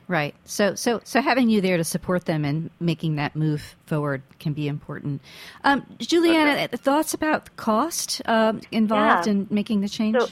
Right. 0.06 0.34
So, 0.44 0.74
so, 0.74 1.00
so 1.04 1.22
having 1.22 1.48
you 1.48 1.60
there 1.60 1.76
to 1.76 1.84
support 1.84 2.26
them 2.26 2.44
and 2.44 2.70
making 2.78 3.16
that 3.16 3.34
move 3.34 3.74
forward 3.86 4.22
can 4.38 4.52
be 4.52 4.68
important. 4.68 5.22
Um, 5.62 5.86
Juliana, 5.98 6.68
thoughts 6.68 7.14
about 7.14 7.46
the 7.46 7.50
cost 7.52 8.20
um, 8.26 8.60
involved 8.70 9.26
Yeah. 9.26 9.32
in 9.32 9.46
making 9.50 9.80
the 9.80 9.88
change? 9.88 10.16
So 10.18 10.28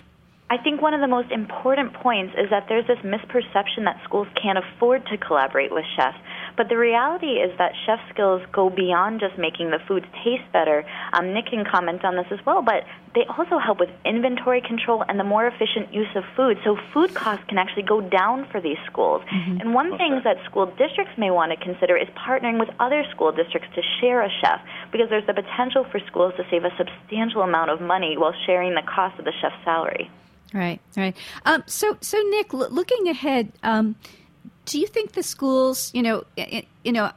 I 0.50 0.59
think 0.59 0.83
one 0.83 0.92
of 0.92 1.00
the 1.00 1.09
most 1.09 1.31
important 1.31 1.94
points 1.94 2.35
is 2.37 2.50
that 2.50 2.66
there's 2.68 2.87
this 2.87 2.98
misperception 2.98 3.85
that 3.85 3.98
schools 4.05 4.28
can't 4.40 4.59
afford 4.59 5.07
to 5.07 5.16
collaborate 5.16 5.72
with 5.72 5.85
chefs. 5.96 6.18
But 6.57 6.69
the 6.69 6.77
reality 6.77 7.41
is 7.41 7.57
that 7.59 7.73
chef 7.87 8.01
skills 8.12 8.43
go 8.53 8.71
beyond 8.71 9.21
just 9.21 9.38
making 9.38 9.71
the 9.71 9.79
foods 9.87 10.07
taste 10.25 10.45
better. 10.53 10.85
Um, 11.12 11.33
Nick 11.33 11.47
can 11.47 11.65
comment 11.65 12.05
on 12.05 12.17
this 12.17 12.27
as 12.31 12.38
well, 12.45 12.62
but 12.62 12.85
they 13.15 13.25
also 13.37 13.59
help 13.59 13.79
with 13.81 13.91
inventory 14.05 14.61
control 14.61 15.05
and 15.09 15.19
the 15.19 15.25
more 15.25 15.47
efficient 15.47 15.93
use 15.93 16.09
of 16.15 16.25
food. 16.37 16.59
So 16.65 16.77
food 16.93 17.15
costs 17.15 17.45
can 17.49 17.59
actually 17.59 17.83
go 17.85 18.01
down 18.01 18.47
for 18.51 18.61
these 18.61 18.79
schools. 18.87 19.23
And 19.61 19.75
one 19.75 19.97
thing 19.99 20.21
that 20.25 20.37
school 20.45 20.67
districts 20.67 21.12
may 21.19 21.31
want 21.31 21.53
to 21.53 21.57
consider 21.62 21.97
is 21.97 22.09
partnering 22.17 22.59
with 22.59 22.69
other 22.81 23.05
school 23.11 23.33
districts 23.33 23.69
to 23.75 23.83
share 24.01 24.23
a 24.23 24.29
chef 24.41 24.61
because 24.93 25.09
there's 25.11 25.27
the 25.27 25.35
potential 25.35 25.85
for 25.91 26.01
schools 26.07 26.33
to 26.37 26.45
save 26.51 26.65
a 26.65 26.71
substantial 26.77 27.43
amount 27.43 27.71
of 27.71 27.81
money 27.81 28.17
while 28.17 28.35
sharing 28.47 28.75
the 28.75 28.83
cost 28.83 29.19
of 29.19 29.25
the 29.25 29.33
chef's 29.41 29.57
salary. 29.65 30.11
Right, 30.55 30.81
right. 30.97 31.17
Um, 31.45 31.65
so, 31.67 31.97
so 32.01 32.19
Nick, 32.31 32.53
l- 32.53 32.69
looking 32.71 33.09
ahead, 33.09 33.53
um, 33.62 33.97
do 34.64 34.79
you 34.79 34.87
think 34.87 35.12
the 35.12 35.22
schools, 35.22 35.90
you 35.92 36.03
know, 36.03 36.25
you 36.85 36.92
know, 36.92 37.11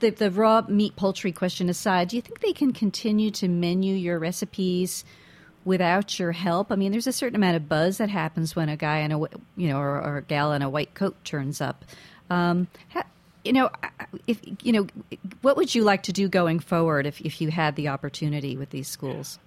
the, 0.00 0.10
the 0.10 0.30
raw 0.30 0.62
meat 0.68 0.94
poultry 0.96 1.32
question 1.32 1.68
aside, 1.68 2.08
do 2.08 2.16
you 2.16 2.22
think 2.22 2.40
they 2.40 2.52
can 2.52 2.72
continue 2.72 3.30
to 3.32 3.48
menu 3.48 3.94
your 3.94 4.18
recipes 4.18 5.04
without 5.64 6.18
your 6.18 6.32
help? 6.32 6.70
I 6.70 6.76
mean, 6.76 6.92
there's 6.92 7.08
a 7.08 7.12
certain 7.12 7.36
amount 7.36 7.56
of 7.56 7.68
buzz 7.68 7.98
that 7.98 8.08
happens 8.08 8.54
when 8.54 8.68
a 8.68 8.76
guy 8.76 8.98
in 8.98 9.10
a, 9.10 9.18
you 9.18 9.68
know, 9.68 9.78
or, 9.78 10.00
or 10.00 10.16
a 10.18 10.22
gal 10.22 10.52
in 10.52 10.62
a 10.62 10.70
white 10.70 10.94
coat 10.94 11.16
turns 11.24 11.60
up. 11.60 11.84
Um, 12.30 12.68
you 13.44 13.52
know, 13.52 13.70
if 14.26 14.40
you 14.62 14.72
know, 14.72 14.86
what 15.42 15.56
would 15.56 15.74
you 15.74 15.84
like 15.84 16.04
to 16.04 16.12
do 16.12 16.28
going 16.28 16.58
forward 16.60 17.06
if, 17.06 17.20
if 17.20 17.40
you 17.40 17.50
had 17.50 17.76
the 17.76 17.88
opportunity 17.88 18.56
with 18.56 18.70
these 18.70 18.88
schools? 18.88 19.38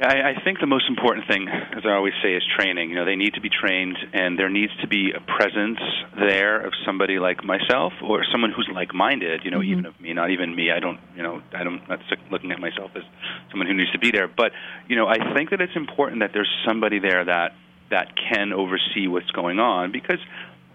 I, 0.00 0.30
I 0.30 0.42
think 0.42 0.60
the 0.60 0.66
most 0.66 0.88
important 0.88 1.26
thing, 1.28 1.46
as 1.48 1.84
I 1.84 1.92
always 1.92 2.14
say, 2.22 2.32
is 2.34 2.42
training. 2.56 2.88
You 2.88 2.96
know, 2.96 3.04
they 3.04 3.16
need 3.16 3.34
to 3.34 3.40
be 3.40 3.50
trained, 3.50 3.98
and 4.14 4.38
there 4.38 4.48
needs 4.48 4.72
to 4.80 4.88
be 4.88 5.12
a 5.12 5.20
presence 5.20 5.78
there 6.16 6.60
of 6.60 6.72
somebody 6.86 7.18
like 7.18 7.44
myself 7.44 7.92
or 8.02 8.24
someone 8.32 8.50
who's 8.50 8.68
like-minded. 8.72 9.42
You 9.44 9.50
know, 9.50 9.58
mm-hmm. 9.58 9.72
even 9.72 9.86
of 9.86 10.00
me, 10.00 10.14
not 10.14 10.30
even 10.30 10.56
me. 10.56 10.70
I 10.70 10.80
don't, 10.80 10.98
you 11.14 11.22
know, 11.22 11.42
I 11.52 11.64
don't 11.64 11.86
not 11.86 12.00
looking 12.30 12.50
at 12.50 12.60
myself 12.60 12.92
as 12.94 13.02
someone 13.50 13.66
who 13.66 13.74
needs 13.74 13.92
to 13.92 13.98
be 13.98 14.10
there. 14.10 14.26
But 14.26 14.52
you 14.88 14.96
know, 14.96 15.06
I 15.06 15.34
think 15.34 15.50
that 15.50 15.60
it's 15.60 15.76
important 15.76 16.20
that 16.20 16.30
there's 16.32 16.50
somebody 16.66 16.98
there 16.98 17.24
that 17.24 17.52
that 17.90 18.12
can 18.16 18.52
oversee 18.54 19.06
what's 19.06 19.30
going 19.32 19.58
on 19.58 19.92
because 19.92 20.20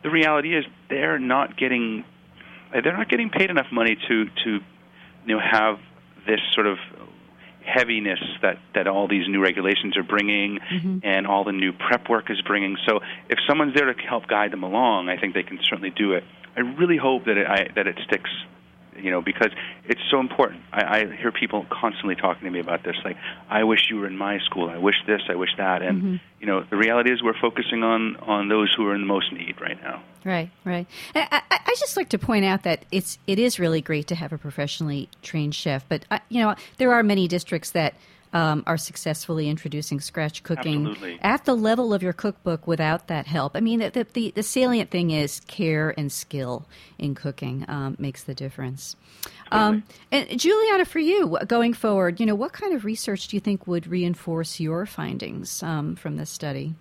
the 0.04 0.12
reality 0.12 0.56
is 0.56 0.66
they're 0.90 1.18
not 1.18 1.58
getting 1.58 2.04
they're 2.72 2.96
not 2.96 3.10
getting 3.10 3.30
paid 3.32 3.50
enough 3.50 3.72
money 3.72 3.98
to 4.08 4.26
to 4.44 4.60
you 5.26 5.36
know 5.36 5.40
have 5.40 5.80
this 6.28 6.42
sort 6.54 6.68
of 6.68 6.78
heaviness 7.66 8.20
that 8.42 8.60
that 8.74 8.88
all 8.88 9.08
these 9.08 9.28
new 9.28 9.42
regulations 9.42 9.98
are 9.98 10.04
bringing 10.04 10.60
mm-hmm. 10.60 11.00
and 11.04 11.28
all 11.28 11.44
the 11.44 11.52
new 11.52 11.74
prep 11.74 12.10
work 12.10 12.30
is 12.30 12.42
bringing. 12.42 12.78
So 12.88 13.00
if 13.30 13.40
someone's 13.48 13.74
there 13.74 13.92
to 13.92 14.02
help 14.02 14.28
guide 14.28 14.52
them 14.52 14.64
along 14.64 15.10
i 15.10 15.18
think 15.18 15.34
they 15.34 15.44
can 15.44 15.60
certainly 15.64 15.92
do 15.92 16.14
it. 16.14 16.24
I 16.56 16.62
really 16.62 16.98
hope 16.98 17.26
that 17.26 17.38
it 17.38 17.48
I, 17.48 17.68
that 17.76 17.88
it 17.88 17.98
sticks 18.06 18.30
you 18.98 19.12
know 19.12 19.22
because 19.22 19.52
it's 19.86 20.02
so 20.10 20.20
important. 20.20 20.62
I, 20.72 21.00
I 21.00 21.16
hear 21.16 21.32
people 21.32 21.66
constantly 21.70 22.16
talking 22.16 22.46
to 22.46 22.52
me 22.52 22.60
about 22.60 22.84
this 22.84 22.96
like 23.04 23.18
i 23.50 23.64
wish 23.64 23.90
you 23.90 23.98
were 23.98 24.08
in 24.08 24.18
my 24.18 24.40
school. 24.40 24.70
I 24.70 24.78
wish 24.78 24.96
this 25.08 25.22
i 25.30 25.36
wish 25.36 25.52
that. 25.58 25.82
And 25.82 26.02
mm-hmm. 26.02 26.16
you 26.40 26.48
know 26.48 26.64
the 26.70 26.78
reality 26.78 27.12
is 27.12 27.22
we're 27.22 27.40
focusing 27.40 27.84
on 27.84 28.16
on 28.18 28.50
those 28.50 28.74
who 28.76 28.86
are 28.88 28.96
in 28.96 29.02
the 29.02 29.08
most 29.08 29.32
need 29.34 29.60
right 29.60 29.82
now 29.82 30.04
Right, 30.26 30.50
right. 30.66 30.88
I, 31.14 31.44
I, 31.52 31.60
I 31.68 31.76
just 31.78 31.96
like 31.96 32.10
to 32.10 32.18
point 32.18 32.46
out 32.46 32.64
that 32.64 32.84
it's 32.92 33.20
it 33.28 33.38
is 33.38 33.60
really 33.60 33.80
great 33.80 34.08
to 34.08 34.16
have 34.16 34.34
a 34.34 34.40
professionally 34.40 35.08
trained 35.22 35.54
chef, 35.54 35.88
but 35.88 36.04
uh, 36.10 36.18
you 36.30 36.42
know 36.42 36.56
there 36.78 36.92
are 36.94 37.04
many 37.04 37.28
districts 37.28 37.72
that 37.72 37.94
um, 38.34 38.64
are 38.66 38.76
successfully 38.76 39.48
introducing 39.48 40.02
scratch 40.02 40.42
cooking 40.42 40.88
Absolutely. 40.88 41.20
at 41.22 41.46
the 41.46 41.56
level 41.56 41.94
of 41.94 42.02
your 42.02 42.12
cookbook 42.12 42.66
without 42.66 43.08
that 43.08 43.28
help. 43.28 43.56
I 43.56 43.60
mean, 43.60 43.80
the 43.80 44.08
the, 44.14 44.32
the 44.32 44.42
salient 44.42 44.90
thing 44.90 45.12
is 45.12 45.42
care 45.42 45.94
and 45.96 46.12
skill 46.12 46.66
in 46.98 47.14
cooking 47.14 47.64
um, 47.68 47.96
makes 48.00 48.24
the 48.24 48.34
difference. 48.34 48.96
Um, 49.52 49.84
and 50.12 50.40
Juliana, 50.40 50.86
for 50.86 51.00
you 51.00 51.38
going 51.48 51.74
forward, 51.74 52.20
you 52.20 52.26
know, 52.26 52.36
what 52.36 52.52
kind 52.52 52.74
of 52.74 52.84
research 52.84 53.28
do 53.28 53.38
you 53.38 53.42
think 53.42 53.68
would 53.68 53.86
reinforce 53.86 54.60
your 54.60 54.88
findings 54.88 55.62
um, 55.62 55.96
from 55.96 56.18
this 56.18 56.32
study? 56.32 56.74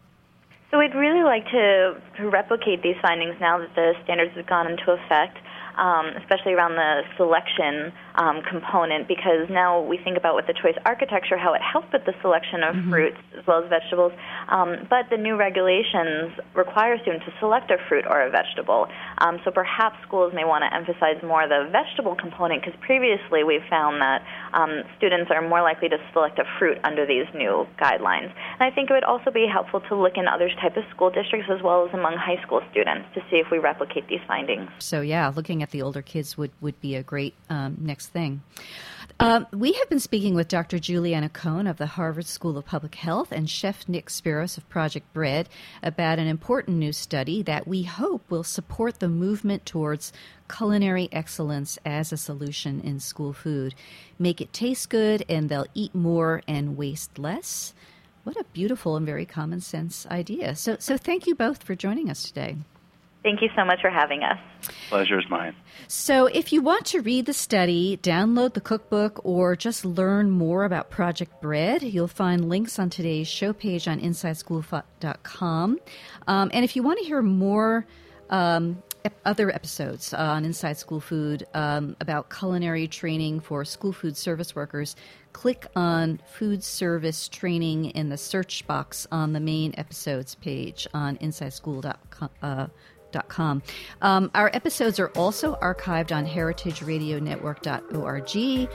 So 0.75 0.81
we'd 0.81 0.97
really 0.97 1.23
like 1.23 1.45
to, 1.53 2.03
to 2.19 2.29
replicate 2.29 2.83
these 2.83 2.97
findings 3.01 3.37
now 3.41 3.59
that 3.59 3.73
the 3.77 3.93
standards 4.03 4.35
have 4.35 4.49
gone 4.49 4.67
into 4.67 4.91
effect. 4.91 5.39
um, 5.77 6.07
especially 6.23 6.53
around 6.53 6.77
the 6.77 7.03
selection 7.17 7.93
um, 8.15 8.43
component, 8.43 9.09
because 9.09 9.49
now 9.51 9.81
we 9.81 9.99
think 9.99 10.17
about 10.17 10.37
with 10.37 10.47
the 10.47 10.55
choice 10.55 10.75
architecture 10.85 11.37
how 11.37 11.55
it 11.55 11.63
helps 11.63 11.93
with 11.93 12.05
the 12.07 12.15
selection 12.23 12.63
of 12.63 12.75
mm-hmm. 12.75 12.91
fruits 12.91 13.19
as 13.39 13.47
well 13.47 13.63
as 13.63 13.69
vegetables. 13.69 14.13
Um, 14.49 14.87
but 14.89 15.11
the 15.11 15.17
new 15.17 15.37
regulations 15.37 16.33
require 16.55 16.99
students 17.03 17.27
to 17.27 17.33
select 17.41 17.71
a 17.71 17.79
fruit 17.89 18.05
or 18.07 18.23
a 18.23 18.31
vegetable. 18.31 18.87
Um, 19.19 19.41
so 19.45 19.51
perhaps 19.51 19.97
schools 20.07 20.33
may 20.35 20.45
want 20.45 20.63
to 20.63 20.71
emphasize 20.75 21.23
more 21.23 21.49
the 21.49 21.69
vegetable 21.71 22.15
component, 22.15 22.63
because 22.63 22.79
previously 22.81 23.43
we've 23.43 23.67
found 23.69 24.01
that 24.01 24.23
um, 24.55 24.83
students 24.97 25.31
are 25.31 25.47
more 25.47 25.63
likely 25.63 25.89
to 25.89 25.99
select 26.13 26.39
a 26.39 26.45
fruit 26.59 26.79
under 26.85 27.05
these 27.05 27.27
new 27.35 27.67
guidelines. 27.79 28.33
And 28.59 28.63
I 28.63 28.71
think 28.71 28.91
it 28.91 28.95
would 28.95 29.05
also 29.05 29.31
be 29.31 29.47
helpful 29.47 29.81
to 29.81 29.95
look 29.95 30.17
in 30.17 30.27
other 30.29 30.49
types 30.49 30.77
of 30.77 30.85
school 30.91 31.11
districts 31.11 31.49
as 31.51 31.63
well 31.63 31.87
as 31.87 31.93
among 31.93 32.17
high 32.17 32.41
school 32.43 32.63
students 32.71 33.07
to 33.15 33.21
see 33.31 33.37
if 33.37 33.51
we 33.51 33.59
replicate 33.59 34.09
these 34.09 34.21
findings. 34.27 34.71
So 34.79 35.01
yeah, 35.01 35.33
looking 35.35 35.63
at 35.63 35.71
the 35.71 35.83
older 35.83 36.03
kids 36.03 36.39
would, 36.39 36.53
would 36.61 36.81
be 36.81 36.95
a 36.95 37.03
great 37.03 37.35
um, 37.51 37.77
next 37.81 38.09
thing. 38.09 38.43
Um, 39.21 39.47
we 39.53 39.73
have 39.75 39.89
been 39.89 40.01
speaking 40.01 40.35
with 40.35 40.49
Dr. 40.49 40.81
Juliana 40.81 41.29
Cohen 41.29 41.69
of 41.69 41.77
the 41.77 41.87
Harvard 41.87 42.27
School 42.27 42.59
of 42.59 42.67
Public 42.67 42.97
Health 42.97 43.31
and 43.31 43.49
Chef 43.49 43.89
Nick 43.89 44.09
Spiros 44.09 44.59
of 44.59 44.69
Project 44.69 45.13
Bread 45.13 45.49
about 45.85 46.19
an 46.19 46.27
important 46.27 46.79
new 46.79 46.93
study 46.93 47.41
that 47.45 47.69
we 47.69 47.85
hope 47.85 48.29
will 48.29 48.43
support 48.43 48.99
the 48.99 49.09
movement 49.09 49.65
towards 49.67 50.13
culinary 50.53 51.09
excellence 51.13 51.79
as 51.85 52.13
a 52.13 52.17
solution 52.17 52.81
in 52.81 52.99
school 52.99 53.33
food. 53.33 53.77
Make 54.19 54.41
it 54.41 54.53
taste 54.53 54.91
good, 54.91 55.25
and 55.29 55.49
they'll 55.49 55.67
eat 55.75 55.95
more 55.95 56.43
and 56.49 56.77
waste 56.77 57.17
less. 57.17 57.73
What 58.25 58.37
a 58.37 58.45
beautiful 58.53 58.97
and 58.97 59.07
very 59.07 59.27
common 59.27 59.61
sense 59.61 60.07
idea. 60.07 60.57
So, 60.57 60.77
so 60.81 60.97
thank 60.97 61.29
you 61.29 61.37
both 61.37 61.63
for 61.63 61.77
joining 61.77 62.11
us 62.11 62.25
today. 62.25 62.57
Thank 63.25 63.41
you 63.41 63.49
so 63.57 63.65
much 63.65 63.81
for 63.81 63.89
having 63.89 64.23
us. 64.23 64.39
Pleasure 64.91 65.19
is 65.19 65.25
mine. 65.31 65.57
So, 65.89 66.27
if 66.27 66.53
you 66.53 66.61
want 66.61 66.85
to 66.87 67.01
read 67.01 67.25
the 67.25 67.33
study, 67.33 67.99
download 68.03 68.53
the 68.53 68.61
cookbook, 68.61 69.19
or 69.25 69.57
just 69.57 69.83
learn 69.83 70.31
more 70.31 70.65
about 70.65 70.91
Project 70.91 71.41
Bread, 71.41 71.83
you'll 71.83 72.07
find 72.07 72.51
links 72.51 72.79
on 72.79 72.91
today's 72.91 73.27
show 73.27 73.55
page 73.55 73.89
on 73.89 73.99
InsideSchool.com. 73.99 75.79
Um, 76.27 76.51
and 76.53 76.65
if 76.67 76.77
you 76.77 76.83
want 76.83 76.99
to 76.99 77.05
hear 77.07 77.23
more 77.23 77.87
um, 78.29 78.83
other 79.25 79.55
episodes 79.55 80.13
on 80.15 80.45
Inside 80.45 80.79
School 80.79 81.01
Food 81.01 81.47
um, 81.55 81.97
about 82.01 82.31
culinary 82.31 82.89
training 82.89 83.39
for 83.41 83.65
school 83.65 83.93
food 83.93 84.17
service 84.17 84.55
workers, 84.55 84.95
click 85.33 85.67
on 85.77 86.21
Food 86.27 86.65
Service 86.65 87.29
Training 87.29 87.87
in 87.87 88.09
the 88.09 88.17
search 88.17 88.65
box 88.67 89.07
on 89.13 89.33
the 89.33 89.41
main 89.41 89.75
episodes 89.77 90.35
page 90.37 90.87
on 90.95 91.17
InsideSchool.com. 91.19 92.31
Uh, 92.43 92.67
um, 94.03 94.29
our 94.35 94.51
episodes 94.53 94.99
are 94.99 95.11
also 95.11 95.55
archived 95.63 96.11
on 96.15 96.27
heritageradionetwork.org, 96.27 98.69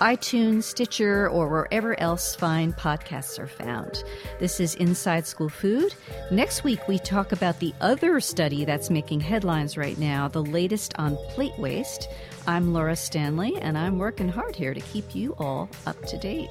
iTunes, 0.00 0.64
Stitcher, 0.64 1.28
or 1.28 1.48
wherever 1.48 1.98
else 1.98 2.34
fine 2.34 2.72
podcasts 2.72 3.38
are 3.38 3.46
found. 3.46 4.04
This 4.38 4.60
is 4.60 4.74
Inside 4.74 5.26
School 5.26 5.48
Food. 5.48 5.94
Next 6.30 6.64
week, 6.64 6.86
we 6.86 6.98
talk 6.98 7.32
about 7.32 7.60
the 7.60 7.72
other 7.80 8.20
study 8.20 8.64
that's 8.64 8.90
making 8.90 9.20
headlines 9.20 9.76
right 9.76 9.98
now, 9.98 10.28
the 10.28 10.42
latest 10.42 10.92
on 10.98 11.16
plate 11.30 11.58
waste. 11.58 12.08
I'm 12.46 12.72
Laura 12.72 12.96
Stanley, 12.96 13.56
and 13.60 13.76
I'm 13.78 13.98
working 13.98 14.28
hard 14.28 14.54
here 14.54 14.74
to 14.74 14.80
keep 14.80 15.14
you 15.14 15.34
all 15.38 15.68
up 15.86 16.00
to 16.06 16.18
date. 16.18 16.50